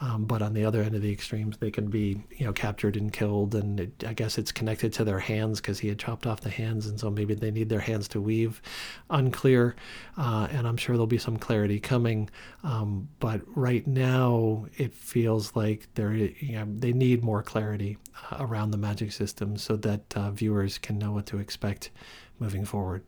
um, 0.00 0.24
but 0.24 0.40
on 0.40 0.54
the 0.54 0.64
other 0.64 0.82
end 0.82 0.94
of 0.94 1.02
the 1.02 1.12
extremes, 1.12 1.58
they 1.58 1.70
can 1.70 1.88
be 1.88 2.22
you 2.36 2.46
know 2.46 2.52
captured 2.52 2.96
and 2.96 3.12
killed, 3.12 3.54
and 3.54 3.80
it, 3.80 4.04
I 4.06 4.14
guess 4.14 4.38
it's 4.38 4.50
connected 4.50 4.92
to 4.94 5.04
their 5.04 5.18
hands 5.18 5.60
because 5.60 5.78
he 5.78 5.88
had 5.88 5.98
chopped 5.98 6.26
off 6.26 6.40
the 6.40 6.50
hands, 6.50 6.86
and 6.86 6.98
so 6.98 7.10
maybe 7.10 7.34
they 7.34 7.50
need 7.50 7.68
their 7.68 7.80
hands 7.80 8.08
to 8.08 8.20
weave. 8.20 8.62
Unclear, 9.10 9.76
uh, 10.16 10.48
and 10.50 10.66
I'm 10.66 10.76
sure 10.78 10.94
there'll 10.96 11.06
be 11.06 11.18
some 11.18 11.36
clarity 11.36 11.80
coming. 11.80 12.30
Um, 12.64 13.08
but 13.18 13.42
right 13.46 13.86
now, 13.86 14.66
it 14.78 14.94
feels 14.94 15.54
like 15.54 15.88
they're 15.94 16.14
you 16.14 16.52
know, 16.52 16.66
they 16.66 16.92
need 16.92 17.22
more 17.22 17.42
clarity 17.42 17.98
uh, 18.30 18.38
around 18.40 18.70
the 18.70 18.78
magic 18.78 19.12
system 19.12 19.56
so 19.58 19.76
that 19.76 20.16
uh, 20.16 20.30
viewers 20.30 20.78
can 20.78 20.98
know 20.98 21.12
what 21.12 21.26
to 21.26 21.38
expect 21.38 21.90
moving 22.38 22.64
forward. 22.64 23.04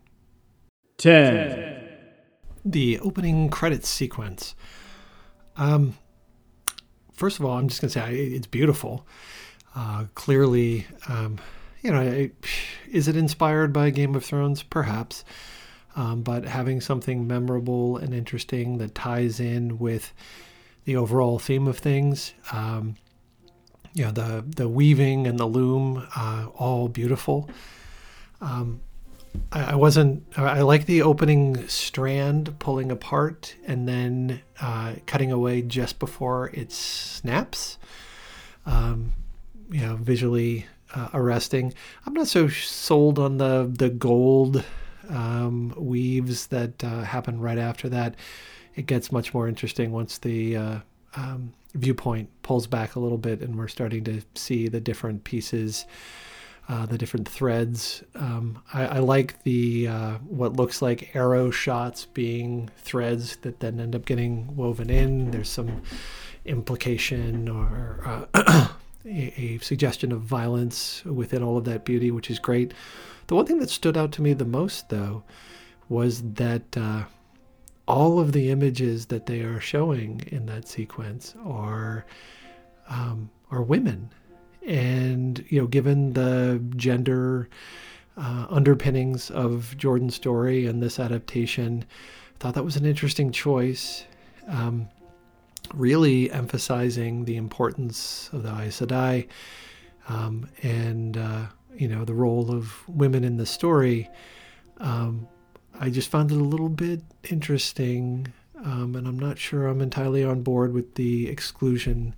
10. 0.99 1.89
The 2.65 3.01
opening 3.01 3.49
credits 3.51 3.89
sequence. 3.89 4.55
Um, 5.57 5.97
first 7.13 7.39
of 7.39 7.45
all, 7.45 7.59
I'm 7.59 7.69
just 7.69 7.81
going 7.81 7.91
to 7.91 8.01
say 8.01 8.15
it's 8.15 8.47
beautiful. 8.47 9.07
Uh, 9.75 10.05
clearly, 10.15 10.87
um, 11.09 11.39
you 11.83 11.91
know, 11.91 12.29
is 12.91 13.09
it 13.09 13.17
inspired 13.17 13.73
by 13.73 13.91
Game 13.91 14.15
of 14.15 14.25
Thrones? 14.25 14.63
Perhaps. 14.63 15.25
Um, 15.95 16.23
but 16.23 16.45
having 16.45 16.81
something 16.81 17.27
memorable 17.27 17.97
and 17.97 18.15
interesting 18.15 18.79
that 18.79 18.95
ties 18.95 19.41
in 19.41 19.79
with 19.79 20.13
the 20.85 20.97
overall 20.97 21.39
theme 21.39 21.67
of 21.67 21.79
things, 21.79 22.33
um, 22.53 22.97
you 23.93 24.05
know, 24.05 24.11
the, 24.11 24.45
the 24.47 24.69
weaving 24.69 25.27
and 25.27 25.39
the 25.39 25.47
loom, 25.47 26.07
uh, 26.17 26.47
all 26.55 26.89
beautiful. 26.89 27.51
Um, 28.41 28.81
I 29.51 29.75
wasn't. 29.75 30.25
I 30.37 30.63
like 30.63 30.87
the 30.87 31.03
opening 31.03 31.69
strand 31.69 32.59
pulling 32.59 32.91
apart 32.91 33.55
and 33.67 33.87
then 33.87 34.41
uh, 34.61 34.95
cutting 35.07 35.31
away 35.31 35.63
just 35.63 35.99
before 35.99 36.51
it 36.55 36.73
snaps. 36.73 37.79
Um, 38.65 39.13
you 39.71 39.81
know, 39.81 39.97
visually 39.97 40.67
uh, 40.95 41.09
arresting. 41.13 41.75
I'm 42.07 42.15
not 42.15 42.29
so 42.29 42.49
sold 42.49 43.19
on 43.19 43.39
the 43.39 43.71
the 43.71 43.91
gold 43.91 44.65
um, 45.09 45.75
weaves 45.77 46.47
that 46.49 46.83
uh, 46.83 47.03
happen 47.03 47.41
right 47.41 47.59
after 47.59 47.89
that. 47.91 48.15
It 48.75 48.87
gets 48.87 49.13
much 49.13 49.35
more 49.35 49.49
interesting 49.49 49.93
once 49.93 50.19
the 50.19 50.57
uh, 50.57 50.79
um, 51.15 51.53
viewpoint 51.75 52.31
pulls 52.43 52.67
back 52.67 52.97
a 52.97 53.01
little 53.01 53.19
bit 53.19 53.41
and 53.41 53.57
we're 53.57 53.69
starting 53.69 54.05
to 54.05 54.23
see 54.35 54.69
the 54.69 54.81
different 54.81 55.25
pieces 55.25 55.85
uh, 56.69 56.87
the 56.87 56.97
different 56.97 57.29
threads. 57.29 58.03
Um, 58.15 58.63
I, 58.73 58.87
I, 58.87 58.99
like 59.01 59.43
the 59.43 59.89
uh, 59.89 60.13
what 60.19 60.55
looks 60.55 60.81
like 60.81 61.15
arrow 61.15 61.51
shots 61.51 62.07
being 62.07 62.71
threads 62.79 63.37
that 63.39 63.61
then 63.61 63.81
end 63.81 63.97
up 63.97 64.05
getting 64.05 64.55
woven 64.57 64.89
in. 64.89 65.33
There's 65.33 65.49
some 65.49 65.83
implication 66.45 67.49
or 67.49 68.27
uh, 68.35 68.69
a, 69.05 69.11
a, 69.37 69.59
suggestion 69.59 70.13
of 70.13 70.21
violence 70.21 71.05
within 71.05 71.43
all 71.43 71.59
of 71.59 71.65
that 71.65 71.85
beauty, 71.85 72.11
which 72.11 72.31
is 72.31 72.39
great. 72.39 72.73
The 73.27 73.35
one 73.35 73.47
thing 73.47 73.59
that 73.59 73.71
stood 73.71 73.97
out 73.97 74.13
to 74.13 74.23
me 74.23 74.33
the 74.33 74.45
most, 74.45 74.89
though, 74.89 75.25
was 75.89 76.23
that 76.35 76.77
uh, 76.77 77.05
all 77.87 78.21
of 78.21 78.33
the 78.33 78.51
images 78.51 79.07
that 79.07 79.27
they 79.27 79.41
are 79.41 79.61
showing 79.61 80.23
in 80.29 80.47
that 80.47 80.69
sequence 80.69 81.35
are 81.45 82.07
um, 82.89 83.31
are 83.51 83.63
women 83.63 84.11
and 84.67 85.45
you 85.49 85.61
know, 85.61 85.67
given 85.67 86.13
the 86.13 86.63
gender 86.77 87.49
uh, 88.17 88.47
underpinnings 88.51 89.31
of 89.31 89.77
Jordan's 89.77 90.15
story 90.15 90.67
and 90.67 90.83
this 90.83 90.99
adaptation, 90.99 91.85
I 92.35 92.39
thought 92.39 92.55
that 92.55 92.65
was 92.65 92.77
an 92.77 92.87
interesting 92.87 93.33
choice. 93.33 94.05
Um, 94.49 94.89
really 95.75 96.31
emphasizing 96.31 97.25
the 97.25 97.37
importance 97.37 98.29
of 98.33 98.43
the 98.43 98.51
Aes 98.51 98.81
Sedai 98.81 99.29
um, 100.09 100.49
and 100.63 101.17
uh, 101.17 101.47
you 101.75 101.89
know 101.89 102.05
the 102.05 102.15
role 102.15 102.51
of 102.55 102.89
women 102.89 103.25
in 103.25 103.37
the 103.37 103.47
story. 103.47 104.09
Um, 104.79 105.29
I 105.79 105.91
just 105.91 106.11
found 106.11 106.31
it 106.31 106.37
a 106.37 106.45
little 106.45 106.69
bit 106.69 107.03
interesting, 107.31 108.33
um, 108.65 108.95
and 108.95 109.07
I'm 109.07 109.19
not 109.19 109.39
sure 109.39 109.67
I'm 109.67 109.81
entirely 109.81 110.25
on 110.25 110.43
board 110.43 110.73
with 110.73 110.95
the 110.95 111.29
exclusion 111.29 112.15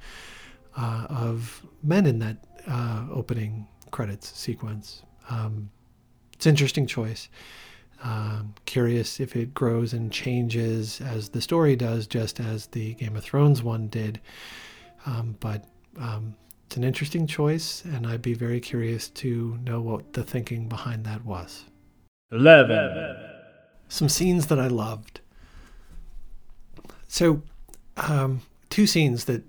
uh, 0.76 1.06
of 1.08 1.64
men 1.82 2.06
in 2.06 2.18
that 2.20 2.38
uh, 2.66 3.06
opening 3.12 3.66
credits 3.90 4.36
sequence. 4.36 5.02
Um, 5.30 5.70
it's 6.32 6.46
an 6.46 6.50
interesting 6.50 6.86
choice. 6.86 7.28
Um, 8.02 8.54
curious 8.66 9.20
if 9.20 9.34
it 9.34 9.54
grows 9.54 9.92
and 9.92 10.12
changes 10.12 11.00
as 11.00 11.30
the 11.30 11.40
story 11.40 11.74
does, 11.76 12.06
just 12.06 12.40
as 12.40 12.66
the 12.66 12.94
Game 12.94 13.16
of 13.16 13.24
Thrones 13.24 13.62
one 13.62 13.88
did. 13.88 14.20
Um, 15.06 15.36
but 15.40 15.64
um, 15.98 16.34
it's 16.66 16.76
an 16.76 16.84
interesting 16.84 17.26
choice, 17.26 17.84
and 17.84 18.06
I'd 18.06 18.20
be 18.20 18.34
very 18.34 18.60
curious 18.60 19.08
to 19.10 19.58
know 19.64 19.80
what 19.80 20.12
the 20.12 20.24
thinking 20.24 20.68
behind 20.68 21.04
that 21.04 21.24
was. 21.24 21.64
11. 22.32 23.16
Some 23.88 24.08
scenes 24.08 24.46
that 24.46 24.58
I 24.58 24.66
loved. 24.66 25.20
So, 27.06 27.42
um, 27.96 28.42
two 28.70 28.86
scenes 28.86 29.26
that 29.26 29.44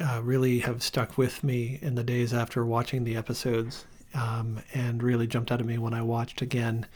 uh, 0.00 0.20
really 0.22 0.60
have 0.60 0.82
stuck 0.82 1.18
with 1.18 1.44
me 1.44 1.78
in 1.82 1.94
the 1.94 2.02
days 2.02 2.32
after 2.32 2.64
watching 2.64 3.04
the 3.04 3.16
episodes 3.16 3.84
um, 4.14 4.60
and 4.74 5.02
really 5.02 5.26
jumped 5.26 5.52
out 5.52 5.60
at 5.60 5.66
me 5.66 5.78
when 5.78 5.94
I 5.94 6.02
watched 6.02 6.42
again 6.42 6.86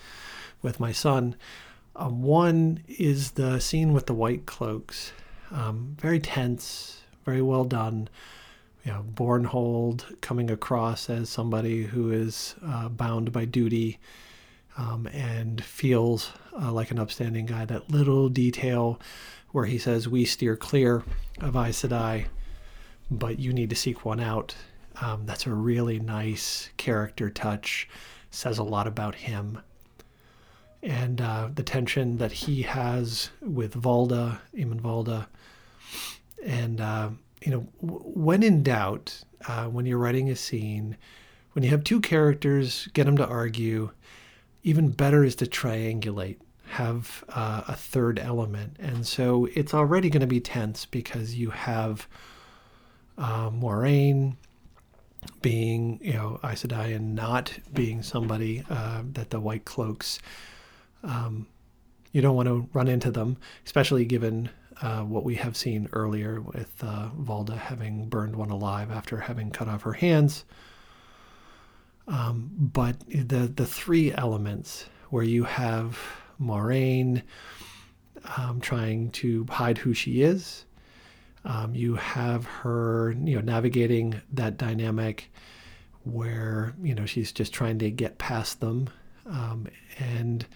with 0.62 0.80
my 0.80 0.92
son. 0.92 1.36
Uh, 1.94 2.08
one 2.08 2.82
is 2.88 3.32
the 3.32 3.60
scene 3.60 3.92
with 3.92 4.06
the 4.06 4.14
white 4.14 4.46
cloaks. 4.46 5.12
Um, 5.50 5.96
very 6.00 6.18
tense, 6.18 7.02
very 7.24 7.42
well 7.42 7.64
done. 7.64 8.08
You 8.84 8.92
know, 8.92 9.04
Bornhald 9.14 10.20
coming 10.20 10.50
across 10.50 11.08
as 11.08 11.30
somebody 11.30 11.84
who 11.84 12.10
is 12.10 12.54
uh, 12.66 12.88
bound 12.88 13.32
by 13.32 13.44
duty 13.44 13.98
um, 14.76 15.06
and 15.06 15.62
feels 15.62 16.32
uh, 16.60 16.72
like 16.72 16.90
an 16.90 16.98
upstanding 16.98 17.46
guy. 17.46 17.64
That 17.64 17.90
little 17.90 18.28
detail 18.28 19.00
where 19.52 19.66
he 19.66 19.78
says, 19.78 20.08
We 20.08 20.24
steer 20.24 20.56
clear 20.56 21.04
of 21.40 21.54
Aes 21.56 21.82
Sedai 21.82 22.26
but 23.10 23.38
you 23.38 23.52
need 23.52 23.70
to 23.70 23.76
seek 23.76 24.04
one 24.04 24.20
out. 24.20 24.54
Um, 25.00 25.26
that's 25.26 25.46
a 25.46 25.52
really 25.52 25.98
nice 25.98 26.70
character 26.76 27.30
touch. 27.30 27.88
Says 28.30 28.58
a 28.58 28.62
lot 28.64 28.86
about 28.86 29.14
him. 29.14 29.60
And 30.82 31.20
uh, 31.20 31.48
the 31.54 31.62
tension 31.62 32.18
that 32.18 32.32
he 32.32 32.62
has 32.62 33.30
with 33.40 33.80
Valda, 33.80 34.38
Eamon 34.54 34.80
Valda. 34.80 35.26
And, 36.44 36.80
uh, 36.80 37.10
you 37.42 37.52
know, 37.52 37.66
when 37.80 38.42
in 38.42 38.62
doubt, 38.62 39.22
uh, 39.48 39.66
when 39.66 39.86
you're 39.86 39.98
writing 39.98 40.30
a 40.30 40.36
scene, 40.36 40.96
when 41.52 41.62
you 41.62 41.70
have 41.70 41.84
two 41.84 42.00
characters, 42.00 42.88
get 42.92 43.06
them 43.06 43.16
to 43.16 43.26
argue. 43.26 43.90
Even 44.62 44.90
better 44.90 45.24
is 45.24 45.36
to 45.36 45.46
triangulate, 45.46 46.38
have 46.66 47.24
uh, 47.30 47.62
a 47.68 47.74
third 47.74 48.18
element. 48.18 48.76
And 48.78 49.06
so 49.06 49.48
it's 49.54 49.72
already 49.74 50.10
going 50.10 50.20
to 50.20 50.26
be 50.26 50.40
tense 50.40 50.84
because 50.84 51.34
you 51.34 51.50
have 51.50 52.08
uh, 53.18 53.50
Moiraine 53.50 54.36
being, 55.42 56.00
you 56.02 56.14
know, 56.14 56.40
Aes 56.44 56.64
Sedai 56.64 56.94
and 56.94 57.14
not 57.14 57.52
being 57.72 58.02
somebody 58.02 58.64
uh, 58.68 59.02
that 59.12 59.30
the 59.30 59.40
White 59.40 59.64
Cloaks, 59.64 60.18
um, 61.02 61.46
you 62.12 62.20
don't 62.20 62.36
want 62.36 62.48
to 62.48 62.68
run 62.72 62.88
into 62.88 63.10
them, 63.10 63.36
especially 63.64 64.04
given 64.04 64.50
uh, 64.82 65.02
what 65.02 65.24
we 65.24 65.36
have 65.36 65.56
seen 65.56 65.88
earlier 65.92 66.40
with 66.40 66.72
uh, 66.82 67.10
Valda 67.18 67.56
having 67.56 68.08
burned 68.08 68.36
one 68.36 68.50
alive 68.50 68.90
after 68.90 69.18
having 69.18 69.50
cut 69.50 69.68
off 69.68 69.82
her 69.82 69.92
hands. 69.92 70.44
Um, 72.06 72.50
but 72.58 73.00
the 73.08 73.50
the 73.54 73.64
three 73.64 74.12
elements 74.12 74.86
where 75.08 75.24
you 75.24 75.44
have 75.44 75.98
Moiraine 76.40 77.22
um, 78.36 78.60
trying 78.60 79.10
to 79.12 79.46
hide 79.48 79.78
who 79.78 79.94
she 79.94 80.22
is, 80.22 80.66
um, 81.44 81.74
you 81.74 81.94
have 81.96 82.46
her, 82.46 83.14
you 83.22 83.36
know, 83.36 83.42
navigating 83.42 84.20
that 84.32 84.56
dynamic 84.56 85.30
where 86.04 86.74
you 86.82 86.94
know 86.94 87.06
she's 87.06 87.32
just 87.32 87.52
trying 87.52 87.78
to 87.78 87.90
get 87.90 88.18
past 88.18 88.60
them 88.60 88.90
um, 89.26 89.66
and 89.98 90.46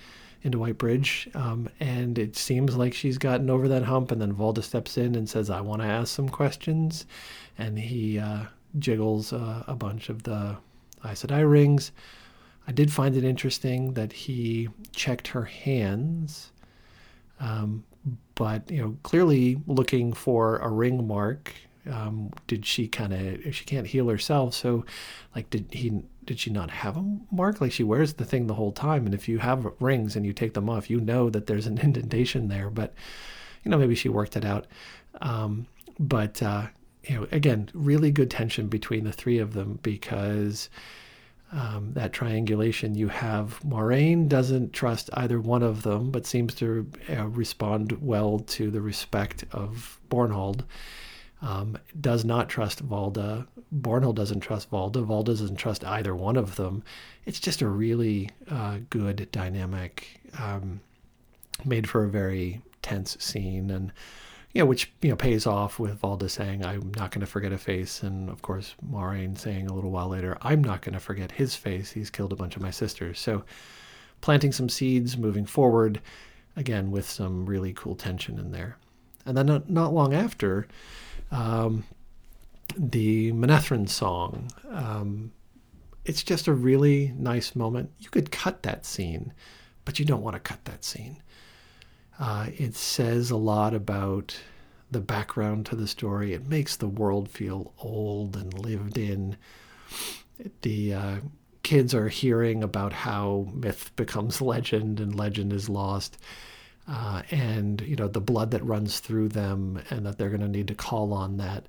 into 0.43 0.59
Whitebridge, 0.59 1.35
um, 1.35 1.69
and 1.81 2.19
it 2.19 2.37
seems 2.37 2.77
like 2.77 2.95
she's 2.95 3.19
gotten 3.19 3.51
over 3.51 3.67
that 3.69 3.83
hump. 3.83 4.13
And 4.13 4.21
then 4.21 4.35
Valda 4.35 4.63
steps 4.63 4.97
in 4.97 5.15
and 5.15 5.29
says, 5.29 5.51
"I 5.51 5.61
want 5.61 5.83
to 5.83 5.89
ask 5.89 6.15
some 6.15 6.29
questions," 6.29 7.07
and 7.59 7.79
he 7.79 8.19
uh, 8.19 8.45
jiggles 8.79 9.33
uh, 9.33 9.65
a 9.67 9.75
bunch 9.75 10.09
of 10.09 10.23
the 10.23 10.57
Aes 11.05 11.25
Sedai 11.25 11.51
rings. 11.51 11.93
I 12.67 12.73
did 12.73 12.93
find 12.93 13.17
it 13.17 13.25
interesting 13.25 13.95
that 13.95 14.13
he 14.13 14.69
checked 14.93 15.29
her 15.29 15.45
hands. 15.45 16.53
Um, 17.41 17.85
but 18.35 18.71
you 18.71 18.81
know, 18.83 18.97
clearly 19.03 19.61
looking 19.67 20.13
for 20.13 20.59
a 20.59 20.69
ring 20.69 21.07
mark 21.07 21.55
Um, 21.89 22.33
did 22.47 22.67
she 22.67 22.87
kind 22.89 23.13
of 23.15 23.55
she 23.55 23.65
can't 23.65 23.87
heal 23.87 24.09
herself? 24.09 24.55
So, 24.55 24.85
like, 25.35 25.49
did 25.51 25.67
he 25.73 26.03
did 26.27 26.39
she 26.39 26.51
not 26.51 26.71
have 26.71 26.97
a 26.99 27.05
mark? 27.31 27.61
Like 27.61 27.73
she 27.73 27.85
wears 27.85 28.15
the 28.15 28.25
thing 28.27 28.47
the 28.47 28.55
whole 28.55 28.73
time, 28.73 29.07
and 29.07 29.15
if 29.15 29.29
you 29.29 29.39
have 29.39 29.67
rings 29.81 30.15
and 30.17 30.27
you 30.27 30.33
take 30.35 30.55
them 30.55 30.69
off, 30.69 30.91
you 30.91 31.01
know 31.01 31.31
that 31.31 31.47
there's 31.47 31.67
an 31.67 31.79
indentation 31.83 32.49
there. 32.49 32.71
But 32.71 32.95
you 33.65 33.71
know, 33.71 33.79
maybe 33.79 33.95
she 33.95 34.09
worked 34.09 34.37
it 34.37 34.45
out. 34.45 34.67
Um, 35.23 35.67
but 35.99 36.43
uh, 36.43 36.67
you 37.05 37.15
know, 37.17 37.27
again, 37.33 37.71
really 37.75 38.11
good 38.11 38.31
tension 38.31 38.69
between 38.69 39.05
the 39.05 39.13
three 39.13 39.39
of 39.39 39.55
them 39.55 39.79
because 39.83 40.69
um, 41.53 41.93
that 41.95 42.13
triangulation. 42.13 42.95
You 42.95 43.09
have 43.09 43.61
Moiraine 43.65 44.29
doesn't 44.29 44.73
trust 44.73 45.11
either 45.15 45.41
one 45.41 45.63
of 45.63 45.83
them, 45.83 46.11
but 46.11 46.27
seems 46.27 46.55
to 46.57 46.91
uh, 47.11 47.27
respond 47.29 47.93
well 48.03 48.39
to 48.41 48.71
the 48.71 48.81
respect 48.81 49.45
of 49.53 50.01
Bornhald. 50.11 50.65
Um, 51.41 51.79
does 52.01 52.25
not 52.25 52.49
trust 52.49 52.87
Valda. 52.87 53.47
Bornhald 53.73 54.17
doesn't 54.17 54.41
trust 54.41 54.71
Valda. 54.71 55.07
Valda 55.07 55.27
doesn't 55.27 55.57
trust 55.57 55.85
either 55.85 56.15
one 56.15 56.37
of 56.37 56.57
them. 56.57 56.83
It's 57.27 57.39
just 57.39 57.63
a 57.63 57.69
really 57.69 58.31
uh, 58.51 58.79
good 58.91 59.29
dynamic, 59.31 60.21
um, 60.37 60.81
made 61.65 61.89
for 61.89 62.03
a 62.05 62.09
very 62.09 62.61
tense 62.83 63.17
scene, 63.21 63.71
and 63.71 63.93
you 64.53 64.63
know, 64.63 64.67
which 64.67 64.93
you 65.03 65.11
know 65.11 65.17
pays 65.17 65.47
off 65.47 65.79
with 65.79 66.01
Valda 66.01 66.31
saying, 66.31 66.65
"I'm 66.65 66.93
not 66.97 67.11
going 67.11 67.21
to 67.21 67.27
forget 67.27 67.53
a 67.53 67.59
face," 67.59 68.03
and 68.03 68.31
of 68.31 68.43
course 68.43 68.75
Moiraine 68.87 69.37
saying 69.37 69.69
a 69.69 69.75
little 69.75 69.91
while 69.91 70.09
later, 70.09 70.39
"I'm 70.43 70.63
not 70.63 70.83
going 70.83 70.95
to 70.95 71.01
forget 71.01 71.33
his 71.33 71.55
face. 71.55 71.93
He's 71.93 72.11
killed 72.11 72.33
a 72.33 72.37
bunch 72.37 72.57
of 72.57 72.63
my 72.63 72.71
sisters." 72.71 73.19
So, 73.19 73.45
planting 74.21 74.53
some 74.53 74.69
seeds, 74.69 75.17
moving 75.17 75.47
forward, 75.47 76.01
again 76.57 76.91
with 76.91 77.09
some 77.09 77.47
really 77.47 77.73
cool 77.73 77.95
tension 77.95 78.39
in 78.39 78.51
there, 78.51 78.77
and 79.27 79.37
then 79.37 79.47
not, 79.47 79.71
not 79.71 79.93
long 79.95 80.15
after 80.15 80.67
um, 81.31 81.85
the 82.77 83.33
Manetheren 83.33 83.89
song. 83.89 84.51
Um, 84.71 85.33
it's 86.05 86.23
just 86.23 86.47
a 86.47 86.55
really 86.55 87.13
nice 87.19 87.55
moment. 87.55 87.91
You 87.99 88.09
could 88.09 88.31
cut 88.31 88.63
that 88.63 88.87
scene, 88.87 89.35
but 89.85 89.99
you 89.99 90.05
don't 90.05 90.23
want 90.23 90.35
to 90.35 90.41
cut 90.41 90.65
that 90.65 90.85
scene. 90.85 91.23
Uh, 92.19 92.47
it 92.57 92.75
says 92.75 93.31
a 93.31 93.37
lot 93.37 93.75
about 93.75 94.39
the 94.91 95.01
background 95.01 95.67
to 95.67 95.77
the 95.77 95.87
story. 95.87 96.33
It 96.33 96.49
makes 96.49 96.77
the 96.77 96.89
world 96.89 97.29
feel 97.29 97.73
old 97.79 98.37
and 98.37 98.53
lived 98.59 98.99
in. 98.99 99.37
The 100.63 100.95
uh, 100.95 101.17
kids 101.63 101.95
are 101.95 102.09
hearing 102.09 102.63
about 102.63 102.93
how 102.93 103.49
myth 103.53 103.91
becomes 103.97 104.41
legend 104.43 105.01
and 105.01 105.15
legend 105.15 105.53
is 105.53 105.69
lost 105.69 106.19
uh, 106.89 107.23
and 107.31 107.81
you 107.83 107.97
know 107.97 108.09
the 108.09 108.21
blood 108.21 108.51
that 108.53 108.65
runs 108.65 109.01
through 109.01 109.29
them, 109.29 109.81
and 109.91 110.07
that 110.07 110.17
they're 110.17 110.31
going 110.31 110.41
to 110.41 110.49
need 110.49 110.69
to 110.69 110.75
call 110.75 111.13
on 111.13 111.37
that 111.37 111.67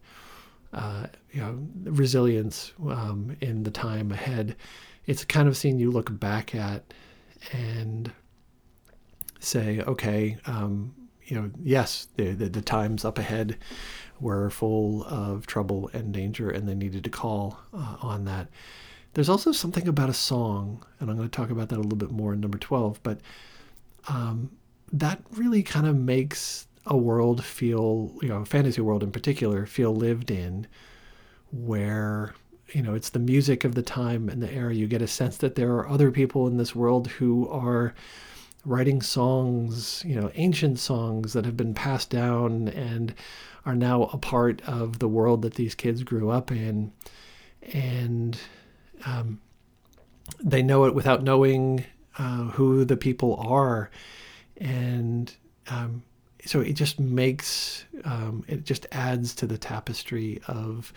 uh, 0.74 1.08
you 1.32 1.42
know 1.42 1.60
resilience 1.84 2.72
um, 2.88 3.36
in 3.42 3.64
the 3.64 3.72
time 3.72 4.12
ahead. 4.12 4.56
It's 5.06 5.26
kind 5.26 5.48
of 5.48 5.58
scene 5.58 5.80
you 5.80 5.92
look 5.92 6.18
back 6.20 6.56
at 6.56 6.94
and 7.52 8.12
say, 9.40 9.82
okay, 9.82 10.38
um, 10.46 10.94
you 11.26 11.40
know, 11.40 11.52
yes, 11.64 12.08
the, 12.16 12.32
the, 12.32 12.50
the 12.50 12.62
times 12.62 13.06
up 13.06 13.18
ahead 13.18 13.58
were 14.20 14.50
full 14.50 15.04
of 15.06 15.48
trouble 15.48 15.90
and 15.94 16.14
danger, 16.14 16.50
and 16.50 16.68
they 16.68 16.76
needed 16.76 17.04
to 17.04 17.10
call 17.10 17.60
uh, 17.74 17.96
on 18.02 18.26
that. 18.26 18.50
There's 19.14 19.30
also 19.30 19.52
something 19.52 19.88
about 19.88 20.10
a 20.10 20.14
song, 20.14 20.86
and 21.00 21.10
I'm 21.10 21.18
going 21.18 21.30
to 21.30 21.36
talk 21.36 21.50
about 21.50 21.70
that 21.70 21.78
a 21.78 21.82
little 21.82 21.98
bit 21.98 22.12
more 22.12 22.34
in 22.34 22.40
number 22.40 22.58
12, 22.58 23.02
but 23.02 23.20
um, 24.08 24.52
that 24.92 25.22
really 25.32 25.64
kind 25.64 25.88
of 25.88 25.96
makes 25.96 26.68
a 26.86 26.98
world 26.98 27.44
feel, 27.44 28.12
you 28.22 28.30
know, 28.30 28.38
a 28.38 28.46
fantasy 28.46 28.82
world 28.82 29.04
in 29.04 29.12
particular, 29.12 29.66
feel 29.66 29.96
lived 29.96 30.32
in, 30.32 30.68
where, 31.52 32.34
you 32.74 32.82
know, 32.82 32.94
it's 32.94 33.10
the 33.10 33.20
music 33.20 33.64
of 33.64 33.76
the 33.76 33.82
time 33.82 34.30
and 34.30 34.42
the 34.42 34.52
era. 34.52 34.74
You 34.74 34.88
get 34.88 35.02
a 35.02 35.08
sense 35.08 35.38
that 35.38 35.56
there 35.56 35.72
are 35.74 35.90
other 35.90 36.12
people 36.12 36.48
in 36.48 36.58
this 36.58 36.76
world 36.76 37.08
who 37.08 37.48
are 37.50 37.94
writing 38.66 39.02
songs, 39.02 40.04
you 40.06 40.20
know, 40.20 40.32
ancient 40.36 40.80
songs 40.80 41.34
that 41.34 41.46
have 41.46 41.58
been 41.58 41.74
passed 41.74 42.10
down 42.10 42.68
and 42.70 43.14
are 43.66 43.76
now 43.76 44.04
a 44.04 44.18
part 44.18 44.62
of 44.68 45.00
the 45.00 45.08
world 45.08 45.42
that 45.42 45.56
these 45.56 45.76
kids 45.76 46.04
grew 46.04 46.30
up 46.30 46.52
in. 46.52 46.92
And 47.74 48.38
um, 49.06 49.42
they 50.44 50.62
know 50.62 50.86
it 50.86 50.94
without 50.94 51.24
knowing 51.24 51.86
uh, 52.18 52.46
who 52.50 52.86
the 52.86 52.98
people 52.98 53.36
are 53.36 53.90
and 54.60 55.34
um, 55.70 56.04
so 56.46 56.60
it 56.62 56.74
just 56.74 57.00
makes 57.00 57.86
um, 58.06 58.44
it 58.48 58.66
just 58.66 58.86
adds 58.92 59.34
to 59.36 59.48
the 59.48 59.58
tapestry 59.58 60.42
of 60.48 60.94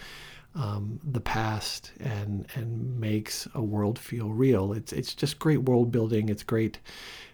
um, 0.54 1.00
the 1.04 1.20
past 1.20 1.92
and 2.00 2.46
and 2.54 2.98
makes 3.00 3.48
a 3.54 3.62
world 3.62 3.98
feel 3.98 4.30
real. 4.30 4.72
It's 4.72 4.92
it's 4.92 5.14
just 5.14 5.38
great 5.38 5.62
world 5.62 5.90
building. 5.90 6.28
It's 6.28 6.42
great. 6.42 6.78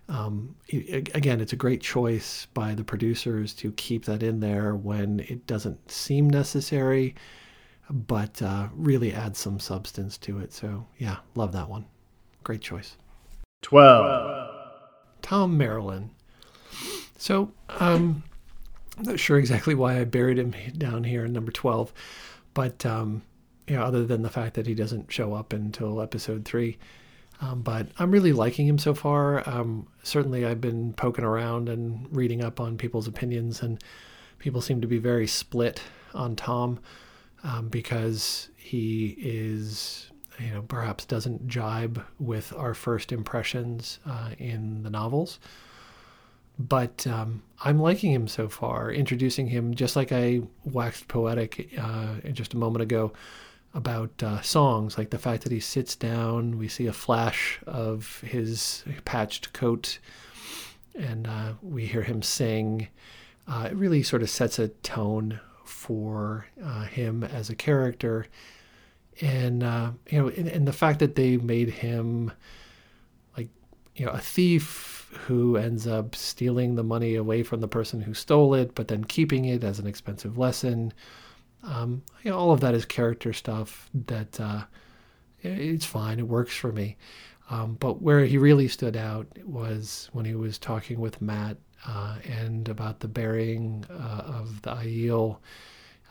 Um, 0.09 0.57
it, 0.69 1.15
again, 1.15 1.41
it's 1.41 1.53
a 1.53 1.57
great 1.57 1.83
choice 1.83 2.47
by 2.55 2.75
the 2.75 2.85
producers 2.85 3.53
to 3.55 3.73
keep 3.73 4.07
that 4.07 4.23
in 4.23 4.41
there 4.41 4.75
when 4.75 5.21
it 5.21 5.47
doesn't 5.47 5.91
seem 5.91 6.31
necessary, 6.31 7.15
but 7.91 8.41
uh, 8.41 8.69
really 8.73 9.13
adds 9.13 9.39
some 9.39 9.61
substance 9.61 10.17
to 10.19 10.39
it. 10.39 10.53
So 10.53 10.87
yeah, 10.97 11.17
love 11.35 11.53
that 11.53 11.69
one. 11.69 11.85
Great 12.43 12.63
choice. 12.63 12.97
Twelve. 13.61 14.49
Thom 15.21 15.59
Merrilin. 15.59 16.11
So, 17.19 17.53
um, 17.81 18.23
I'm 18.97 19.05
not 19.05 19.21
sure 19.21 19.39
exactly 19.39 19.75
why 19.75 19.99
I 20.01 20.05
buried 20.05 20.39
him 20.39 20.55
down 20.77 21.05
here 21.05 21.25
in 21.25 21.33
number 21.33 21.53
12, 21.53 21.93
but, 22.55 22.87
um, 22.87 23.23
you 23.67 23.77
know, 23.77 23.83
other 23.83 24.07
than 24.07 24.23
the 24.23 24.31
fact 24.31 24.55
that 24.55 24.67
he 24.67 24.75
doesn't 24.75 25.13
show 25.13 25.35
up 25.35 25.53
until 25.53 26.01
episode 26.01 26.45
three. 26.45 26.79
Um, 27.41 27.63
but 27.63 27.87
I'm 27.99 28.11
really 28.11 28.33
liking 28.33 28.67
him 28.67 28.79
so 28.79 28.95
far. 28.95 29.49
Um, 29.49 29.87
certainly, 30.03 30.45
I've 30.45 30.61
been 30.61 30.93
poking 30.95 31.25
around 31.25 31.69
and 31.69 32.07
reading 32.11 32.43
up 32.43 32.59
on 32.61 32.77
people's 32.77 33.07
opinions, 33.07 33.63
and 33.63 33.83
people 34.39 34.61
seem 34.61 34.81
to 34.81 34.89
be 34.89 34.99
very 34.99 35.27
split 35.27 35.83
on 36.15 36.35
Thom 36.35 36.81
um, 37.45 37.69
because 37.69 38.49
he 38.57 39.17
is, 39.19 40.11
you 40.41 40.51
know, 40.51 40.63
perhaps 40.63 41.05
doesn't 41.05 41.47
jibe 41.47 42.05
with 42.19 42.53
our 42.57 42.75
first 42.75 43.13
impressions 43.13 44.01
uh, 44.05 44.31
in 44.39 44.83
the 44.83 44.91
novels 44.91 45.39
but 46.59 47.07
um, 47.07 47.43
I'm 47.65 47.81
liking 47.81 48.13
him 48.13 48.27
so 48.27 48.49
far. 48.49 48.91
Introducing 48.91 49.47
him 49.47 49.75
just 49.75 49.95
like 49.95 50.11
I 50.11 50.43
waxed 50.65 51.09
poetic 51.09 51.71
uh, 51.79 52.15
just 52.33 52.55
a 52.55 52.57
moment 52.57 52.83
ago 52.83 53.13
about 53.79 54.23
uh, 54.25 54.43
songs, 54.43 54.99
like 54.99 55.11
the 55.11 55.19
fact 55.19 55.45
that 55.45 55.53
he 55.53 55.61
sits 55.61 55.95
down, 55.95 56.59
we 56.59 56.67
see 56.67 56.87
a 56.89 56.93
flash 56.93 57.61
of 57.65 58.21
his 58.23 58.85
patched 59.05 59.53
coat, 59.53 60.01
and 60.99 61.29
uh, 61.29 61.53
we 61.63 61.87
hear 61.87 62.03
him 62.03 62.21
sing. 62.21 62.89
Uh, 63.47 63.69
it 63.71 63.77
really 63.77 64.03
sort 64.03 64.21
of 64.21 64.29
sets 64.29 64.59
a 64.59 64.69
tone 64.69 65.39
for 65.65 66.47
uh, 66.63 66.87
him 66.87 67.23
as 67.23 67.51
a 67.51 67.55
character, 67.55 68.27
and 69.21 69.63
uh, 69.63 69.93
you 70.11 70.19
know, 70.19 70.29
and, 70.29 70.49
and 70.49 70.67
the 70.67 70.73
fact 70.73 70.99
that 70.99 71.15
they 71.15 71.37
made 71.37 71.71
him 71.71 72.33
like 73.37 73.49
you 73.95 74.05
know 74.05 74.13
a 74.13 74.19
thief 74.19 75.17
who 75.29 75.57
ends 75.57 75.87
up 75.87 76.17
stealing 76.17 76.75
the 76.75 76.83
money 76.83 77.15
away 77.15 77.45
from 77.45 77.61
the 77.61 77.69
person 77.69 78.01
who 78.01 78.13
stole 78.13 78.55
it, 78.55 78.75
but 78.75 78.89
then 78.89 79.05
keeping 79.05 79.45
it 79.45 79.63
as 79.63 79.79
an 79.79 79.87
expensive 79.87 80.37
lesson. 80.37 80.93
Um, 81.63 82.03
you 82.23 82.31
know, 82.31 82.39
all 82.39 82.53
of 82.53 82.61
that 82.61 82.75
is 82.75 82.85
character 82.85 83.33
stuff 83.33 83.91
that 84.07 84.41
uh, 84.41 84.65
it's 85.43 85.85
fine. 85.85 86.19
It 86.19 86.29
works 86.29 86.55
for 86.55 86.73
me. 86.73 86.97
Um, 87.51 87.77
but 87.81 88.03
where 88.03 88.25
he 88.25 88.37
really 88.37 88.69
stood 88.69 88.97
out 88.97 89.27
was 89.45 90.09
when 90.13 90.25
he 90.25 90.35
was 90.35 90.59
talking 90.59 91.01
with 91.01 91.23
Mat 91.23 91.57
uh, 91.87 92.17
and 92.29 92.69
about 92.69 93.01
the 93.01 93.09
burying 93.09 93.85
uh, 93.91 94.23
of 94.27 94.63
the 94.63 94.71
Aiel. 94.71 95.39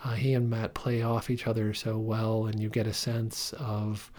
Uh, 0.04 0.14
he 0.14 0.34
and 0.34 0.50
Mat 0.50 0.74
play 0.74 1.02
off 1.02 1.30
each 1.30 1.48
other 1.48 1.74
so 1.74 1.98
well, 1.98 2.46
and 2.46 2.60
you 2.60 2.70
get 2.70 2.88
a 2.88 2.94
sense 2.94 3.54
of 3.54 4.12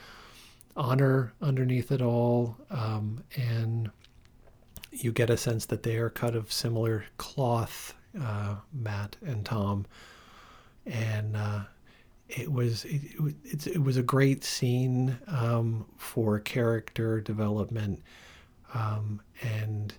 honor 0.77 1.33
underneath 1.41 1.91
it 1.91 2.03
all, 2.03 2.57
um, 2.71 3.23
and 3.37 3.91
you 4.93 5.13
get 5.13 5.31
a 5.31 5.37
sense 5.37 5.67
that 5.67 5.83
they 5.83 5.97
are 5.97 6.11
cut 6.11 6.35
of 6.35 6.53
similar 6.53 7.05
cloth, 7.17 7.95
uh, 8.21 8.57
Mat 8.73 9.17
and 9.25 9.45
Thom, 9.45 9.87
and 10.89 11.37
uh, 11.37 11.61
it 12.29 12.51
was 12.51 12.85
it, 12.85 13.03
it, 13.45 13.67
it, 13.67 13.83
was 13.83 13.97
a 13.97 14.03
great 14.03 14.45
scene 14.45 15.19
um, 15.29 15.87
for 15.97 16.41
character 16.41 17.21
development, 17.21 18.03
um, 18.75 19.21
and 19.43 19.95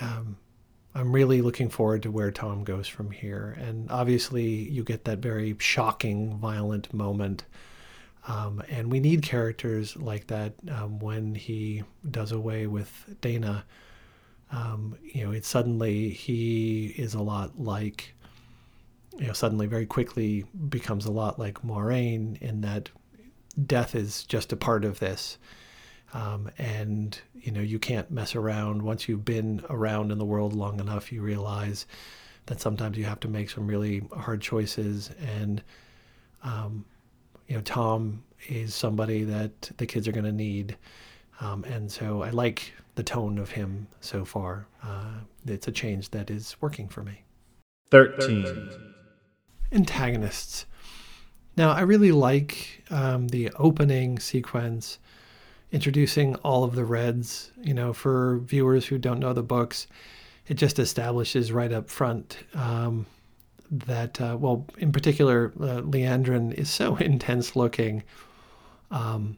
um, 0.00 0.36
I'm 0.94 1.12
really 1.12 1.42
looking 1.42 1.68
forward 1.68 2.02
to 2.04 2.10
where 2.10 2.30
Thom 2.30 2.64
goes 2.64 2.88
from 2.88 3.10
here. 3.10 3.56
And 3.60 3.90
obviously, 3.90 4.44
you 4.44 4.82
get 4.84 5.04
that 5.04 5.18
very 5.18 5.56
shocking, 5.58 6.38
violent 6.38 6.92
moment 6.92 7.44
um, 8.28 8.62
and 8.68 8.92
we 8.92 9.00
need 9.00 9.22
characters 9.22 9.96
like 9.96 10.26
that 10.26 10.52
um, 10.70 10.98
when 10.98 11.34
he 11.34 11.82
does 12.08 12.30
away 12.30 12.66
with 12.66 13.16
Dana. 13.22 13.64
Um, 14.52 14.96
you 15.02 15.24
know, 15.24 15.32
it's 15.32 15.48
suddenly 15.48 16.10
he 16.10 16.94
is 16.98 17.14
a 17.14 17.22
lot 17.22 17.58
like 17.58 18.14
you 19.18 19.26
know, 19.26 19.32
suddenly 19.32 19.66
very 19.66 19.86
quickly 19.86 20.44
becomes 20.68 21.06
a 21.06 21.12
lot 21.12 21.38
like 21.38 21.62
Moiraine 21.62 22.40
in 22.40 22.60
that 22.62 22.90
death 23.66 23.94
is 23.94 24.24
just 24.24 24.52
a 24.52 24.56
part 24.56 24.84
of 24.84 25.00
this. 25.00 25.38
Um, 26.14 26.50
and 26.56 27.20
you 27.34 27.52
know 27.52 27.60
you 27.60 27.78
can't 27.78 28.10
mess 28.10 28.34
around. 28.34 28.82
Once 28.82 29.08
you've 29.08 29.24
been 29.24 29.62
around 29.68 30.10
in 30.10 30.18
the 30.18 30.24
world 30.24 30.54
long 30.54 30.80
enough 30.80 31.12
you 31.12 31.20
realize 31.20 31.84
that 32.46 32.60
sometimes 32.60 32.96
you 32.96 33.04
have 33.04 33.20
to 33.20 33.28
make 33.28 33.50
some 33.50 33.66
really 33.66 34.02
hard 34.16 34.40
choices. 34.40 35.10
And 35.20 35.62
um, 36.42 36.84
you 37.46 37.56
know 37.56 37.62
Thom 37.62 38.22
is 38.48 38.74
somebody 38.74 39.24
that 39.24 39.70
the 39.76 39.86
kids 39.86 40.08
are 40.08 40.12
going 40.12 40.24
to 40.24 40.32
need. 40.32 40.76
Um, 41.40 41.64
and 41.64 41.90
so 41.90 42.22
i 42.22 42.30
like 42.30 42.72
the 42.96 43.02
tone 43.02 43.38
of 43.38 43.50
him 43.50 43.86
so 44.00 44.24
far. 44.24 44.66
Uh, 44.82 45.20
it's 45.46 45.68
a 45.68 45.72
change 45.72 46.10
that 46.10 46.30
is 46.30 46.56
working 46.60 46.88
for 46.88 47.02
me. 47.02 47.22
13. 47.90 48.87
Antagonists. 49.72 50.66
Now, 51.56 51.72
I 51.72 51.80
really 51.80 52.12
like 52.12 52.84
um, 52.90 53.28
the 53.28 53.50
opening 53.56 54.18
sequence 54.18 54.98
introducing 55.72 56.34
all 56.36 56.64
of 56.64 56.74
the 56.74 56.84
reds. 56.84 57.50
You 57.62 57.74
know, 57.74 57.92
for 57.92 58.38
viewers 58.38 58.86
who 58.86 58.98
don't 58.98 59.18
know 59.18 59.32
the 59.32 59.42
books, 59.42 59.86
it 60.46 60.54
just 60.54 60.78
establishes 60.78 61.52
right 61.52 61.72
up 61.72 61.90
front 61.90 62.38
um, 62.54 63.06
that, 63.70 64.20
uh, 64.20 64.36
well, 64.38 64.66
in 64.78 64.92
particular, 64.92 65.52
uh, 65.60 65.82
Liandrin 65.82 66.54
is 66.54 66.70
so 66.70 66.96
intense 67.00 67.56
looking. 67.56 68.02
Um, 68.90 69.36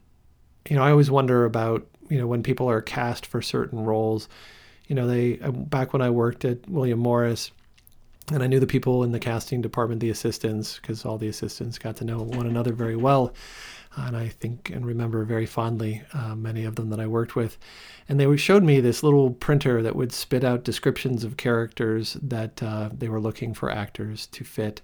you 0.68 0.76
know, 0.76 0.82
I 0.82 0.90
always 0.90 1.10
wonder 1.10 1.44
about, 1.44 1.86
you 2.08 2.18
know, 2.18 2.26
when 2.26 2.42
people 2.42 2.68
are 2.68 2.82
cast 2.82 3.26
for 3.26 3.42
certain 3.42 3.80
roles. 3.80 4.28
You 4.86 4.94
know, 4.94 5.06
they, 5.06 5.38
uh, 5.40 5.50
back 5.50 5.92
when 5.92 6.02
I 6.02 6.10
worked 6.10 6.44
at 6.44 6.68
William 6.68 6.98
Morris, 6.98 7.50
and 8.30 8.42
I 8.42 8.46
knew 8.46 8.60
the 8.60 8.66
people 8.66 9.02
in 9.02 9.12
the 9.12 9.18
casting 9.18 9.60
department, 9.60 10.00
the 10.00 10.10
assistants, 10.10 10.76
because 10.76 11.04
all 11.04 11.18
the 11.18 11.28
assistants 11.28 11.78
got 11.78 11.96
to 11.96 12.04
know 12.04 12.18
one 12.18 12.46
another 12.46 12.72
very 12.72 12.96
well. 12.96 13.32
And 13.96 14.16
I 14.16 14.28
think 14.28 14.70
and 14.70 14.86
remember 14.86 15.24
very 15.24 15.46
fondly 15.46 16.02
uh, 16.12 16.36
many 16.36 16.64
of 16.64 16.76
them 16.76 16.90
that 16.90 17.00
I 17.00 17.06
worked 17.06 17.34
with. 17.34 17.58
And 18.08 18.20
they 18.20 18.36
showed 18.36 18.62
me 18.62 18.80
this 18.80 19.02
little 19.02 19.32
printer 19.32 19.82
that 19.82 19.96
would 19.96 20.12
spit 20.12 20.44
out 20.44 20.62
descriptions 20.62 21.24
of 21.24 21.36
characters 21.36 22.16
that 22.22 22.62
uh, 22.62 22.90
they 22.96 23.08
were 23.08 23.20
looking 23.20 23.52
for 23.52 23.70
actors 23.70 24.26
to 24.28 24.44
fit. 24.44 24.80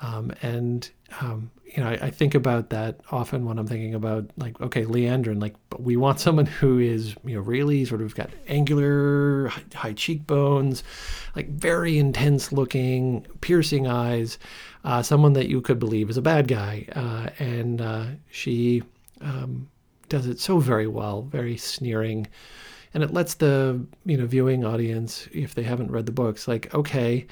Um, 0.00 0.32
and 0.42 0.88
um, 1.20 1.50
you 1.64 1.82
know, 1.82 1.88
I, 1.90 1.98
I, 2.02 2.10
think 2.10 2.34
about 2.34 2.70
that 2.70 3.00
often 3.10 3.44
when 3.44 3.58
I'm 3.58 3.66
thinking 3.66 3.94
about 3.94 4.30
like, 4.36 4.60
okay, 4.60 4.84
Liandrin, 4.84 5.40
like 5.40 5.54
we 5.78 5.96
want 5.96 6.20
someone 6.20 6.46
who 6.46 6.78
is 6.78 7.14
you 7.24 7.34
know 7.34 7.40
really 7.40 7.84
sort 7.84 8.02
of 8.02 8.14
got 8.14 8.30
angular, 8.48 9.48
high, 9.48 9.62
high 9.74 9.92
cheekbones, 9.92 10.84
like 11.34 11.48
very 11.48 11.98
intense 11.98 12.52
looking, 12.52 13.26
piercing 13.40 13.86
eyes, 13.86 14.38
uh, 14.84 15.02
someone 15.02 15.32
that 15.34 15.48
you 15.48 15.60
could 15.60 15.78
believe 15.78 16.10
is 16.10 16.16
a 16.16 16.22
bad 16.22 16.48
guy, 16.48 16.86
uh, 16.94 17.30
and 17.42 17.80
uh, 17.80 18.06
she 18.30 18.82
um, 19.20 19.68
does 20.08 20.26
it 20.26 20.40
so 20.40 20.58
very 20.58 20.86
well, 20.86 21.22
very 21.22 21.56
sneering. 21.56 22.26
And 22.94 23.02
it 23.02 23.12
lets 23.12 23.34
the 23.34 23.84
you 24.04 24.16
know 24.16 24.26
viewing 24.26 24.64
audience, 24.64 25.28
if 25.32 25.54
they 25.54 25.62
haven't 25.62 25.90
read 25.90 26.06
the 26.06 26.12
books, 26.12 26.48
like 26.48 26.74
okay, 26.74 27.26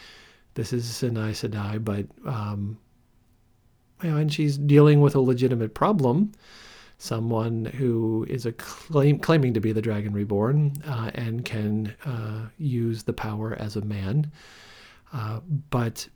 this 0.55 0.73
is 0.73 1.03
an 1.03 1.17
Aes 1.17 1.43
Sedai, 1.43 1.85
but 1.85 2.07
um, 2.27 2.79
you 4.03 4.11
know, 4.11 4.17
and 4.17 4.33
she's 4.33 4.57
dealing 4.59 5.01
with 5.01 5.15
a 5.15 5.21
legitimate 5.21 5.75
problem. 5.75 6.33
Someone 6.99 7.65
who 7.65 8.25
is 8.31 8.47
a 8.47 8.53
claim, 8.53 9.19
claiming 9.19 9.55
to 9.55 9.61
be 9.61 9.73
the 9.73 9.83
Dragon 9.83 10.13
Reborn 10.13 10.75
uh, 10.87 11.11
and 11.15 11.45
can 11.45 11.95
uh, 12.05 12.47
use 12.57 13.03
the 13.03 13.13
power 13.13 13.57
as 13.59 13.77
a 13.77 13.83
man, 13.83 14.31
uh, 15.13 15.41
but 15.71 16.09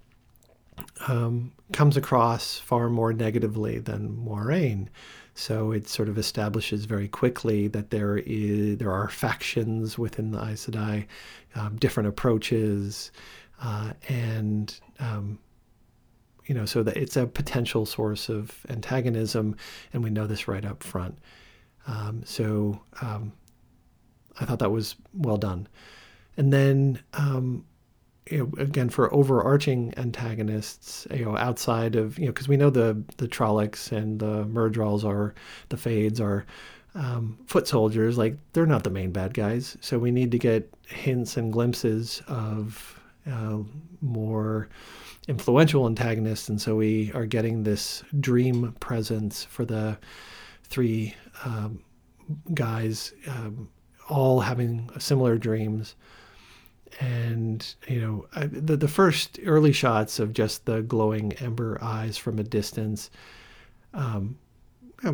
um, 1.08 1.52
comes 1.72 1.96
across 1.96 2.58
far 2.58 2.88
more 2.88 3.12
negatively 3.12 3.78
than 3.78 4.16
Moiraine. 4.16 4.88
So 5.34 5.72
it 5.72 5.88
sort 5.88 6.08
of 6.08 6.18
establishes 6.18 6.84
very 6.84 7.08
quickly 7.08 7.68
that 7.68 7.90
there 7.90 8.18
is 8.18 8.78
there 8.78 8.92
are 8.92 9.08
factions 9.08 9.98
within 9.98 10.32
the 10.32 10.38
Aes 10.38 10.66
Sedai, 10.66 11.06
um, 11.54 11.76
different 11.76 12.08
approaches, 12.08 13.12
uh, 13.62 13.92
and 14.08 14.78
um, 15.00 15.38
you 16.46 16.54
know, 16.54 16.64
so 16.64 16.82
that 16.82 16.96
it's 16.96 17.16
a 17.16 17.26
potential 17.26 17.84
source 17.84 18.28
of 18.28 18.66
antagonism, 18.70 19.56
and 19.92 20.02
we 20.02 20.10
know 20.10 20.26
this 20.26 20.48
right 20.48 20.64
up 20.64 20.82
front. 20.82 21.18
Um, 21.86 22.22
so 22.24 22.80
um, 23.02 23.32
I 24.40 24.44
thought 24.44 24.58
that 24.58 24.70
was 24.70 24.96
well 25.12 25.36
done. 25.36 25.68
And 26.36 26.52
then, 26.52 27.00
um, 27.14 27.64
you 28.30 28.38
know, 28.38 28.62
again, 28.62 28.88
for 28.88 29.12
overarching 29.12 29.92
antagonists, 29.96 31.06
you 31.10 31.24
know, 31.24 31.36
outside 31.36 31.96
of, 31.96 32.18
you 32.18 32.26
know, 32.26 32.32
because 32.32 32.48
we 32.48 32.56
know 32.56 32.70
the 32.70 33.02
the 33.16 33.28
Trollocs 33.28 33.92
and 33.92 34.18
the 34.18 34.44
Myrddraals 34.44 35.04
are, 35.04 35.34
the 35.68 35.76
Fades 35.76 36.20
are 36.20 36.46
um, 36.94 37.38
foot 37.46 37.66
soldiers, 37.68 38.16
like 38.16 38.36
they're 38.52 38.66
not 38.66 38.84
the 38.84 38.90
main 38.90 39.12
bad 39.12 39.34
guys. 39.34 39.76
So 39.80 39.98
we 39.98 40.10
need 40.10 40.30
to 40.30 40.38
get 40.38 40.72
hints 40.86 41.36
and 41.36 41.52
glimpses 41.52 42.22
of 42.26 42.97
uh, 43.30 43.58
more 44.00 44.68
influential 45.26 45.86
antagonists, 45.86 46.48
and 46.48 46.60
so 46.60 46.76
we 46.76 47.12
are 47.12 47.26
getting 47.26 47.62
this 47.62 48.02
dream 48.20 48.74
presence 48.80 49.44
for 49.44 49.64
the 49.64 49.98
three 50.64 51.14
um, 51.44 51.82
guys, 52.54 53.12
um, 53.28 53.68
all 54.08 54.40
having 54.40 54.90
similar 54.98 55.36
dreams. 55.36 55.94
And 57.00 57.74
you 57.86 58.00
know, 58.00 58.26
I, 58.34 58.46
the 58.46 58.76
the 58.76 58.88
first 58.88 59.38
early 59.44 59.72
shots 59.72 60.18
of 60.18 60.32
just 60.32 60.64
the 60.64 60.82
glowing 60.82 61.34
ember 61.34 61.78
eyes 61.82 62.16
from 62.16 62.38
a 62.38 62.42
distance, 62.42 63.10
um, 63.92 64.38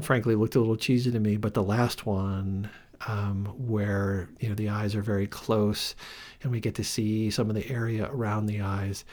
frankly, 0.02 0.36
looked 0.36 0.54
a 0.54 0.60
little 0.60 0.76
cheesy 0.76 1.10
to 1.10 1.20
me. 1.20 1.36
But 1.36 1.54
the 1.54 1.64
last 1.64 2.06
one, 2.06 2.70
um, 3.07 3.46
where 3.57 4.28
you 4.40 4.48
know 4.48 4.55
the 4.55 4.68
eyes 4.68 4.94
are 4.94 5.02
very 5.02 5.26
close, 5.26 5.94
and 6.42 6.50
we 6.52 6.61
get 6.61 6.74
to 6.76 6.84
see 6.84 7.30
some 7.30 7.48
of 7.48 7.55
the 7.55 7.68
area 7.70 8.09
around 8.11 8.46
the 8.46 8.61
eyes 8.61 9.05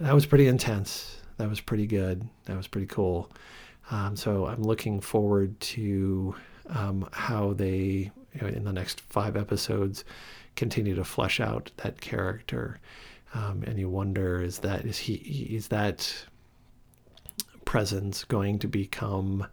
that 0.00 0.14
was 0.14 0.24
pretty 0.24 0.46
intense. 0.46 1.20
That 1.36 1.48
was 1.48 1.60
pretty 1.60 1.86
good. 1.86 2.26
That 2.46 2.56
was 2.56 2.66
pretty 2.66 2.86
cool. 2.86 3.30
Um, 3.90 4.16
so 4.16 4.46
I'm 4.46 4.62
looking 4.62 5.00
forward 5.00 5.58
to 5.60 6.34
um, 6.68 7.08
how 7.12 7.52
they, 7.52 8.10
you 8.32 8.40
know, 8.40 8.48
in 8.48 8.64
the 8.64 8.72
next 8.72 9.00
five 9.02 9.36
episodes, 9.36 10.04
continue 10.56 10.94
to 10.94 11.04
flesh 11.04 11.38
out 11.38 11.70
that 11.78 12.00
character. 12.00 12.78
Um, 13.34 13.62
and 13.66 13.78
you 13.78 13.88
wonder 13.88 14.42
is 14.42 14.60
that 14.60 14.84
is 14.84 14.98
he 14.98 15.14
is 15.14 15.68
that 15.68 16.24
presence 17.64 18.24
going 18.24 18.58
to 18.60 18.68
become 18.68 19.46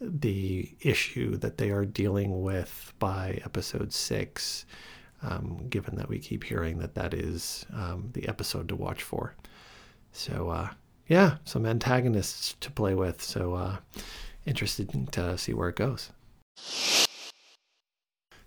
the 0.00 0.74
issue 0.80 1.36
that 1.36 1.58
they 1.58 1.70
are 1.70 1.84
dealing 1.84 2.42
with 2.42 2.92
by 2.98 3.40
episode 3.44 3.92
six? 3.92 4.66
Um, 5.22 5.68
given 5.70 5.96
that 5.96 6.08
we 6.08 6.18
keep 6.18 6.44
hearing 6.44 6.78
that 6.78 6.96
that 6.96 7.14
is 7.14 7.64
um, 7.72 8.10
the 8.12 8.28
episode 8.28 8.68
to 8.68 8.76
watch 8.76 9.02
for. 9.02 9.34
So 10.12 10.50
uh, 10.50 10.68
yeah, 11.08 11.36
some 11.44 11.64
antagonists 11.64 12.54
to 12.60 12.70
play 12.70 12.94
with. 12.94 13.22
So 13.22 13.54
uh, 13.54 13.76
interested 14.46 15.12
to 15.12 15.38
see 15.38 15.54
where 15.54 15.70
it 15.70 15.76
goes. 15.76 16.10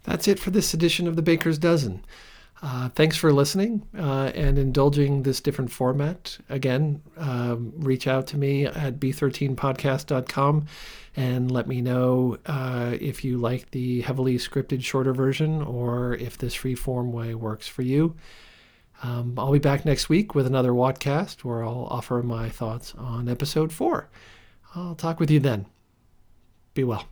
That's 0.03 0.27
it 0.27 0.39
for 0.39 0.51
this 0.51 0.73
edition 0.73 1.07
of 1.07 1.15
the 1.15 1.21
Baker's 1.21 1.57
Dozen. 1.57 2.05
Uh, 2.61 2.89
thanks 2.89 3.15
for 3.15 3.31
listening 3.31 3.87
uh, 3.97 4.31
and 4.33 4.57
indulging 4.57 5.23
this 5.23 5.39
different 5.41 5.71
format. 5.71 6.37
Again, 6.49 7.01
um, 7.17 7.71
reach 7.77 8.07
out 8.07 8.25
to 8.27 8.37
me 8.37 8.65
at 8.65 8.99
b13podcast.com 8.99 10.65
and 11.15 11.51
let 11.51 11.67
me 11.67 11.81
know 11.81 12.37
uh, 12.47 12.95
if 12.99 13.23
you 13.23 13.37
like 13.37 13.69
the 13.71 14.01
heavily 14.01 14.37
scripted 14.37 14.83
shorter 14.83 15.13
version 15.13 15.61
or 15.61 16.15
if 16.15 16.37
this 16.37 16.55
free 16.55 16.75
form 16.75 17.11
way 17.11 17.35
works 17.35 17.67
for 17.67 17.83
you. 17.83 18.15
Um, 19.03 19.35
I'll 19.37 19.51
be 19.51 19.59
back 19.59 19.85
next 19.85 20.09
week 20.09 20.33
with 20.33 20.47
another 20.47 20.71
Wattcast 20.71 21.43
where 21.43 21.63
I'll 21.63 21.87
offer 21.91 22.23
my 22.23 22.49
thoughts 22.49 22.95
on 22.95 23.29
episode 23.29 23.71
four. 23.71 24.09
I'll 24.73 24.95
talk 24.95 25.19
with 25.19 25.29
you 25.29 25.39
then. 25.39 25.67
Be 26.73 26.83
well. 26.83 27.07